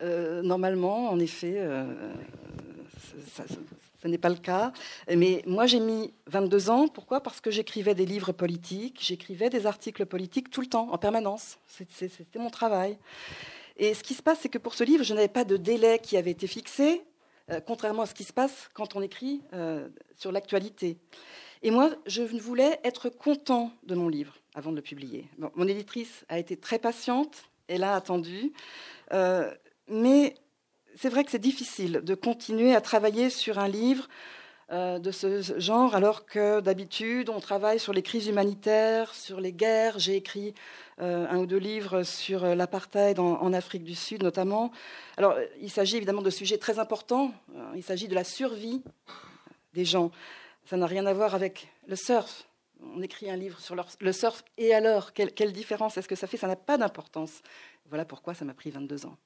Euh, 0.01 0.41
normalement, 0.41 1.09
en 1.09 1.19
effet, 1.19 1.55
euh, 1.57 2.13
ce 4.01 4.07
n'est 4.07 4.17
pas 4.17 4.29
le 4.29 4.35
cas. 4.37 4.71
Mais 5.13 5.43
moi, 5.45 5.65
j'ai 5.65 5.79
mis 5.81 6.13
22 6.27 6.69
ans. 6.69 6.87
Pourquoi? 6.87 7.21
Parce 7.21 7.41
que 7.41 7.51
j'écrivais 7.51 7.95
des 7.95 8.05
livres 8.05 8.31
politiques, 8.31 8.97
j'écrivais 9.01 9.49
des 9.49 9.65
articles 9.65 10.05
politiques 10.05 10.49
tout 10.51 10.61
le 10.61 10.67
temps, 10.67 10.89
en 10.91 10.97
permanence. 10.97 11.57
C'était 11.67 12.39
mon 12.39 12.49
travail. 12.49 12.97
Et 13.75 13.93
ce 13.93 14.03
qui 14.03 14.13
se 14.13 14.21
passe, 14.21 14.39
c'est 14.41 14.49
que 14.49 14.57
pour 14.57 14.73
ce 14.73 14.83
livre, 14.83 15.03
je 15.03 15.13
n'avais 15.13 15.27
pas 15.27 15.43
de 15.45 15.57
délai 15.57 15.99
qui 15.99 16.15
avait 16.17 16.31
été 16.31 16.47
fixé, 16.47 17.01
euh, 17.49 17.59
contrairement 17.59 18.03
à 18.03 18.05
ce 18.05 18.13
qui 18.13 18.23
se 18.23 18.33
passe 18.33 18.69
quand 18.73 18.95
on 18.95 19.01
écrit 19.01 19.41
euh, 19.53 19.87
sur 20.15 20.31
l'actualité. 20.31 20.97
Et 21.61 21.71
moi, 21.71 21.91
je 22.05 22.21
voulais 22.21 22.79
être 22.83 23.09
content 23.09 23.71
de 23.83 23.95
mon 23.95 24.07
livre 24.07 24.35
avant 24.55 24.71
de 24.71 24.77
le 24.77 24.81
publier. 24.81 25.27
Mon 25.55 25.67
éditrice 25.67 26.25
a 26.29 26.39
été 26.39 26.55
très 26.55 26.79
patiente, 26.79 27.49
elle 27.67 27.83
a 27.83 27.95
attendu. 27.95 28.53
Euh, 29.13 29.53
mais 29.87 30.35
c'est 30.95 31.09
vrai 31.09 31.23
que 31.23 31.31
c'est 31.31 31.39
difficile 31.39 32.01
de 32.03 32.15
continuer 32.15 32.75
à 32.75 32.81
travailler 32.81 33.29
sur 33.29 33.59
un 33.59 33.67
livre 33.67 34.07
euh, 34.71 34.99
de 34.99 35.11
ce 35.11 35.41
genre, 35.59 35.95
alors 35.95 36.25
que 36.25 36.61
d'habitude, 36.61 37.29
on 37.29 37.39
travaille 37.39 37.79
sur 37.79 37.91
les 37.91 38.03
crises 38.03 38.27
humanitaires, 38.27 39.13
sur 39.13 39.41
les 39.41 39.51
guerres. 39.51 39.99
J'ai 39.99 40.15
écrit 40.15 40.53
euh, 41.01 41.27
un 41.29 41.39
ou 41.39 41.45
deux 41.45 41.57
livres 41.57 42.03
sur 42.03 42.45
l'apartheid 42.55 43.19
en, 43.19 43.51
Afrique 43.53 43.83
du 43.83 43.95
Sud, 43.95 44.23
notamment. 44.23 44.71
Alors, 45.17 45.35
il 45.61 45.69
s'agit 45.69 45.97
évidemment 45.97 46.21
de 46.21 46.29
sujets 46.29 46.57
très 46.57 46.79
importants. 46.79 47.33
Il 47.75 47.83
s'agit 47.83 48.07
de 48.07 48.15
la 48.15 48.23
survie 48.23 48.81
des 49.73 49.85
gens. 49.85 50.11
Ça 50.69 50.77
n'a 50.77 50.85
rien 50.85 51.05
à 51.07 51.13
voir 51.13 51.33
avec 51.33 51.67
le 51.87 51.95
surf. 51.95 52.47
On 52.81 53.01
écrit 53.01 53.29
un 53.29 53.35
livre 53.35 53.59
sur 53.59 53.75
le 53.75 54.11
surf, 54.13 54.43
et 54.57 54.73
alors 54.73 55.13
Quelle, 55.13 55.33
quelle 55.33 55.51
différence 55.51 55.97
est-ce 55.97 56.07
que 56.07 56.15
ça 56.15 56.27
fait? 56.27 56.37
Ça 56.37 56.47
n'a 56.47 56.55
pas 56.55 56.77
d'importance. 56.77 57.41
Voilà 57.89 58.05
pourquoi 58.05 58.33
ça 58.35 58.45
m'a 58.45 58.53
pris 58.53 58.69
22 58.69 59.05
ans. 59.07 59.17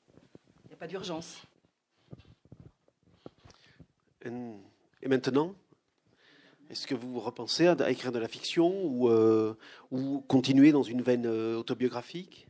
Il 0.63 0.67
n'y 0.69 0.73
a 0.73 0.77
pas 0.77 0.87
d'urgence. 0.87 1.41
En- 4.25 4.57
Et 5.01 5.07
maintenant, 5.09 5.53
est-ce 6.69 6.87
que 6.87 6.95
vous 6.95 7.19
repensez 7.19 7.67
à, 7.67 7.73
à 7.73 7.91
écrire 7.91 8.11
de 8.13 8.19
la 8.19 8.29
fiction 8.29 8.85
ou, 8.85 9.09
euh, 9.09 9.53
ou 9.91 10.21
continuer 10.21 10.71
dans 10.71 10.81
une 10.83 11.01
veine 11.01 11.25
euh, 11.25 11.57
autobiographique? 11.57 12.47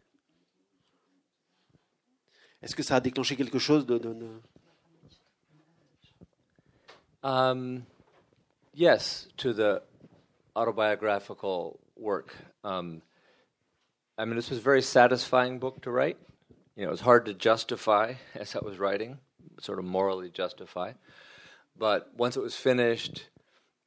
Est-ce 2.61 2.75
que 2.75 2.83
ça 2.83 2.95
a 2.97 2.99
déclenché 3.01 3.35
quelque 3.35 3.59
chose 3.59 3.85
de, 3.87 3.97
de- 3.97 4.13
de- 4.13 4.41
Um, 7.25 7.81
yes, 8.74 9.28
to 9.38 9.53
the 9.53 9.82
autobiographical 10.55 11.80
work. 11.97 12.36
Um, 12.63 13.01
I 14.17 14.26
mean, 14.26 14.36
this 14.36 14.49
was 14.49 14.59
a 14.59 14.61
very 14.61 14.82
satisfying 14.82 15.59
book 15.59 15.82
to 15.82 15.91
write. 15.91 16.17
You 16.76 16.84
know, 16.84 16.89
it 16.89 16.91
was 16.91 17.01
hard 17.01 17.26
to 17.26 17.34
justify 17.34 18.15
as 18.36 18.55
I 18.55 18.59
was 18.59 18.78
writing, 18.78 19.19
sort 19.59 19.80
of 19.80 19.86
morally 19.86 20.30
justify. 20.30 20.93
But 21.78 22.11
once 22.15 22.38
it 22.38 22.41
was 22.41 22.55
finished, 22.55 23.28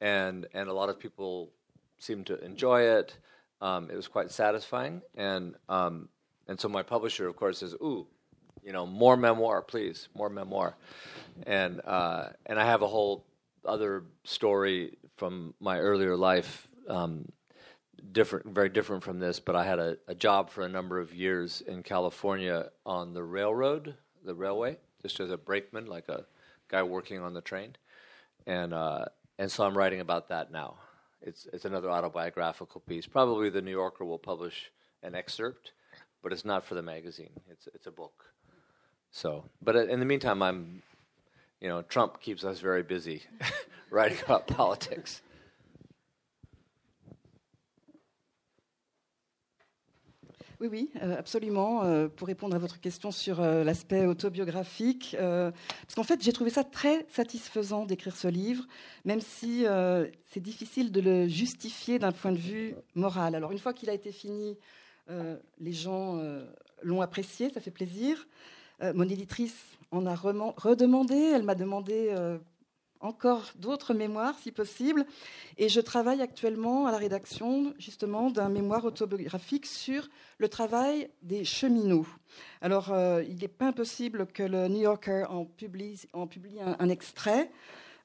and 0.01 0.45
and 0.53 0.69
a 0.69 0.73
lot 0.73 0.89
of 0.89 0.99
people 0.99 1.51
seemed 1.97 2.27
to 2.27 2.43
enjoy 2.43 2.81
it, 2.81 3.17
um, 3.61 3.89
it 3.89 3.95
was 3.95 4.07
quite 4.07 4.31
satisfying. 4.31 5.01
And 5.15 5.55
um, 5.69 6.09
and 6.47 6.59
so 6.59 6.67
my 6.67 6.83
publisher, 6.83 7.27
of 7.27 7.37
course, 7.37 7.59
says, 7.59 7.73
"Ooh, 7.75 8.07
you 8.67 8.73
know, 8.73 8.85
more 8.85 9.15
memoir, 9.15 9.61
please, 9.61 10.09
more 10.13 10.29
memoir. 10.29 10.75
And 11.45 11.79
uh, 11.85 12.29
and 12.45 12.59
I 12.59 12.65
have 12.65 12.81
a 12.81 12.87
whole 12.87 13.23
other 13.67 14.03
story 14.23 14.97
from 15.17 15.53
my 15.59 15.79
earlier 15.79 16.15
life, 16.15 16.67
um, 16.87 17.31
different, 18.11 18.47
very 18.47 18.69
different 18.69 19.03
from 19.03 19.19
this. 19.19 19.39
But 19.39 19.55
I 19.55 19.65
had 19.65 19.79
a, 19.79 19.97
a 20.07 20.15
job 20.15 20.49
for 20.49 20.63
a 20.63 20.69
number 20.69 20.99
of 20.99 21.13
years 21.13 21.61
in 21.61 21.83
California 21.83 22.69
on 22.85 23.13
the 23.13 23.23
railroad, 23.23 23.95
the 24.23 24.35
railway, 24.35 24.77
just 25.01 25.19
as 25.19 25.31
a 25.31 25.37
brakeman, 25.37 25.85
like 25.85 26.09
a 26.09 26.25
guy 26.67 26.83
working 26.83 27.21
on 27.21 27.33
the 27.33 27.41
train. 27.41 27.75
And 28.45 28.73
uh, 28.73 29.05
and 29.37 29.51
so 29.51 29.65
I'm 29.65 29.77
writing 29.77 29.99
about 29.99 30.29
that 30.29 30.51
now. 30.51 30.75
It's 31.21 31.47
it's 31.51 31.65
another 31.65 31.89
autobiographical 31.89 32.81
piece. 32.81 33.05
Probably 33.07 33.49
the 33.49 33.61
New 33.61 33.71
Yorker 33.71 34.05
will 34.05 34.19
publish 34.19 34.71
an 35.03 35.15
excerpt, 35.15 35.71
but 36.23 36.31
it's 36.31 36.45
not 36.45 36.63
for 36.63 36.75
the 36.75 36.81
magazine. 36.81 37.31
It's 37.49 37.67
it's 37.73 37.87
a 37.87 37.91
book. 37.91 38.25
So, 39.11 39.45
but 39.61 39.75
in 39.75 39.99
the 39.99 40.05
meantime, 40.05 40.43
I'm, 40.43 40.83
you 41.61 41.69
know, 41.69 41.81
Trump 41.81 42.19
keeps 42.21 42.43
us 42.43 42.59
very 42.59 42.83
busy 42.83 43.23
writing 43.91 44.17
about 44.25 44.47
politics. 44.57 45.21
Oui, 50.59 50.69
oui, 50.71 50.89
euh, 51.03 51.15
absolument. 51.15 51.83
Euh, 51.83 52.07
pour 52.07 52.27
répondre 52.27 52.55
à 52.55 52.57
votre 52.57 52.79
question 52.79 53.11
sur 53.11 53.41
euh, 53.41 53.63
l'aspect 53.63 54.07
autobiographique, 54.07 55.15
parce 55.15 55.95
qu'en 55.95 56.03
fait, 56.03 56.23
j'ai 56.23 56.33
trouvé 56.33 56.49
ça 56.49 56.63
très 56.63 57.05
satisfaisant 57.09 57.85
d'écrire 57.85 58.15
ce 58.15 58.27
livre, 58.27 58.65
même 59.05 59.21
si 59.21 59.65
c'est 60.25 60.39
difficile 60.39 60.91
de 60.91 61.01
le 61.01 61.27
justifier 61.27 61.99
d'un 61.99 62.11
point 62.11 62.31
de 62.31 62.37
vue 62.37 62.75
moral. 62.95 63.35
Alors, 63.35 63.51
une 63.51 63.59
fois 63.59 63.73
qu'il 63.73 63.89
a 63.89 63.93
été 63.93 64.11
fini, 64.11 64.57
les 65.59 65.73
gens 65.73 66.19
l'ont 66.81 67.01
apprécié, 67.01 67.49
ça 67.51 67.61
fait 67.61 67.71
plaisir. 67.71 68.27
Mon 68.81 69.09
éditrice 69.09 69.55
en 69.91 70.05
a 70.05 70.15
redemandé, 70.15 71.15
elle 71.15 71.43
m'a 71.43 71.55
demandé 71.55 72.13
encore 72.99 73.51
d'autres 73.55 73.93
mémoires, 73.93 74.37
si 74.39 74.51
possible. 74.51 75.05
Et 75.57 75.69
je 75.69 75.79
travaille 75.79 76.21
actuellement 76.21 76.87
à 76.87 76.91
la 76.91 76.97
rédaction, 76.97 77.73
justement, 77.77 78.31
d'un 78.31 78.49
mémoire 78.49 78.85
autobiographique 78.85 79.65
sur 79.65 80.07
le 80.37 80.49
travail 80.49 81.09
des 81.21 81.43
cheminots. 81.43 82.07
Alors, 82.61 82.91
euh, 82.91 83.23
il 83.27 83.37
n'est 83.37 83.47
pas 83.47 83.67
impossible 83.67 84.27
que 84.27 84.43
le 84.43 84.67
New 84.67 84.81
Yorker 84.81 85.25
en 85.29 85.45
publie, 85.45 86.07
un, 86.13 86.89
extrait, 86.89 87.51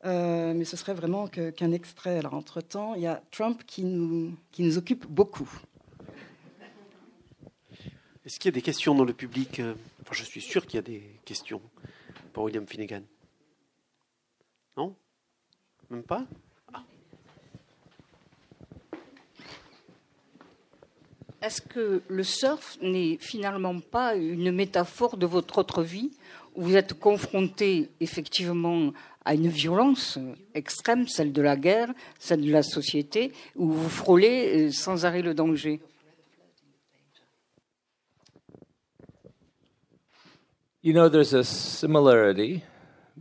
euh, 0.04 0.54
mais 0.54 0.64
ce 0.64 0.76
serait 0.76 0.94
vraiment 0.94 1.26
qu'un 1.28 1.72
extrait. 1.72 2.18
Alors, 2.18 2.34
entre-temps, 2.34 2.94
il 2.94 3.02
y 3.02 3.06
a 3.06 3.22
Trump 3.30 3.62
qui 3.66 3.84
nous, 3.84 4.34
qui 4.50 4.62
nous 4.62 4.78
occupe 4.78 5.06
beaucoup. 5.06 5.50
Est-ce 8.24 8.38
qu'il 8.38 8.50
y 8.50 8.54
a 8.54 8.54
des 8.54 8.62
questions 8.62 8.94
dans 8.94 9.04
le 9.04 9.14
public 9.14 9.58
euh, 9.58 9.74
Je 10.10 10.24
suis 10.24 10.42
sûr 10.42 10.66
qu'il 10.66 10.76
y 10.76 10.78
a 10.78 10.82
des 10.82 11.20
questions 11.24 11.62
pour 12.32 12.44
William 12.44 12.66
Finnegan. 12.66 13.02
Non? 14.76 14.94
Même 15.90 16.02
pas? 16.02 16.26
Ah. 16.72 16.82
Est-ce 21.40 21.60
que 21.60 22.02
le 22.08 22.22
surf 22.22 22.78
n'est 22.82 23.18
finalement 23.20 23.80
pas 23.80 24.14
une 24.16 24.52
métaphore 24.52 25.16
de 25.16 25.26
votre 25.26 25.58
autre 25.58 25.82
vie 25.82 26.10
où 26.54 26.62
vous 26.62 26.76
êtes 26.76 26.94
confronté 26.94 27.90
effectivement 28.00 28.92
à 29.24 29.34
une 29.34 29.48
violence 29.48 30.18
extrême, 30.54 31.06
celle 31.06 31.32
de 31.32 31.42
la 31.42 31.56
guerre, 31.56 31.92
celle 32.18 32.42
de 32.42 32.50
la 32.50 32.62
société, 32.62 33.32
où 33.56 33.70
vous 33.70 33.88
frôlez 33.88 34.66
euh, 34.66 34.72
sans 34.72 35.04
arrêt 35.04 35.22
le 35.22 35.34
danger? 35.34 35.80
You 40.84 40.92
know, 40.92 41.08
there's 41.08 41.32
a 41.32 41.44
similarity 41.44 42.64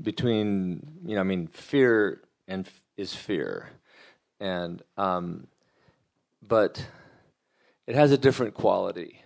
between 0.02 0.82
you 1.06 1.14
know, 1.14 1.22
I 1.22 1.24
mean, 1.24 1.46
fear 1.46 2.24
and 2.48 2.66
f- 2.66 2.74
is 2.98 3.14
fear, 3.14 3.70
and 4.40 4.82
um, 4.98 5.46
but 6.42 6.84
it 7.86 7.94
has 7.94 8.12
a 8.12 8.18
different 8.18 8.56
quality. 8.56 9.22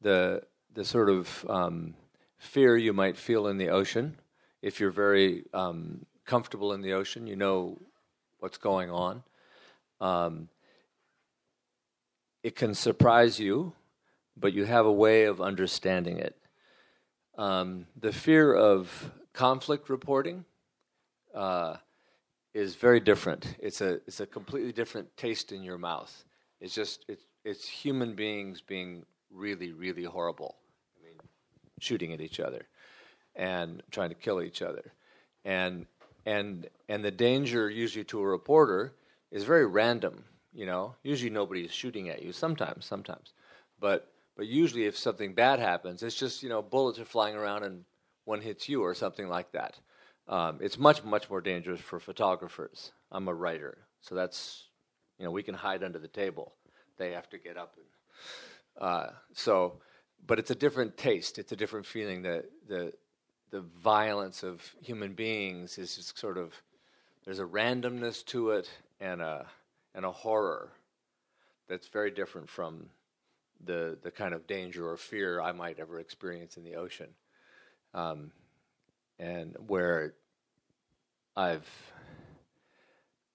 The 0.00 0.44
the 0.72 0.82
sort 0.82 1.10
of 1.10 1.44
um, 1.46 1.92
fear 2.38 2.74
you 2.74 2.94
might 2.94 3.18
feel 3.18 3.46
in 3.48 3.58
the 3.58 3.68
ocean, 3.68 4.18
if 4.62 4.80
you're 4.80 4.90
very 4.90 5.44
um, 5.52 6.06
comfortable 6.24 6.72
in 6.72 6.80
the 6.80 6.94
ocean, 6.94 7.26
you 7.26 7.36
know 7.36 7.78
what's 8.38 8.56
going 8.56 8.90
on. 8.90 9.22
Um, 10.00 10.48
it 12.42 12.56
can 12.56 12.74
surprise 12.74 13.38
you, 13.38 13.74
but 14.38 14.54
you 14.54 14.64
have 14.64 14.86
a 14.86 14.92
way 14.92 15.24
of 15.24 15.42
understanding 15.42 16.18
it. 16.18 16.34
Um, 17.38 17.86
the 17.98 18.12
fear 18.12 18.52
of 18.52 19.12
conflict 19.32 19.88
reporting 19.88 20.44
uh, 21.32 21.76
is 22.52 22.74
very 22.74 22.98
different. 22.98 23.54
It's 23.60 23.80
a 23.80 24.00
it's 24.08 24.18
a 24.18 24.26
completely 24.26 24.72
different 24.72 25.16
taste 25.16 25.52
in 25.52 25.62
your 25.62 25.78
mouth. 25.78 26.24
It's 26.60 26.74
just 26.74 27.04
it's 27.06 27.22
it's 27.44 27.68
human 27.68 28.16
beings 28.16 28.60
being 28.60 29.06
really 29.30 29.70
really 29.70 30.02
horrible. 30.02 30.56
I 30.98 31.06
mean, 31.06 31.14
shooting 31.78 32.12
at 32.12 32.20
each 32.20 32.40
other 32.40 32.66
and 33.36 33.84
trying 33.92 34.08
to 34.08 34.16
kill 34.16 34.42
each 34.42 34.60
other, 34.60 34.92
and 35.44 35.86
and 36.26 36.68
and 36.88 37.04
the 37.04 37.12
danger 37.12 37.70
usually 37.70 38.04
to 38.06 38.18
a 38.18 38.26
reporter 38.26 38.94
is 39.30 39.44
very 39.44 39.64
random. 39.64 40.24
You 40.52 40.66
know, 40.66 40.96
usually 41.04 41.30
nobody 41.30 41.64
is 41.64 41.70
shooting 41.70 42.08
at 42.08 42.20
you. 42.20 42.32
Sometimes, 42.32 42.84
sometimes, 42.84 43.32
but 43.78 44.12
but 44.38 44.46
usually 44.46 44.86
if 44.86 44.96
something 44.96 45.34
bad 45.34 45.58
happens, 45.58 46.02
it's 46.02 46.16
just 46.16 46.42
you 46.42 46.48
know 46.48 46.62
bullets 46.62 46.98
are 46.98 47.04
flying 47.04 47.36
around 47.36 47.64
and 47.64 47.84
one 48.24 48.40
hits 48.40 48.68
you 48.68 48.82
or 48.82 48.94
something 48.94 49.28
like 49.28 49.52
that. 49.52 49.78
Um, 50.28 50.58
it's 50.60 50.78
much, 50.78 51.02
much 51.02 51.30
more 51.30 51.40
dangerous 51.40 51.80
for 51.80 51.98
photographers. 51.98 52.92
I'm 53.10 53.26
a 53.26 53.34
writer, 53.34 53.78
so 54.02 54.14
that's, 54.14 54.64
you 55.18 55.24
know, 55.24 55.30
we 55.30 55.42
can 55.42 55.54
hide 55.54 55.82
under 55.82 55.98
the 55.98 56.08
table. 56.08 56.52
They 56.98 57.12
have 57.12 57.30
to 57.30 57.38
get 57.38 57.56
up. 57.56 57.74
And, 57.76 58.86
uh, 58.86 59.06
so, 59.32 59.80
but 60.26 60.38
it's 60.38 60.50
a 60.50 60.54
different 60.54 60.98
taste. 60.98 61.38
It's 61.38 61.52
a 61.52 61.56
different 61.56 61.86
feeling. 61.86 62.20
The, 62.20 62.44
the, 62.68 62.92
the 63.50 63.62
violence 63.82 64.42
of 64.42 64.62
human 64.82 65.14
beings 65.14 65.78
is 65.78 65.96
just 65.96 66.18
sort 66.18 66.36
of, 66.36 66.52
there's 67.24 67.38
a 67.38 67.44
randomness 67.44 68.22
to 68.26 68.50
it 68.50 68.68
and 69.00 69.22
a, 69.22 69.46
and 69.94 70.04
a 70.04 70.12
horror 70.12 70.72
that's 71.66 71.88
very 71.88 72.10
different 72.10 72.50
from 72.50 72.90
the, 73.64 73.98
the 74.02 74.10
kind 74.10 74.34
of 74.34 74.46
danger 74.46 74.88
or 74.88 74.96
fear 74.96 75.40
I 75.40 75.52
might 75.52 75.78
ever 75.78 75.98
experience 75.98 76.56
in 76.56 76.64
the 76.64 76.76
ocean 76.76 77.08
um, 77.94 78.32
and 79.18 79.56
where 79.66 80.14
I've 81.36 81.68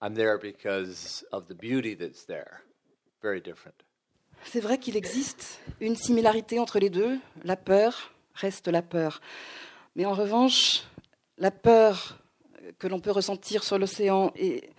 I'm 0.01 0.15
there 0.15 0.37
because 0.37 1.23
of 1.31 1.47
the 1.47 1.55
beauty 1.55 1.95
that's 1.95 2.25
there. 2.25 2.61
Very 3.21 3.39
different. 3.39 3.83
C'est 4.43 4.59
vrai 4.59 4.77
qu'il 4.77 4.97
existe 4.97 5.61
une 5.79 5.95
similarité 5.95 6.59
entre 6.59 6.77
les 6.79 6.89
deux. 6.89 7.19
La 7.45 7.55
peur 7.55 8.11
reste 8.33 8.67
la 8.67 8.81
peur. 8.81 9.21
Mais 9.95 10.05
en 10.05 10.13
revanche, 10.13 10.83
la 11.37 11.51
peur 11.51 12.19
que 12.79 12.87
l'on 12.87 12.99
peut 12.99 13.11
ressentir 13.11 13.63
sur 13.63 13.77
l'océan 13.79 14.33
est, 14.35 14.69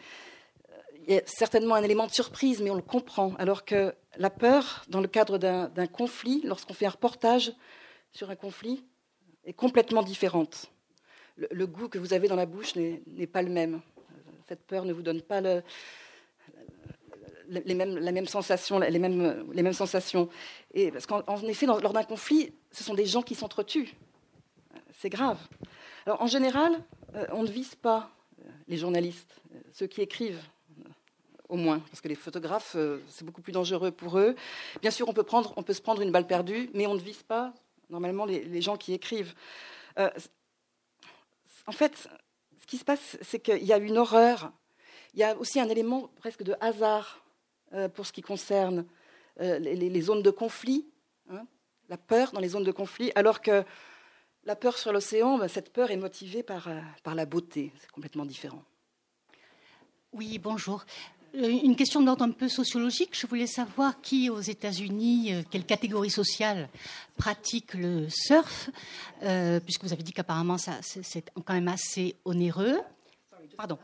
est 1.09 1.28
certainement 1.28 1.74
un 1.74 1.82
élément 1.82 2.07
de 2.07 2.12
surprise, 2.12 2.61
mais 2.61 2.70
on 2.70 2.74
le 2.74 2.82
comprend. 2.82 3.34
Alors 3.38 3.64
que 3.64 3.94
la 4.16 4.30
peur, 4.30 4.84
dans 4.88 5.00
le 5.00 5.09
cadre 5.09 5.38
d'un 5.38 5.86
conflit, 5.86 6.42
lorsqu'on 6.44 6.74
fait 6.74 6.86
un 6.86 6.90
reportage 6.90 7.52
sur 8.12 8.30
un 8.30 8.36
conflit, 8.36 8.84
est 9.44 9.52
complètement 9.52 10.02
différente. 10.02 10.70
Le, 11.36 11.66
goût 11.66 11.88
que 11.88 11.98
vous 11.98 12.12
avez 12.12 12.28
dans 12.28 12.36
la 12.36 12.46
bouche 12.46 12.76
n'est 12.76 13.26
pas 13.26 13.42
le 13.42 13.50
même. 13.50 13.80
Cette 14.48 14.64
peur 14.66 14.84
ne 14.84 14.92
vous 14.92 15.02
donne 15.02 15.20
pas 15.20 15.40
le, 15.40 15.62
les 17.48 17.74
mêmes, 17.74 17.98
la 17.98 18.12
même 18.12 18.26
sensation, 18.26 18.78
les 18.78 18.98
mêmes 18.98 19.72
sensations. 19.72 20.28
Et 20.72 20.90
parce 20.90 21.07
qu'en 21.07 21.42
effet, 21.42 21.66
lors 21.66 21.92
d'un 21.92 22.05
conflit, 22.05 22.52
ce 22.70 22.84
sont 22.84 22.94
des 22.94 23.07
gens 23.07 23.22
qui 23.22 23.34
s'entretuent. 23.34 23.94
C'est 25.00 25.11
grave. 25.11 25.38
Alors, 26.07 26.22
en 26.22 26.26
général, 26.26 26.72
euh, 27.14 27.26
on 27.32 27.42
ne 27.42 27.50
vise 27.50 27.74
pas 27.74 28.11
euh, 28.40 28.48
les 28.68 28.76
journalistes, 28.76 29.40
euh, 29.55 29.59
ceux 29.72 29.86
qui 29.86 30.02
écrivent, 30.02 30.42
au 31.49 31.57
moins, 31.57 31.80
parce 31.90 32.01
que 32.01 32.09
les 32.09 32.14
photographes, 32.14 32.76
c'est 33.09 33.24
beaucoup 33.24 33.42
plus 33.42 33.53
dangereux 33.53 33.90
pour 33.90 34.18
eux. 34.18 34.34
Bien 34.80 34.90
sûr, 34.90 35.09
on 35.09 35.12
peut, 35.12 35.22
prendre, 35.22 35.53
on 35.57 35.62
peut 35.62 35.74
se 35.74 35.82
prendre 35.82 36.01
une 36.01 36.11
balle 36.11 36.26
perdue, 36.26 36.70
mais 36.72 36.86
on 36.86 36.95
ne 36.95 37.01
vise 37.01 37.22
pas 37.22 37.53
normalement 37.90 38.24
les, 38.24 38.61
gens 38.61 38.76
qui 38.76 38.92
écrivent. 38.92 39.34
Euh, 39.99 40.11
en 41.66 41.72
fait, 41.72 42.09
ce 42.61 42.66
qui 42.66 42.78
se 42.78 42.84
passe, 42.84 43.16
c'est 43.22 43.40
qu'il 43.40 43.64
y 43.64 43.72
a 43.72 43.78
une 43.78 43.99
horreur. 43.99 44.53
Il 45.14 45.20
y 45.20 45.22
a 45.22 45.36
aussi 45.36 45.61
un 45.61 45.68
élément 45.68 46.11
presque 46.16 46.42
de 46.42 46.55
hasard 46.61 47.24
euh, 47.72 47.88
pour 47.88 48.07
ce 48.07 48.12
qui 48.12 48.22
concerne 48.22 48.84
euh, 49.40 49.59
les, 49.59 50.01
zones 50.01 50.22
de 50.22 50.30
conflit, 50.30 50.86
hein, 51.30 51.47
la 51.88 51.97
peur 51.97 52.32
dans 52.32 52.40
les 52.40 52.49
zones 52.49 52.64
de 52.64 52.72
conflit, 52.72 53.12
alors 53.14 53.40
que 53.40 53.64
la 54.45 54.57
peur 54.57 54.76
sur 54.76 54.92
l'océan, 54.92 55.38
ben, 55.38 55.49
cette 55.49 55.72
peur 55.72 55.90
est 55.90 55.97
motivée 55.97 56.42
par, 56.42 56.68
par 57.03 57.14
la 57.14 57.26
beauté. 57.26 57.72
C'est 57.80 57.90
complètement 57.90 58.26
différent. 58.26 58.62
Oui, 60.12 60.38
bonjour. 60.38 60.84
Euh, 61.37 61.49
une 61.49 61.74
question 61.74 62.01
d'ordre 62.01 62.24
un 62.24 62.30
peu 62.30 62.49
sociologique. 62.49 63.11
Je 63.12 63.26
voulais 63.26 63.47
savoir 63.47 64.01
qui, 64.01 64.30
aux 64.30 64.41
États-Unis, 64.41 65.32
euh, 65.32 65.43
quelle 65.51 65.64
catégorie 65.64 66.11
sociale 66.11 66.68
pratique 67.16 67.74
le 67.74 68.07
surf, 68.09 68.70
euh, 69.22 69.59
puisque 69.61 69.82
vous 69.85 69.93
avez 69.93 70.03
dit 70.03 70.12
qu'apparemment 70.12 70.59
c'est 70.59 71.30
quand 71.45 71.55
même 71.55 71.68
assez 71.68 72.16
onéreux. 72.24 72.80
Pardon. 73.57 73.78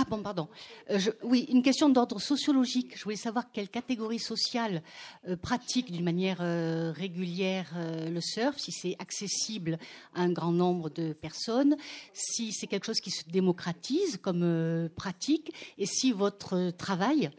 Ah 0.00 0.04
bon, 0.08 0.22
pardon. 0.22 0.46
Euh, 0.90 1.00
oui, 1.24 1.48
une 1.48 1.60
question 1.60 1.88
d'ordre 1.88 2.20
sociologique. 2.20 2.96
Je 2.96 3.02
voulais 3.02 3.16
savoir 3.16 3.50
quelle 3.50 3.68
catégorie 3.68 4.20
sociale 4.20 4.84
euh, 5.26 5.36
pratique 5.36 5.90
d'une 5.90 6.04
manière 6.04 6.38
euh, 6.40 6.92
régulière 6.92 7.74
le 7.76 8.20
surf, 8.20 8.56
si 8.58 8.70
c'est 8.70 8.94
accessible 9.00 9.76
à 10.14 10.22
un 10.22 10.30
grand 10.30 10.52
nombre 10.52 10.88
de 10.88 11.12
personnes, 11.12 11.76
si 12.12 12.52
c'est 12.52 12.68
quelque 12.68 12.86
chose 12.86 13.00
qui 13.00 13.10
se 13.10 13.28
démocratise 13.28 14.18
comme 14.18 14.88
pratique, 14.94 15.52
et 15.78 15.86
si 15.86 16.12
votre 16.12 16.70
travail 16.70 17.30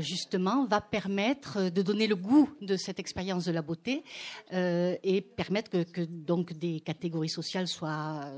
justement 0.00 0.66
va 0.66 0.80
permettre 0.80 1.70
de 1.70 1.82
donner 1.82 2.06
le 2.06 2.16
goût 2.16 2.50
de 2.60 2.76
cette 2.76 3.00
expérience 3.00 3.46
de 3.46 3.52
la 3.52 3.62
beauté 3.62 4.04
et 4.52 5.20
permettre 5.22 5.70
que, 5.70 5.82
que, 5.82 6.02
donc 6.02 6.52
des 6.52 6.80
catégories 6.80 7.30
sociales 7.30 7.66
soient 7.66 8.30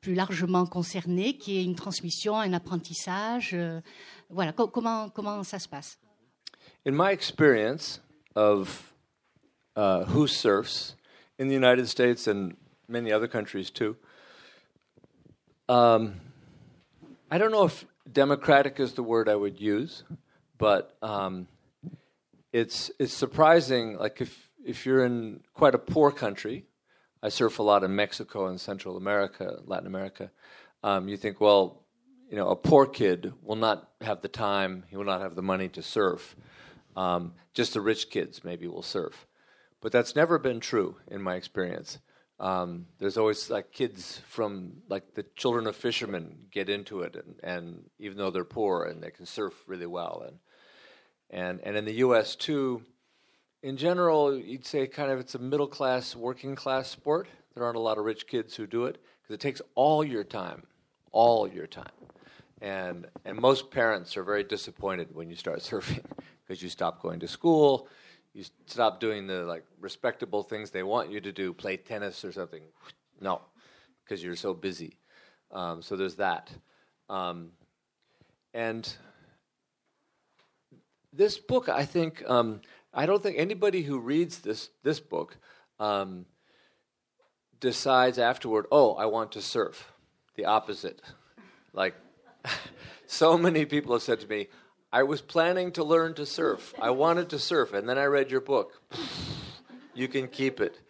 plus 0.00 0.14
largement 0.14 0.66
concerné, 0.66 1.36
qui 1.36 1.58
est 1.58 1.64
une 1.64 1.74
transmission, 1.74 2.36
un 2.36 2.52
apprentissage. 2.52 3.50
Euh, 3.54 3.80
voilà, 4.30 4.52
comment, 4.52 5.10
comment 5.10 5.42
ça 5.44 5.58
se 5.58 5.68
passe? 5.68 5.98
In 6.86 6.92
my 6.92 7.10
experience 7.12 8.00
of 8.34 8.94
uh, 9.76 10.04
who 10.06 10.26
surfs 10.26 10.96
in 11.38 11.48
the 11.48 11.54
United 11.54 11.86
States 11.86 12.26
and 12.26 12.56
many 12.88 13.12
other 13.12 13.28
countries 13.28 13.70
too, 13.70 13.96
um, 15.68 16.20
I 17.30 17.38
don't 17.38 17.52
know 17.52 17.64
if 17.64 17.84
democratic 18.10 18.80
is 18.80 18.94
the 18.94 19.02
word 19.02 19.28
I 19.28 19.36
would 19.36 19.60
use, 19.60 20.04
but 20.58 20.96
um, 21.02 21.46
it's 22.52 22.90
it's 22.98 23.14
surprising. 23.14 23.96
Like 23.98 24.20
if 24.20 24.50
if 24.64 24.84
you're 24.84 25.04
in 25.04 25.40
quite 25.54 25.74
a 25.74 25.78
poor 25.78 26.10
country, 26.10 26.64
I 27.22 27.28
surf 27.28 27.58
a 27.58 27.62
lot 27.62 27.84
in 27.84 27.94
Mexico 27.94 28.46
and 28.46 28.60
Central 28.60 28.96
America, 28.96 29.58
Latin 29.64 29.86
America. 29.86 30.30
Um, 30.82 31.08
you 31.08 31.16
think, 31.16 31.40
well, 31.40 31.82
you 32.30 32.36
know, 32.36 32.48
a 32.48 32.56
poor 32.56 32.86
kid 32.86 33.32
will 33.42 33.56
not 33.56 33.90
have 34.00 34.22
the 34.22 34.28
time, 34.28 34.84
he 34.88 34.96
will 34.96 35.04
not 35.04 35.20
have 35.20 35.34
the 35.34 35.42
money 35.42 35.68
to 35.70 35.82
surf. 35.82 36.36
Um, 36.96 37.34
just 37.52 37.74
the 37.74 37.80
rich 37.80 38.10
kids 38.10 38.42
maybe 38.44 38.66
will 38.66 38.82
surf. 38.82 39.26
But 39.80 39.92
that's 39.92 40.14
never 40.14 40.38
been 40.38 40.60
true 40.60 40.96
in 41.08 41.22
my 41.22 41.34
experience. 41.34 41.98
Um, 42.38 42.86
there's 42.98 43.18
always 43.18 43.50
like 43.50 43.70
kids 43.70 44.22
from 44.26 44.82
like 44.88 45.14
the 45.14 45.24
children 45.36 45.66
of 45.66 45.76
fishermen 45.76 46.46
get 46.50 46.70
into 46.70 47.02
it, 47.02 47.14
and, 47.14 47.34
and 47.42 47.90
even 47.98 48.16
though 48.16 48.30
they're 48.30 48.44
poor 48.44 48.84
and 48.84 49.02
they 49.02 49.10
can 49.10 49.26
surf 49.26 49.52
really 49.66 49.86
well, 49.86 50.24
and 50.26 50.38
and 51.28 51.60
and 51.62 51.76
in 51.76 51.84
the 51.84 51.96
U.S. 51.96 52.36
too, 52.36 52.82
in 53.62 53.76
general, 53.76 54.36
you'd 54.36 54.66
say 54.66 54.86
kind 54.86 55.10
of 55.10 55.20
it's 55.20 55.34
a 55.34 55.38
middle 55.38 55.66
class, 55.66 56.16
working 56.16 56.54
class 56.54 56.88
sport. 56.88 57.28
There 57.54 57.64
aren't 57.64 57.76
a 57.76 57.80
lot 57.80 57.98
of 57.98 58.04
rich 58.04 58.26
kids 58.26 58.54
who 58.54 58.66
do 58.66 58.86
it 58.86 58.98
because 59.22 59.34
it 59.34 59.40
takes 59.40 59.60
all 59.74 60.04
your 60.04 60.24
time, 60.24 60.62
all 61.12 61.46
your 61.48 61.66
time. 61.66 61.90
And, 62.62 63.06
and 63.24 63.38
most 63.38 63.70
parents 63.70 64.16
are 64.16 64.22
very 64.24 64.44
disappointed 64.44 65.14
when 65.14 65.28
you 65.28 65.36
start 65.36 65.58
surfing 65.60 66.04
because 66.46 66.62
you 66.62 66.68
stop 66.68 67.02
going 67.02 67.20
to 67.20 67.28
school, 67.28 67.88
you 68.32 68.44
stop 68.66 69.00
doing 69.00 69.26
the 69.26 69.44
like 69.44 69.64
respectable 69.80 70.42
things 70.42 70.70
they 70.70 70.82
want 70.82 71.10
you 71.10 71.20
to 71.20 71.32
do, 71.32 71.52
play 71.52 71.76
tennis 71.76 72.24
or 72.24 72.32
something. 72.32 72.62
No, 73.20 73.42
because 74.04 74.22
you're 74.22 74.36
so 74.36 74.54
busy. 74.54 74.96
Um, 75.52 75.82
so 75.82 75.96
there's 75.96 76.16
that. 76.16 76.50
Um, 77.08 77.50
and 78.54 78.92
this 81.12 81.38
book, 81.38 81.68
I 81.68 81.84
think, 81.84 82.22
um, 82.28 82.60
I 82.92 83.06
don't 83.06 83.22
think 83.22 83.38
anybody 83.38 83.82
who 83.82 83.98
reads 83.98 84.40
this 84.40 84.70
this 84.82 85.00
book 85.00 85.36
um, 85.78 86.26
decides 87.60 88.18
afterward, 88.18 88.66
oh, 88.72 88.94
I 88.94 89.06
want 89.06 89.32
to 89.32 89.42
surf. 89.42 89.92
The 90.36 90.46
opposite. 90.46 91.00
Like, 91.72 91.94
so 93.06 93.36
many 93.38 93.64
people 93.64 93.92
have 93.92 94.02
said 94.02 94.20
to 94.20 94.26
me, 94.26 94.48
I 94.92 95.04
was 95.04 95.20
planning 95.20 95.70
to 95.72 95.84
learn 95.84 96.14
to 96.14 96.26
surf. 96.26 96.74
I 96.80 96.90
wanted 96.90 97.28
to 97.30 97.38
surf, 97.38 97.72
and 97.72 97.88
then 97.88 97.98
I 97.98 98.04
read 98.04 98.30
your 98.30 98.40
book. 98.40 98.80
you 99.94 100.08
can 100.08 100.26
keep 100.26 100.60
it. 100.60 100.80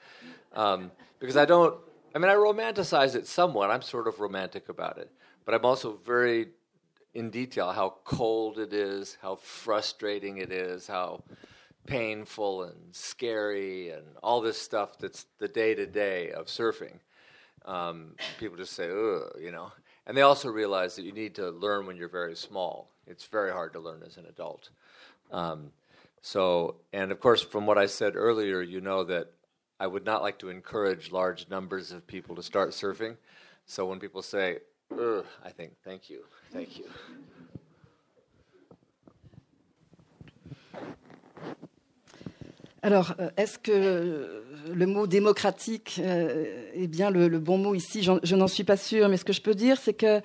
Um, 0.55 0.91
because 1.19 1.37
I 1.37 1.45
don't, 1.45 1.79
I 2.15 2.19
mean, 2.19 2.31
I 2.31 2.35
romanticize 2.35 3.15
it 3.15 3.27
somewhat. 3.27 3.71
I'm 3.71 3.83
sort 3.83 4.09
of 4.09 4.21
romantic 4.21 4.69
about 4.69 4.99
it. 4.99 5.11
But 5.45 5.55
I'm 5.55 5.65
also 5.65 5.99
very 6.05 6.49
in 7.13 7.31
detail 7.31 7.73
how 7.73 7.97
cold 8.05 8.59
it 8.59 8.73
is, 8.73 9.19
how 9.21 9.35
frustrating 9.37 10.39
it 10.39 10.51
is, 10.51 10.87
how 10.87 11.23
painful 11.87 12.64
and 12.64 12.76
scary 12.93 13.91
and 13.91 14.05
all 14.22 14.41
this 14.41 14.61
stuff 14.61 14.99
that's 14.99 15.26
the 15.39 15.49
day 15.49 15.74
to 15.74 15.87
day 15.87 16.31
of 16.31 16.47
surfing. 16.47 16.99
Um, 17.64 18.14
people 18.39 18.57
just 18.57 18.72
say, 18.72 18.89
ugh, 18.89 19.37
you 19.41 19.53
know. 19.53 19.72
And 20.07 20.16
they 20.16 20.22
also 20.22 20.49
realize 20.49 20.97
that 20.97 21.05
you 21.05 21.12
need 21.12 21.35
to 21.37 21.51
learn 21.51 21.87
when 21.87 21.97
you're 21.97 22.09
very 22.09 22.35
small. 22.35 22.91
It's 23.07 23.26
very 23.26 23.53
hard 23.53 23.72
to 23.74 23.81
learn 23.81 24.03
as 24.05 24.16
an 24.16 24.26
adult. 24.26 24.70
Um, 25.31 25.72
so, 26.22 26.76
and 26.93 27.12
of 27.12 27.20
course, 27.20 27.43
from 27.43 27.66
what 27.66 27.78
I 27.78 27.87
said 27.87 28.16
earlier, 28.16 28.61
you 28.61 28.81
know 28.81 29.05
that 29.05 29.33
I 29.78 29.87
would 29.87 30.05
not 30.05 30.22
like 30.22 30.39
to 30.41 30.51
encourage 30.51 31.12
large 31.12 31.49
numbers 31.49 31.93
of 31.93 32.07
people 32.07 32.37
to 32.37 32.43
start 32.43 32.70
surfing. 32.70 33.16
So 33.66 33.87
when 33.87 33.99
people 33.99 34.22
say, 34.22 34.59
ugh, 34.93 35.24
I 35.45 35.51
think, 35.51 35.72
thank 35.85 36.11
you, 36.11 36.24
thank 36.53 36.78
you. 36.78 36.85
Alors, 42.83 43.14
euh, 43.20 43.28
est-ce 43.37 43.59
que 43.59 44.43
le 44.72 44.87
mot 44.87 45.07
démocratique 45.07 46.01
euh, 46.03 46.70
est 46.74 46.87
bien 46.87 47.11
le, 47.11 47.28
bon 47.39 47.59
mot 47.59 47.74
ici? 47.74 48.03
Je 48.03 48.37
n'en 48.37 48.49
suis 48.49 48.64
pas 48.64 48.78
sûre, 48.78 49.09
mais 49.09 49.18
ce 49.18 49.24
que 49.24 49.33
je 49.33 49.43
peux 49.43 49.55
dire, 49.55 49.78
c'est 49.78 49.93
que 49.93 50.20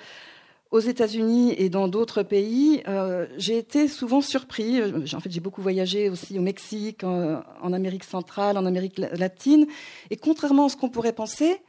aux 0.72 0.80
États-Unis 0.80 1.53
et 1.58 1.70
dans 1.70 1.88
d'autres 1.88 2.24
pays, 2.24 2.82
euh, 2.88 3.28
j'ai 3.38 3.58
été 3.58 3.88
souvent 3.88 4.22
surpris. 4.22 4.82
En 5.14 5.20
fait, 5.20 5.32
j'ai 5.32 5.39
beaucoup 5.39 5.62
voyagé 5.62 6.10
aussi 6.10 6.39
au 6.39 6.41
Mexique, 6.41 7.03
en, 7.03 7.74
Amérique 7.74 8.03
centrale, 8.03 8.58
en 8.58 8.66
Amérique 8.66 8.97
latine. 8.97 9.68
Et 10.10 10.18
contrairement 10.18 10.66
à 10.66 10.70
ce 10.70 10.78
qu'on 10.78 10.89
pourrait 10.89 11.14
penser, 11.14 11.62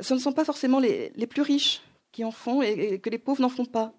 ce 0.00 0.14
ne 0.14 0.18
sont 0.18 0.32
pas 0.32 0.44
forcément 0.44 0.80
les, 0.80 1.12
plus 1.28 1.42
riches 1.42 1.82
qui 2.10 2.24
en 2.24 2.30
font 2.30 2.62
et, 2.62 2.98
que 2.98 3.10
les 3.10 3.18
pauvres 3.18 3.40
n'en 3.40 3.48
font 3.48 3.66
pas. 3.66 3.92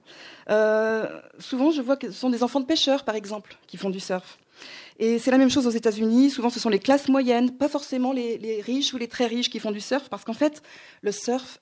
souvent, 1.40 1.72
je 1.72 1.82
vois 1.82 1.96
que 1.96 2.12
ce 2.12 2.20
sont 2.20 2.30
des 2.30 2.44
enfants 2.44 2.60
de 2.60 2.66
pêcheurs, 2.66 3.06
par 3.06 3.16
exemple, 3.16 3.58
qui 3.68 3.78
font 3.78 3.92
du 3.92 4.00
surf. 4.00 4.40
Et 5.00 5.20
c'est 5.20 5.32
la 5.32 5.38
même 5.38 5.50
chose 5.50 5.68
aux 5.68 5.72
États-Unis. 5.72 6.30
Souvent, 6.30 6.50
ce 6.50 6.60
sont 6.60 6.70
les 6.70 6.80
classes 6.80 7.10
moyennes, 7.10 7.52
pas 7.52 7.70
forcément 7.70 8.12
les, 8.12 8.62
riches 8.62 8.94
ou 8.94 8.98
les 8.98 9.08
très 9.08 9.26
riches 9.26 9.50
qui 9.50 9.60
font 9.60 9.72
du 9.72 9.82
surf, 9.82 10.10
parce 10.10 10.24
qu'en 10.24 10.34
fait, 10.34 10.62
le 11.02 11.12
surf 11.12 11.60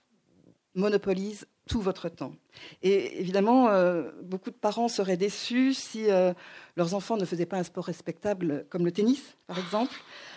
monopolise 0.75 1.47
tout 1.67 1.81
votre 1.81 2.09
temps. 2.09 2.33
Et 2.81 3.19
évidemment, 3.19 3.69
euh, 3.69 4.11
beaucoup 4.23 4.49
de 4.49 4.55
parents 4.55 4.87
seraient 4.87 5.17
déçus 5.17 5.73
si 5.73 6.09
euh, 6.09 6.33
leurs 6.75 6.93
enfants 6.93 7.17
ne 7.17 7.25
faisaient 7.25 7.45
pas 7.45 7.57
un 7.57 7.63
sport 7.63 7.85
respectable 7.85 8.65
comme 8.69 8.85
le 8.85 8.91
tennis, 8.91 9.21
par 9.47 9.59
exemple. 9.59 9.93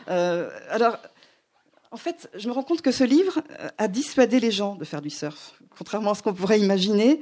Euh, 0.09 0.51
alors, 0.69 0.99
en 1.91 1.97
fait, 1.97 2.29
je 2.35 2.49
me 2.49 2.53
rends 2.53 2.63
compte 2.63 2.83
que 2.83 2.91
ce 2.91 3.05
livre 3.05 3.41
a 3.79 3.89
dissuadé 3.89 4.41
les 4.41 4.51
gens 4.51 4.75
de 4.75 4.85
faire 4.85 5.01
du 5.01 5.11
surf, 5.11 5.61
contrairement 5.77 6.11
à 6.11 6.15
ce 6.15 6.23
qu'on 6.23 6.35
pourrait 6.35 6.61
imaginer, 6.61 7.21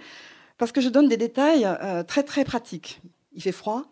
parce 0.56 0.72
que 0.72 0.80
je 0.80 0.88
donne 0.88 1.08
des 1.08 1.18
détails 1.18 1.68
très 2.08 2.22
très 2.22 2.44
pratiques. 2.44 3.02
Il 3.34 3.42
fait 3.42 3.52
froid, 3.52 3.84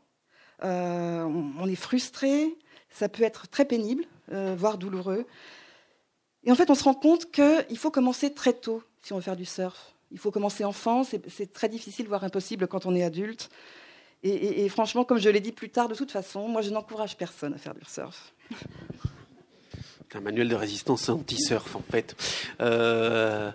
euh, 0.62 1.24
on 1.24 1.66
est 1.66 1.74
frustré, 1.74 2.56
ça 2.90 3.08
peut 3.08 3.22
être 3.22 3.48
très 3.48 3.64
pénible, 3.64 4.04
euh, 4.32 4.54
voire 4.56 4.78
douloureux. 4.78 5.26
Et 6.44 6.52
en 6.52 6.54
fait, 6.54 6.70
on 6.70 6.74
se 6.74 6.84
rend 6.84 6.94
compte 6.94 7.30
qu'il 7.30 7.78
faut 7.78 7.90
commencer 7.90 8.32
très 8.32 8.52
tôt 8.52 8.82
si 9.02 9.12
on 9.12 9.16
veut 9.16 9.22
faire 9.22 9.36
du 9.36 9.44
surf. 9.44 9.94
Il 10.10 10.18
faut 10.18 10.30
commencer 10.30 10.64
enfant, 10.64 11.04
c'est 11.04 11.52
très 11.52 11.68
difficile, 11.68 12.08
voire 12.08 12.24
impossible 12.24 12.66
quand 12.66 12.84
on 12.84 12.94
est 12.96 13.04
adulte. 13.04 13.48
Et, 14.22 14.68
franchement, 14.68 15.04
comme 15.04 15.18
je 15.18 15.30
l'ai 15.30 15.40
dit 15.40 15.52
plus 15.52 15.70
tard, 15.70 15.88
de 15.88 15.94
toute 15.94 16.10
façon, 16.10 16.46
moi, 16.46 16.60
je 16.60 16.70
n'encourage 16.70 17.16
personne 17.16 17.54
à 17.54 17.58
faire 17.58 17.74
du 17.74 17.84
surf. 17.86 18.34
Un 20.12 20.20
manuel 20.20 20.48
de 20.48 20.56
résistance 20.56 21.08
anti-surf, 21.08 21.76
en 21.76 21.82
fait. 21.88 22.16
Euh, 22.60 23.52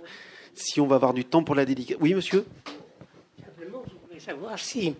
si 0.53 0.79
on 0.79 0.87
va 0.87 0.95
avoir 0.95 1.13
du 1.13 1.25
temps 1.25 1.43
pour 1.43 1.53
la 1.53 1.65
dédicace. 1.65 1.97
Oui, 1.99 2.13
monsieur? 2.13 2.45
Simplement, 3.43 3.83
je 3.85 4.07
voulais 4.07 4.19
savoir 4.19 4.57
si 4.57 4.95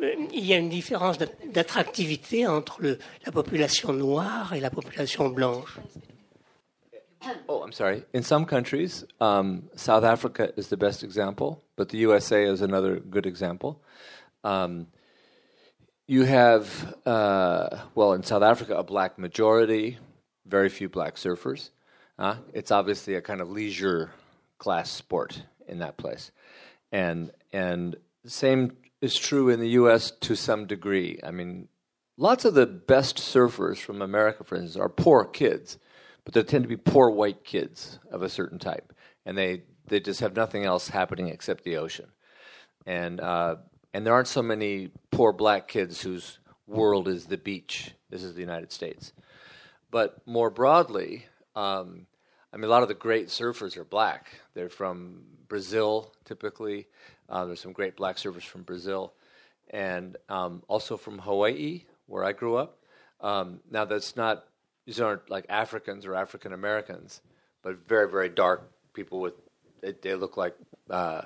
il 0.00 0.44
y 0.44 0.52
a 0.52 0.58
une 0.58 0.68
différence 0.68 1.18
d'attractivité 1.18 2.46
entre 2.46 2.80
le, 2.80 2.98
la 3.24 3.32
population 3.32 3.92
noire 3.92 4.52
et 4.54 4.60
la 4.60 4.70
population 4.70 5.28
blanche. 5.28 5.78
Oh, 7.48 7.62
I'm 7.64 7.72
sorry. 7.72 8.04
In 8.14 8.22
some 8.22 8.44
countries, 8.44 9.04
um, 9.20 9.64
South 9.74 10.04
Africa 10.04 10.52
is 10.56 10.68
the 10.68 10.76
best 10.76 11.02
example, 11.02 11.62
but 11.76 11.88
the 11.88 11.98
USA 11.98 12.44
is 12.44 12.60
another 12.60 13.00
good 13.00 13.26
example. 13.26 13.82
Um, 14.44 14.86
you 16.06 16.22
have, 16.22 16.94
uh, 17.04 17.78
well, 17.96 18.12
in 18.12 18.22
South 18.22 18.44
Africa, 18.44 18.76
a 18.76 18.84
black 18.84 19.18
majority, 19.18 19.98
very 20.44 20.68
few 20.68 20.88
black 20.88 21.16
surfers. 21.16 21.70
Uh, 22.16 22.36
it's 22.54 22.70
obviously 22.70 23.14
a 23.14 23.20
kind 23.20 23.40
of 23.40 23.50
leisure 23.50 24.12
class 24.58 24.88
sport 24.90 25.42
in 25.66 25.80
that 25.80 25.96
place. 25.96 26.30
and 26.92 27.30
and 27.52 27.96
same 28.24 28.76
is 29.00 29.14
true 29.16 29.48
in 29.48 29.60
the 29.60 29.70
U.S. 29.70 30.10
to 30.22 30.34
some 30.34 30.66
degree. 30.66 31.20
I 31.22 31.30
mean, 31.30 31.68
lots 32.16 32.44
of 32.44 32.54
the 32.54 32.66
best 32.66 33.18
surfers 33.18 33.78
from 33.78 34.02
America, 34.02 34.44
for 34.44 34.56
instance, 34.56 34.76
are 34.76 34.88
poor 34.88 35.24
kids, 35.24 35.78
but 36.24 36.34
they 36.34 36.42
tend 36.42 36.64
to 36.64 36.68
be 36.68 36.76
poor 36.76 37.10
white 37.10 37.44
kids 37.44 37.98
of 38.10 38.22
a 38.22 38.28
certain 38.28 38.58
type, 38.58 38.92
and 39.24 39.36
they 39.36 39.62
they 39.86 40.00
just 40.00 40.20
have 40.20 40.34
nothing 40.34 40.64
else 40.64 40.88
happening 40.88 41.28
except 41.28 41.64
the 41.64 41.76
ocean, 41.76 42.08
and 42.86 43.20
uh, 43.20 43.56
and 43.94 44.06
there 44.06 44.14
aren't 44.14 44.28
so 44.28 44.42
many 44.42 44.90
poor 45.10 45.32
black 45.32 45.68
kids 45.68 46.02
whose 46.02 46.38
world 46.66 47.06
is 47.06 47.26
the 47.26 47.36
beach. 47.36 47.92
This 48.10 48.22
is 48.22 48.34
the 48.34 48.40
United 48.40 48.72
States, 48.72 49.12
but 49.90 50.26
more 50.26 50.50
broadly. 50.50 51.26
Um, 51.54 52.06
I 52.52 52.58
mean, 52.58 52.64
a 52.64 52.68
lot 52.68 52.82
of 52.82 52.88
the 52.88 52.94
great 52.94 53.28
surfers 53.28 53.76
are 53.76 53.84
black. 53.84 54.40
They're 54.54 54.68
from 54.68 55.24
Brazil, 55.48 56.14
typically. 56.24 56.86
Uh, 57.28 57.44
there's 57.44 57.60
some 57.60 57.72
great 57.72 57.96
black 57.96 58.16
surfers 58.16 58.42
from 58.42 58.62
Brazil, 58.62 59.12
and 59.70 60.16
um, 60.28 60.62
also 60.68 60.96
from 60.96 61.18
Hawaii, 61.18 61.84
where 62.06 62.24
I 62.24 62.32
grew 62.32 62.56
up. 62.56 62.78
Um, 63.20 63.60
now, 63.70 63.84
that's 63.84 64.16
not; 64.16 64.44
these 64.84 65.00
aren't 65.00 65.28
like 65.28 65.46
Africans 65.48 66.06
or 66.06 66.14
African 66.14 66.52
Americans, 66.52 67.20
but 67.62 67.86
very, 67.86 68.08
very 68.10 68.28
dark 68.28 68.70
people 68.92 69.20
with. 69.20 69.34
They, 69.80 69.92
they 69.92 70.14
look 70.14 70.36
like 70.36 70.56
uh, 70.90 71.22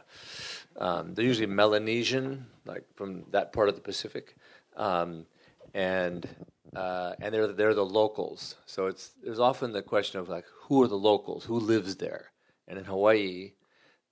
um, 0.78 1.14
they're 1.14 1.24
usually 1.24 1.46
Melanesian, 1.46 2.46
like 2.64 2.84
from 2.96 3.24
that 3.30 3.53
part 3.53 3.68
of 3.68 3.74
the 3.74 3.80
Pacific, 3.80 4.36
um, 4.76 5.26
and 5.74 6.28
uh, 6.74 7.14
and 7.20 7.34
they're 7.34 7.48
they're 7.48 7.74
the 7.74 7.84
locals. 7.84 8.57
So 8.66 8.86
it's 8.86 9.12
there's 9.22 9.40
often 9.40 9.72
the 9.72 9.82
question 9.82 10.20
of 10.20 10.28
like 10.28 10.44
who 10.62 10.82
are 10.82 10.88
the 10.88 10.96
locals, 10.96 11.44
who 11.44 11.59
lives 11.59 11.96
there, 11.96 12.30
and 12.66 12.78
in 12.78 12.84
Hawaii, 12.84 13.53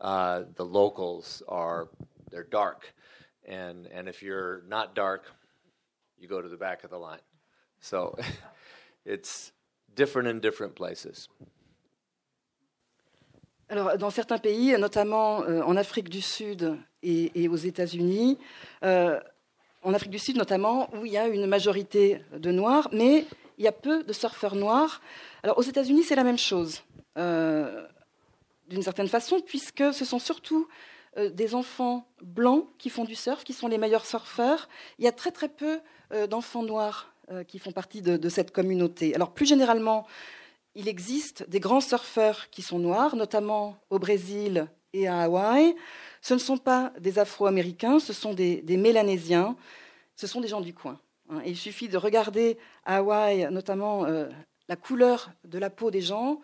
uh, 0.00 0.42
the 0.54 0.64
locals 0.64 1.42
are 1.48 1.88
they're 2.30 2.44
dark, 2.50 2.94
and 3.46 3.86
and 3.86 4.08
if 4.08 4.22
you're 4.22 4.62
not 4.68 4.94
dark, 4.94 5.24
you 6.18 6.28
go 6.28 6.40
to 6.40 6.48
the 6.48 6.56
back 6.56 6.84
of 6.84 6.90
the 6.90 6.98
line. 6.98 7.20
So 7.80 8.16
it's 9.04 9.52
different 9.94 10.28
in 10.28 10.40
different 10.40 10.74
places. 10.74 11.28
Alors, 13.70 13.98
dans 13.98 14.10
certains 14.10 14.38
pays, 14.38 14.74
notamment 14.78 15.42
euh, 15.42 15.60
en 15.62 15.76
Afrique 15.76 16.08
du 16.08 16.22
Sud 16.22 16.78
et, 17.02 17.30
et 17.34 17.48
aux 17.48 17.56
États-Unis, 17.56 18.38
euh, 18.82 19.20
en 19.82 19.92
Afrique 19.92 20.10
du 20.10 20.18
Sud 20.18 20.36
notamment, 20.38 20.88
où 20.94 21.04
il 21.04 21.12
y 21.12 21.18
a 21.18 21.28
une 21.28 21.46
majorité 21.46 22.22
de 22.32 22.50
Noirs, 22.50 22.88
mais 22.92 23.26
il 23.58 23.64
y 23.64 23.68
a 23.68 23.72
peu 23.72 24.04
de 24.04 24.12
surfeurs 24.12 24.54
noirs. 24.54 25.02
Alors, 25.42 25.58
aux 25.58 25.62
États-Unis, 25.62 26.02
c'est 26.02 26.14
la 26.14 26.24
même 26.24 26.38
chose. 26.38 26.82
Euh, 27.18 27.86
d'une 28.68 28.82
certaine 28.82 29.08
façon, 29.08 29.40
puisque 29.40 29.92
ce 29.92 30.04
sont 30.04 30.18
surtout 30.18 30.68
euh, 31.16 31.30
des 31.30 31.54
enfants 31.54 32.06
blancs 32.22 32.66
qui 32.78 32.90
font 32.90 33.04
du 33.04 33.14
surf, 33.14 33.44
qui 33.44 33.52
sont 33.52 33.68
les 33.68 33.78
meilleurs 33.78 34.04
surfeurs. 34.04 34.68
Il 34.98 35.04
y 35.04 35.08
a 35.08 35.12
très 35.12 35.30
très 35.30 35.48
peu 35.48 35.80
euh, 36.12 36.26
d'enfants 36.26 36.62
noirs 36.62 37.12
euh, 37.30 37.44
qui 37.44 37.58
font 37.58 37.72
partie 37.72 38.02
de, 38.02 38.28
cette 38.28 38.52
communauté. 38.52 39.14
Alors 39.14 39.32
plus 39.32 39.46
généralement, 39.46 40.06
il 40.74 40.86
existe 40.86 41.48
des 41.48 41.60
grands 41.60 41.80
surfeurs 41.80 42.50
qui 42.50 42.62
sont 42.62 42.78
noirs, 42.78 43.16
notamment 43.16 43.78
au 43.90 43.98
Brésil 43.98 44.68
et 44.92 45.08
à 45.08 45.20
Hawaï. 45.22 45.74
Ce 46.20 46.34
ne 46.34 46.38
sont 46.38 46.58
pas 46.58 46.92
des 47.00 47.18
Afro-Américains, 47.18 47.98
ce 47.98 48.12
sont 48.12 48.34
des, 48.34 48.62
Mélanésiens, 48.68 49.56
ce 50.14 50.26
sont 50.26 50.40
des 50.40 50.48
gens 50.48 50.60
du 50.60 50.74
coin. 50.74 51.00
Hein. 51.30 51.40
Il 51.46 51.56
suffit 51.56 51.88
de 51.88 51.96
regarder 51.96 52.58
à 52.84 52.98
Hawaï, 52.98 53.48
notamment 53.50 54.06
la 54.68 54.76
couleur 54.76 55.30
de 55.44 55.58
la 55.58 55.70
peau 55.70 55.90
des 55.90 56.00
gens, 56.00 56.40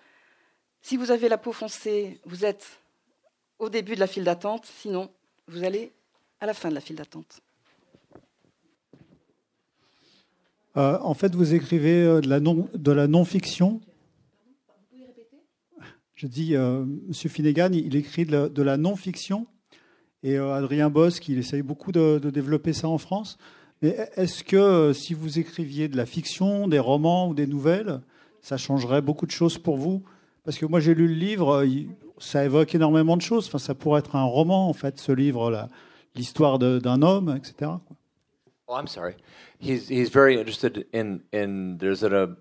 si 0.84 0.98
vous 0.98 1.10
avez 1.10 1.30
la 1.30 1.38
peau 1.38 1.52
foncée, 1.52 2.20
vous 2.26 2.44
êtes 2.44 2.78
au 3.58 3.70
début 3.70 3.94
de 3.94 4.00
la 4.00 4.06
file 4.06 4.24
d'attente, 4.24 4.66
sinon, 4.66 5.10
vous 5.48 5.64
allez 5.64 5.92
à 6.40 6.46
la 6.46 6.52
fin 6.52 6.68
de 6.68 6.74
la 6.74 6.82
file 6.82 6.96
d'attente. 6.96 7.40
Euh, 10.76 10.98
en 11.00 11.14
fait, 11.14 11.34
vous 11.34 11.54
écrivez 11.54 12.02
euh, 12.02 12.20
de 12.20 12.92
la 12.92 13.06
non-fiction. 13.06 13.80
Je 16.14 16.26
dis, 16.26 16.54
euh, 16.54 16.84
Monsieur 17.08 17.30
Finnegan, 17.30 17.70
il 17.72 17.96
écrit 17.96 18.26
de 18.26 18.62
la, 18.62 18.76
non-fiction. 18.76 19.46
Et 20.22 20.36
Adrien 20.36 20.90
Bosque, 20.90 21.28
il 21.28 21.38
essaye 21.38 21.62
beaucoup 21.62 21.92
de, 21.92 22.18
développer 22.18 22.74
ça 22.74 22.88
en 22.88 22.98
France. 22.98 23.38
Mais 23.80 23.96
est-ce 24.16 24.44
que 24.44 24.92
si 24.92 25.14
vous 25.14 25.38
écriviez 25.38 25.88
de 25.88 25.96
la 25.96 26.04
fiction, 26.04 26.68
des 26.68 26.78
romans 26.78 27.28
ou 27.28 27.34
des 27.34 27.46
nouvelles, 27.46 28.02
ça 28.42 28.58
changerait 28.58 29.02
beaucoup 29.02 29.26
de 29.26 29.30
choses 29.30 29.56
pour 29.56 29.78
vous? 29.78 30.02
Parce 30.44 30.58
que 30.58 30.66
moi, 30.66 30.78
j'ai 30.78 30.94
lu 30.94 31.08
le 31.08 31.14
livre, 31.14 31.66
ça 32.18 32.44
évoque 32.44 32.74
énormément 32.74 33.16
de 33.16 33.22
choses. 33.22 33.46
Enfin, 33.46 33.58
ça 33.58 33.74
pourrait 33.74 34.00
être 34.00 34.14
un 34.14 34.24
roman, 34.24 34.68
en 34.68 34.74
fait, 34.74 34.98
ce 34.98 35.10
livre-là. 35.10 35.70
L'histoire 36.14 36.58
d'un 36.58 37.02
homme, 37.02 37.34
etc. 37.34 37.72
Oh, 38.68 38.76
I'm 38.76 38.86
sorry. 38.86 39.16
He's, 39.58 39.88
he's 39.88 40.10
very 40.10 40.38
interested 40.38 40.86
in, 40.92 41.22
in 41.32 41.78
there's 41.78 42.02
a 42.02 42.36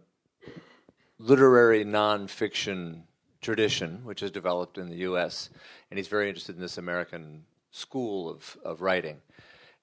literary 1.17 1.85
nonfiction 1.85 3.03
tradition 3.41 4.01
which 4.03 4.19
has 4.19 4.31
developed 4.31 4.77
in 4.77 4.89
the 4.89 4.97
U.S., 5.07 5.49
and 5.89 5.97
he's 5.97 6.07
very 6.07 6.27
interested 6.27 6.55
in 6.55 6.61
this 6.61 6.77
American 6.77 7.45
school 7.71 8.29
of, 8.29 8.57
of 8.65 8.81
writing. 8.81 9.17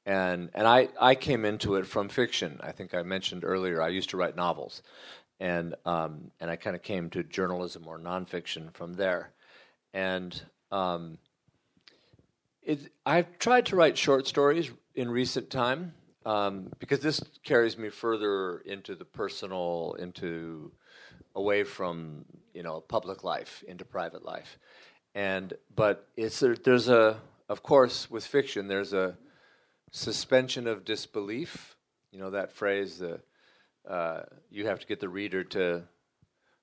And, 0.07 0.51
and 0.55 0.67
I, 0.67 0.89
I 1.01 1.15
came 1.15 1.45
into 1.45 1.77
it 1.77 1.87
from 1.87 2.09
fiction. 2.09 2.59
I 2.63 2.73
think 2.73 2.95
I 2.95 3.03
mentioned 3.03 3.45
earlier 3.45 3.83
I 3.83 3.89
used 3.89 4.11
to 4.11 4.17
write 4.17 4.37
novels 4.37 4.83
and 5.41 5.75
um, 5.87 6.31
and 6.39 6.51
I 6.51 6.57
kind 6.57 6.77
of 6.77 6.83
came 6.83 7.11
to 7.11 7.23
journalism 7.23 7.85
or 7.87 7.99
nonfiction 7.99 8.73
from 8.75 8.93
there, 8.93 9.33
and 9.95 10.41
um, 10.71 11.19
it, 12.63 12.93
I've 13.07 13.39
tried 13.39 13.67
to 13.67 13.77
write 13.77 13.97
short 13.97 14.29
stories 14.29 14.71
in 14.95 15.11
recent 15.11 15.51
time 15.51 15.95
um, 16.27 16.71
because 16.79 17.01
this 17.01 17.23
carries 17.43 17.79
me 17.79 17.89
further 17.89 18.59
into 18.59 18.95
the 18.95 19.07
personal, 19.07 19.97
into 19.99 20.73
away 21.35 21.65
from 21.65 22.27
you 22.53 22.63
know 22.63 22.81
public 22.81 23.25
life 23.25 23.65
into 23.67 23.85
private 23.85 24.25
life, 24.25 24.59
and 25.15 25.55
but 25.75 26.07
it's 26.17 26.45
there's 26.65 26.89
a 26.89 27.19
of 27.49 27.63
course 27.63 28.11
with 28.11 28.27
fiction 28.27 28.69
there's 28.69 28.93
a 28.93 29.17
suspension 29.91 30.67
of 30.67 30.85
disbelief. 30.85 31.77
You 32.13 32.19
know 32.19 32.31
that 32.31 32.53
phrase 32.53 32.99
the 32.99 33.21
uh, 33.89 34.23
you 34.51 34.67
have 34.67 34.81
to 34.81 34.87
get 34.87 35.01
the 35.01 35.09
reader 35.09 35.45
to 35.45 35.83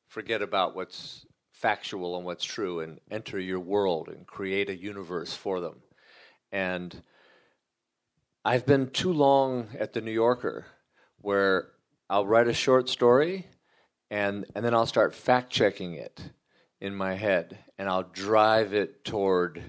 forget 0.08 0.42
about 0.42 0.76
what's 0.76 1.26
factual 1.52 2.16
and 2.16 2.26
what's 2.26 2.46
true 2.46 2.80
and 2.80 3.00
enter 3.10 3.40
your 3.40 3.60
world 3.60 4.10
and 4.10 4.28
create 4.28 4.70
a 4.70 4.78
universe 4.78 5.34
for 5.34 5.60
them. 5.60 5.82
And 6.52 7.02
I've 8.46 8.66
been 8.66 8.90
too 8.92 9.12
long 9.12 9.70
at 9.78 9.94
the 9.94 10.02
New 10.02 10.12
Yorker 10.12 10.66
where 11.20 11.70
I'll 12.10 12.28
write 12.28 12.48
a 12.48 12.54
short 12.54 12.90
story 12.90 13.48
and, 14.10 14.46
and 14.56 14.64
then 14.64 14.74
I'll 14.74 14.86
start 14.86 15.14
fact 15.14 15.52
checking 15.52 15.94
it 15.94 16.22
in 16.80 16.96
my 16.96 17.16
head 17.16 17.58
and 17.78 17.90
I'll 17.90 18.04
drive 18.04 18.74
it 18.74 19.04
toward 19.04 19.62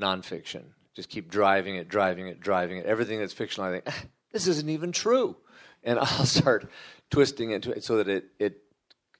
nonfiction. 0.00 0.62
Just 0.94 1.10
keep 1.10 1.30
driving 1.30 1.76
it, 1.76 1.88
driving 1.88 2.28
it, 2.28 2.40
driving 2.40 2.78
it. 2.78 2.86
Everything 2.86 3.18
that's 3.18 3.32
fictional, 3.32 3.68
I 3.68 3.72
think, 3.72 3.84
ah, 3.88 4.02
this 4.32 4.46
isn't 4.46 4.70
even 4.70 4.92
true 4.92 5.36
and 5.84 5.98
I'll 6.00 6.26
start 6.26 6.70
twisting 7.10 7.50
into 7.50 7.70
it 7.70 7.84
so 7.84 7.96
that 7.96 8.08
it 8.08 8.24
it 8.38 8.62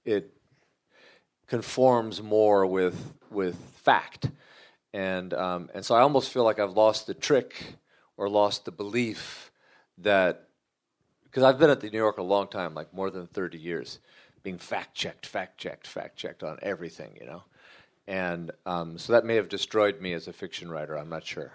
it 0.04 0.34
conforms 1.46 2.22
more 2.22 2.66
with 2.66 3.14
with 3.30 3.56
fact, 3.82 4.30
and 4.92 5.34
um, 5.34 5.70
and 5.74 5.84
so 5.84 5.94
I 5.94 6.00
almost 6.00 6.30
feel 6.30 6.44
like 6.44 6.58
I've 6.58 6.72
lost 6.72 7.06
the 7.06 7.14
trick 7.14 7.74
or 8.16 8.28
lost 8.28 8.64
the 8.64 8.72
belief 8.72 9.50
that 9.98 10.48
because 11.24 11.42
I've 11.42 11.58
been 11.58 11.70
at 11.70 11.80
the 11.80 11.90
New 11.90 11.98
York 11.98 12.18
a 12.18 12.22
long 12.22 12.48
time, 12.48 12.74
like 12.74 12.92
more 12.94 13.10
than 13.10 13.26
thirty 13.26 13.58
years, 13.58 13.98
being 14.42 14.58
fact 14.58 14.94
checked, 14.94 15.26
fact 15.26 15.58
checked, 15.58 15.86
fact 15.86 16.16
checked 16.16 16.42
on 16.42 16.58
everything, 16.62 17.16
you 17.20 17.26
know, 17.26 17.42
and 18.06 18.50
um, 18.66 18.98
so 18.98 19.12
that 19.12 19.24
may 19.24 19.36
have 19.36 19.48
destroyed 19.48 20.00
me 20.00 20.12
as 20.12 20.28
a 20.28 20.32
fiction 20.32 20.70
writer. 20.70 20.96
I'm 20.96 21.08
not 21.08 21.26
sure. 21.26 21.52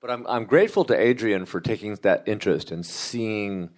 But 0.00 0.10
I'm, 0.10 0.26
I'm 0.26 0.44
grateful 0.44 0.84
to 0.86 0.98
Adrian 0.98 1.44
for 1.44 1.60
taking 1.60 1.94
that 1.96 2.22
interest 2.26 2.70
and 2.70 2.84
seeing. 2.84 3.70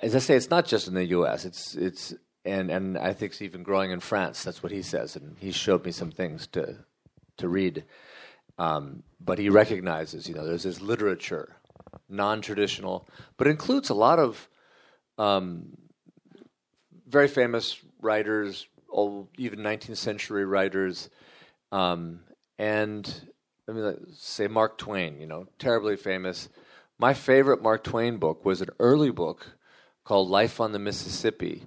As 0.00 0.14
I 0.14 0.20
say, 0.20 0.36
it's 0.36 0.50
not 0.50 0.66
just 0.66 0.88
in 0.88 0.94
the 0.94 1.06
U.S. 1.06 1.44
It's 1.44 1.74
it's 1.74 2.14
and 2.44 2.70
and 2.70 2.96
I 2.96 3.12
think 3.12 3.32
it's 3.32 3.42
even 3.42 3.62
growing 3.62 3.90
in 3.90 4.00
France. 4.00 4.44
That's 4.44 4.62
what 4.62 4.72
he 4.72 4.82
says, 4.82 5.16
and 5.16 5.36
he 5.38 5.50
showed 5.50 5.84
me 5.84 5.90
some 5.90 6.12
things 6.12 6.46
to 6.48 6.76
to 7.38 7.48
read. 7.48 7.84
Um, 8.58 9.02
but 9.20 9.38
he 9.38 9.48
recognizes, 9.48 10.28
you 10.28 10.34
know, 10.34 10.44
there's 10.44 10.64
this 10.64 10.80
literature, 10.80 11.56
non-traditional, 12.08 13.08
but 13.36 13.46
includes 13.46 13.88
a 13.88 13.94
lot 13.94 14.18
of 14.18 14.48
um, 15.18 15.76
very 17.08 17.28
famous 17.28 17.78
writers, 18.00 18.66
old, 18.90 19.28
even 19.38 19.60
19th 19.60 19.96
century 19.96 20.44
writers, 20.44 21.08
um, 21.72 22.20
and 22.58 23.31
I 23.68 23.72
mean, 23.72 24.06
say 24.14 24.48
Mark 24.48 24.78
Twain, 24.78 25.20
you 25.20 25.26
know, 25.26 25.46
terribly 25.58 25.96
famous. 25.96 26.48
My 26.98 27.14
favorite 27.14 27.62
Mark 27.62 27.84
Twain 27.84 28.18
book 28.18 28.44
was 28.44 28.60
an 28.60 28.70
early 28.78 29.10
book 29.10 29.56
called 30.04 30.28
Life 30.28 30.60
on 30.60 30.72
the 30.72 30.78
Mississippi 30.78 31.66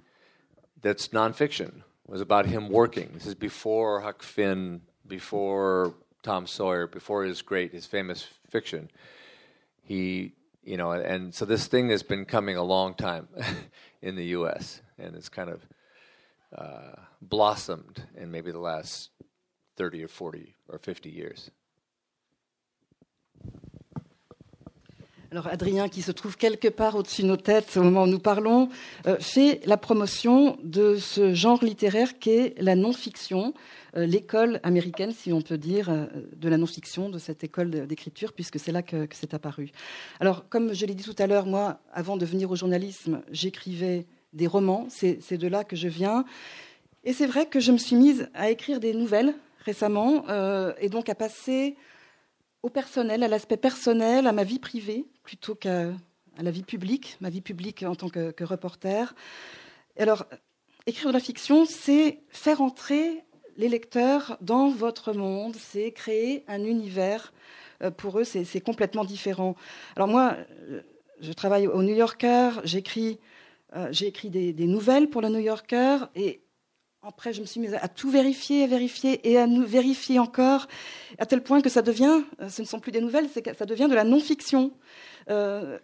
that's 0.82 1.08
nonfiction, 1.08 1.78
It 1.78 2.10
was 2.10 2.20
about 2.20 2.46
him 2.46 2.68
working. 2.68 3.10
This 3.14 3.26
is 3.26 3.34
before 3.34 4.02
Huck 4.02 4.22
Finn, 4.22 4.82
before 5.06 5.94
Tom 6.22 6.46
Sawyer, 6.46 6.86
before 6.86 7.24
his 7.24 7.42
great, 7.42 7.72
his 7.72 7.86
famous 7.86 8.26
fiction. 8.50 8.90
He, 9.82 10.34
you 10.62 10.76
know, 10.76 10.92
and 10.92 11.34
so 11.34 11.44
this 11.44 11.66
thing 11.66 11.88
has 11.90 12.02
been 12.02 12.24
coming 12.24 12.56
a 12.56 12.62
long 12.62 12.94
time 12.94 13.28
in 14.02 14.16
the 14.16 14.26
U.S. 14.26 14.80
and 14.98 15.16
it's 15.16 15.28
kind 15.28 15.50
of 15.50 15.66
uh, 16.56 17.00
blossomed 17.22 18.02
in 18.16 18.30
maybe 18.30 18.52
the 18.52 18.58
last 18.58 19.10
30 19.76 20.04
or 20.04 20.08
40 20.08 20.54
or 20.68 20.78
50 20.78 21.10
years. 21.10 21.50
Alors 25.32 25.48
Adrien, 25.48 25.88
qui 25.88 26.02
se 26.02 26.12
trouve 26.12 26.36
quelque 26.36 26.68
part 26.68 26.94
au-dessus 26.94 27.22
de 27.22 27.26
nos 27.26 27.36
têtes 27.36 27.76
au 27.76 27.82
moment 27.82 28.04
où 28.04 28.06
nous 28.06 28.20
parlons, 28.20 28.68
euh, 29.08 29.16
fait 29.18 29.60
la 29.66 29.76
promotion 29.76 30.56
de 30.62 30.96
ce 30.96 31.34
genre 31.34 31.64
littéraire 31.64 32.20
qu'est 32.20 32.54
la 32.58 32.76
non-fiction, 32.76 33.52
euh, 33.96 34.06
l'école 34.06 34.60
américaine, 34.62 35.10
si 35.12 35.32
on 35.32 35.40
peut 35.40 35.58
dire, 35.58 35.90
euh, 35.90 36.06
de 36.36 36.48
la 36.48 36.58
non-fiction, 36.58 37.08
de 37.08 37.18
cette 37.18 37.42
école 37.42 37.70
d'écriture, 37.70 38.32
puisque 38.32 38.60
c'est 38.60 38.70
là 38.70 38.82
que, 38.82 39.06
que 39.06 39.16
c'est 39.16 39.34
apparu. 39.34 39.72
Alors, 40.20 40.48
comme 40.48 40.72
je 40.72 40.86
l'ai 40.86 40.94
dit 40.94 41.02
tout 41.02 41.16
à 41.18 41.26
l'heure, 41.26 41.46
moi, 41.46 41.80
avant 41.92 42.16
de 42.16 42.24
venir 42.24 42.48
au 42.52 42.56
journalisme, 42.56 43.22
j'écrivais 43.32 44.06
des 44.32 44.46
romans, 44.46 44.86
c'est 44.90 45.36
de 45.36 45.48
là 45.48 45.64
que 45.64 45.74
je 45.74 45.88
viens. 45.88 46.24
Et 47.02 47.12
c'est 47.12 47.26
vrai 47.26 47.46
que 47.46 47.58
je 47.58 47.72
me 47.72 47.78
suis 47.78 47.96
mise 47.96 48.28
à 48.34 48.50
écrire 48.50 48.78
des 48.78 48.94
nouvelles 48.94 49.34
récemment, 49.64 50.24
et 50.78 50.88
donc 50.88 51.08
à 51.08 51.16
passer 51.16 51.74
au 52.66 52.68
personnel, 52.68 53.22
à 53.22 53.28
l'aspect 53.28 53.56
personnel, 53.56 54.26
à 54.26 54.32
ma 54.32 54.42
vie 54.42 54.58
privée, 54.58 55.06
plutôt 55.22 55.54
qu'à 55.54 55.92
la 56.36 56.50
vie 56.50 56.64
publique, 56.64 57.16
ma 57.20 57.30
vie 57.30 57.40
publique 57.40 57.84
en 57.84 57.94
tant 57.94 58.08
que, 58.08 58.42
reporter. 58.42 59.14
alors, 59.96 60.26
écrire 60.86 61.06
de 61.06 61.12
la 61.12 61.20
fiction, 61.20 61.64
c'est 61.64 62.18
faire 62.28 62.60
entrer 62.60 63.22
les 63.56 63.68
lecteurs 63.68 64.36
dans 64.40 64.68
votre 64.68 65.12
monde, 65.12 65.54
c'est 65.54 65.92
créer 65.92 66.44
un 66.48 66.64
univers. 66.64 67.32
Euh, 67.84 67.92
pour 67.92 68.18
eux, 68.18 68.24
c'est 68.24 68.60
complètement 68.60 69.04
différent. 69.04 69.54
Alors 69.94 70.08
moi, 70.08 70.36
je 71.20 71.32
travaille 71.32 71.68
au 71.68 71.84
New 71.84 71.94
Yorker, 71.94 72.50
j'écris 72.64 73.20
euh, 73.76 73.92
des, 74.24 74.52
des, 74.52 74.66
nouvelles 74.66 75.08
pour 75.08 75.22
le 75.22 75.28
New 75.28 75.38
Yorker, 75.38 75.98
et 76.16 76.40
après, 77.02 77.32
je 77.32 77.40
me 77.40 77.46
suis 77.46 77.60
mise 77.60 77.74
à 77.74 77.88
tout 77.88 78.10
vérifier, 78.10 78.64
à 78.64 78.66
vérifier 78.66 79.28
et 79.28 79.38
à 79.38 79.46
nous 79.46 79.64
vérifier 79.64 80.18
encore, 80.18 80.66
à 81.18 81.26
tel 81.26 81.42
point 81.42 81.60
que 81.60 81.68
ça 81.68 81.82
devient, 81.82 82.22
euh, 82.40 82.48
ce 82.48 82.62
ne 82.62 82.66
sont 82.66 82.80
plus 82.80 82.92
des 82.92 83.00
nouvelles, 83.00 83.28
ça 83.30 83.66
devient 83.66 83.86
de 83.88 83.94
la 83.94 84.04
non-fiction. 84.04 84.72
Euh, 85.30 85.78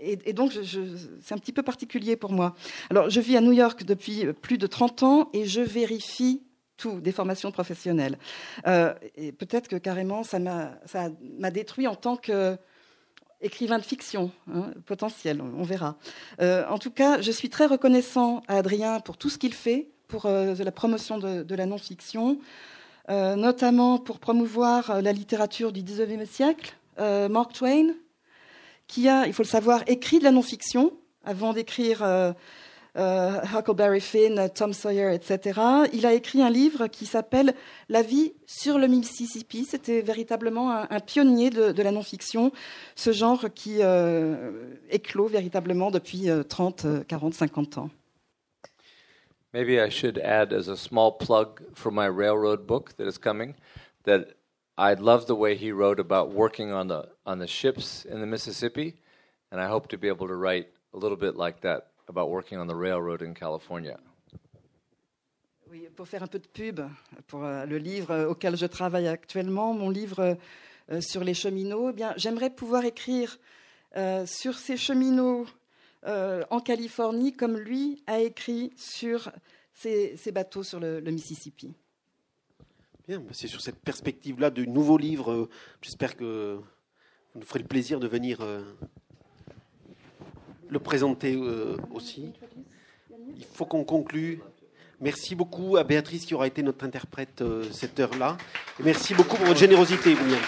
et, 0.00 0.32
donc, 0.32 0.52
c'est 0.52 1.34
un 1.34 1.38
petit 1.38 1.52
peu 1.52 1.62
particulier 1.62 2.16
pour 2.16 2.32
moi. 2.32 2.54
Alors, 2.88 3.10
je 3.10 3.20
vis 3.20 3.36
à 3.36 3.40
New 3.40 3.52
York 3.52 3.84
depuis 3.84 4.32
plus 4.32 4.56
de 4.56 4.66
30 4.66 5.02
ans 5.02 5.30
et 5.32 5.44
je 5.44 5.60
vérifie 5.60 6.42
tout, 6.76 7.00
des 7.00 7.10
formations 7.10 7.50
professionnelles. 7.50 8.16
Euh, 8.66 8.94
et 9.16 9.32
peut-être 9.32 9.66
que 9.66 9.76
carrément, 9.76 10.22
ça 10.22 10.38
m'a 10.38 11.50
détruit 11.50 11.88
en 11.88 11.96
tant 11.96 12.16
que 12.16 12.56
écrivain 13.40 13.78
de 13.78 13.84
fiction 13.84 14.30
hein, 14.52 14.72
potentiel, 14.86 15.40
on 15.40 15.62
verra. 15.62 15.96
Euh, 16.40 16.66
en 16.68 16.78
tout 16.78 16.90
cas, 16.90 17.20
je 17.20 17.30
suis 17.30 17.48
très 17.48 17.66
reconnaissant 17.66 18.42
à 18.48 18.56
Adrien 18.56 19.00
pour 19.00 19.16
tout 19.16 19.30
ce 19.30 19.38
qu'il 19.38 19.54
fait 19.54 19.88
pour 20.08 20.26
euh, 20.26 20.54
la 20.54 20.72
promotion 20.72 21.18
de, 21.18 21.54
la 21.54 21.66
non-fiction, 21.66 22.38
euh, 23.10 23.36
notamment 23.36 23.98
pour 23.98 24.18
promouvoir 24.18 25.02
la 25.02 25.12
littérature 25.12 25.72
du 25.72 25.82
19e 25.82 26.26
siècle. 26.26 26.74
Mark 27.30 27.52
Twain, 27.52 27.94
qui 28.88 29.08
a, 29.08 29.28
il 29.28 29.32
faut 29.32 29.44
le 29.44 29.48
savoir, 29.48 29.84
écrit 29.86 30.18
de 30.18 30.24
la 30.24 30.32
non-fiction 30.32 30.92
avant 31.24 31.52
d'écrire 31.52 32.02
euh, 32.98 33.40
Huckleberry 33.54 34.00
Finn, 34.00 34.50
Tom 34.54 34.72
Sawyer, 34.72 35.14
etc. 35.14 35.60
Il 35.92 36.04
a 36.04 36.12
écrit 36.12 36.42
un 36.42 36.50
livre 36.50 36.86
qui 36.88 37.06
s'appelle 37.06 37.54
La 37.88 38.02
vie 38.02 38.32
sur 38.46 38.78
le 38.78 38.86
Mississippi. 38.86 39.64
C'était 39.64 40.00
véritablement 40.00 40.70
un, 40.70 41.00
pionnier 41.00 41.50
de, 41.50 41.82
la 41.82 41.92
non-fiction, 41.92 42.52
ce 42.96 43.12
genre 43.12 43.46
qui 43.54 43.78
euh, 43.80 44.74
éclot 44.90 45.26
véritablement 45.26 45.90
depuis 45.90 46.28
30, 46.48 47.06
40, 47.06 47.34
50 47.34 47.78
ans. 47.78 47.90
Maybe 49.54 49.78
I 49.78 49.88
should 49.88 50.18
add 50.18 50.52
as 50.52 50.68
a 50.68 50.76
small 50.76 51.16
plug 51.16 51.62
for 51.74 51.90
my 51.90 52.06
railroad 52.06 52.66
book 52.66 52.96
that 52.98 53.06
is 53.06 53.16
coming 53.16 53.54
that 54.04 54.36
I 54.76 54.94
love 54.94 55.26
the 55.26 55.34
way 55.34 55.56
he 55.56 55.72
wrote 55.72 55.98
about 55.98 56.32
working 56.32 56.70
on 56.70 56.88
the 56.88 57.08
on 57.24 57.38
the 57.38 57.46
ships 57.46 58.04
in 58.04 58.20
the 58.20 58.26
Mississippi, 58.26 58.94
and 59.50 59.60
I 59.60 59.66
hope 59.66 59.88
to 59.88 59.98
be 59.98 60.08
able 60.08 60.28
to 60.28 60.36
write 60.36 60.68
a 60.92 60.98
little 60.98 61.16
bit 61.16 61.34
like 61.34 61.62
that 61.62 61.88
about 62.08 62.30
working 62.30 62.58
on 62.58 62.66
the 62.66 62.74
railroad 62.74 63.22
in 63.22 63.34
California? 63.34 63.98
Oui, 65.70 65.86
pour 65.94 66.08
faire 66.08 66.22
un 66.22 66.26
peu 66.26 66.38
de 66.38 66.46
pub 66.46 66.80
pour 67.26 67.44
euh, 67.44 67.66
le 67.66 67.76
livre 67.76 68.26
auquel 68.26 68.56
je 68.56 68.64
travaille 68.64 69.06
actuellement, 69.06 69.74
mon 69.74 69.90
livre 69.90 70.38
euh, 70.90 71.00
sur 71.02 71.22
les 71.24 71.34
cheminots, 71.34 71.90
eh 71.90 71.92
bien, 71.92 72.14
j'aimerais 72.16 72.48
pouvoir 72.48 72.86
écrire 72.86 73.38
euh, 73.96 74.24
sur 74.24 74.54
ces 74.54 74.76
cheminots 74.76 75.46
en 76.50 76.60
Californie 76.60 77.34
comme 77.34 77.58
lui 77.58 78.02
a 78.06 78.20
écrit 78.20 78.72
sur 78.76 79.30
ces, 79.74 80.16
bateaux 80.32 80.62
sur 80.62 80.80
le, 80.80 81.00
Mississippi. 81.00 81.74
Bien, 83.06 83.18
bah, 83.18 83.32
c'est 83.32 83.48
sur 83.48 83.60
cette 83.60 83.80
perspective-là 83.80 84.48
du 84.48 84.66
nouveau 84.66 84.96
livre. 84.96 85.50
J'espère 85.82 86.16
que 86.16 86.60
vous 87.34 87.40
nous 87.40 87.44
ferez 87.44 87.58
le 87.58 87.66
plaisir 87.66 88.00
de 88.00 88.06
venir 88.06 88.38
le 90.68 90.78
présenter 90.78 91.34
euh, 91.34 91.76
aussi. 91.92 92.32
Il 93.36 93.44
faut 93.54 93.64
qu'on 93.64 93.84
conclue. 93.84 94.40
Merci 95.00 95.34
beaucoup 95.34 95.76
à 95.76 95.84
Béatrice 95.84 96.26
qui 96.26 96.34
aura 96.34 96.46
été 96.46 96.62
notre 96.62 96.84
interprète 96.84 97.40
euh, 97.40 97.64
cette 97.72 98.00
heure-là. 98.00 98.36
Merci 98.82 99.14
beaucoup 99.14 99.36
pour 99.36 99.46
votre 99.46 99.58
générosité, 99.58 100.14
William. 100.14 100.40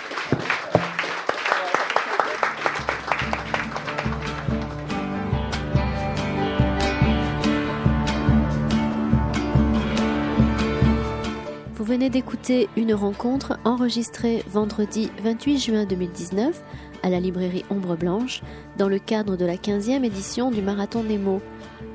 Vous 11.77 11.85
venez 11.85 12.11
d'écouter 12.11 12.69
une 12.77 12.95
rencontre 12.95 13.59
enregistrée 13.65 14.45
vendredi 14.49 15.11
28 15.23 15.59
juin 15.59 15.85
2019 15.85 16.63
à 17.03 17.11
la 17.11 17.21
librairie 17.21 17.65
Ombre 17.71 17.97
Blanche 17.97 18.43
dans 18.79 18.89
le 18.89 18.99
cadre 18.99 19.37
de 19.37 19.45
la 19.45 19.57
15e 19.57 20.05
édition 20.05 20.51
du 20.51 20.63
Marathon 20.63 21.03
mots 21.03 21.43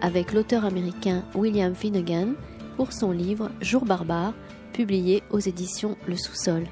avec 0.02 0.34
l'auteur 0.34 0.66
américain 0.66 1.24
William 1.36 1.76
Finnegan 1.76 2.34
pour 2.76 2.92
son 2.92 3.12
livre 3.12 3.50
Jour 3.62 3.86
barbare 3.86 4.34
publié 4.74 5.24
aux 5.32 5.40
éditions 5.40 5.98
Le 6.08 6.18
Sous-sol. 6.18 6.66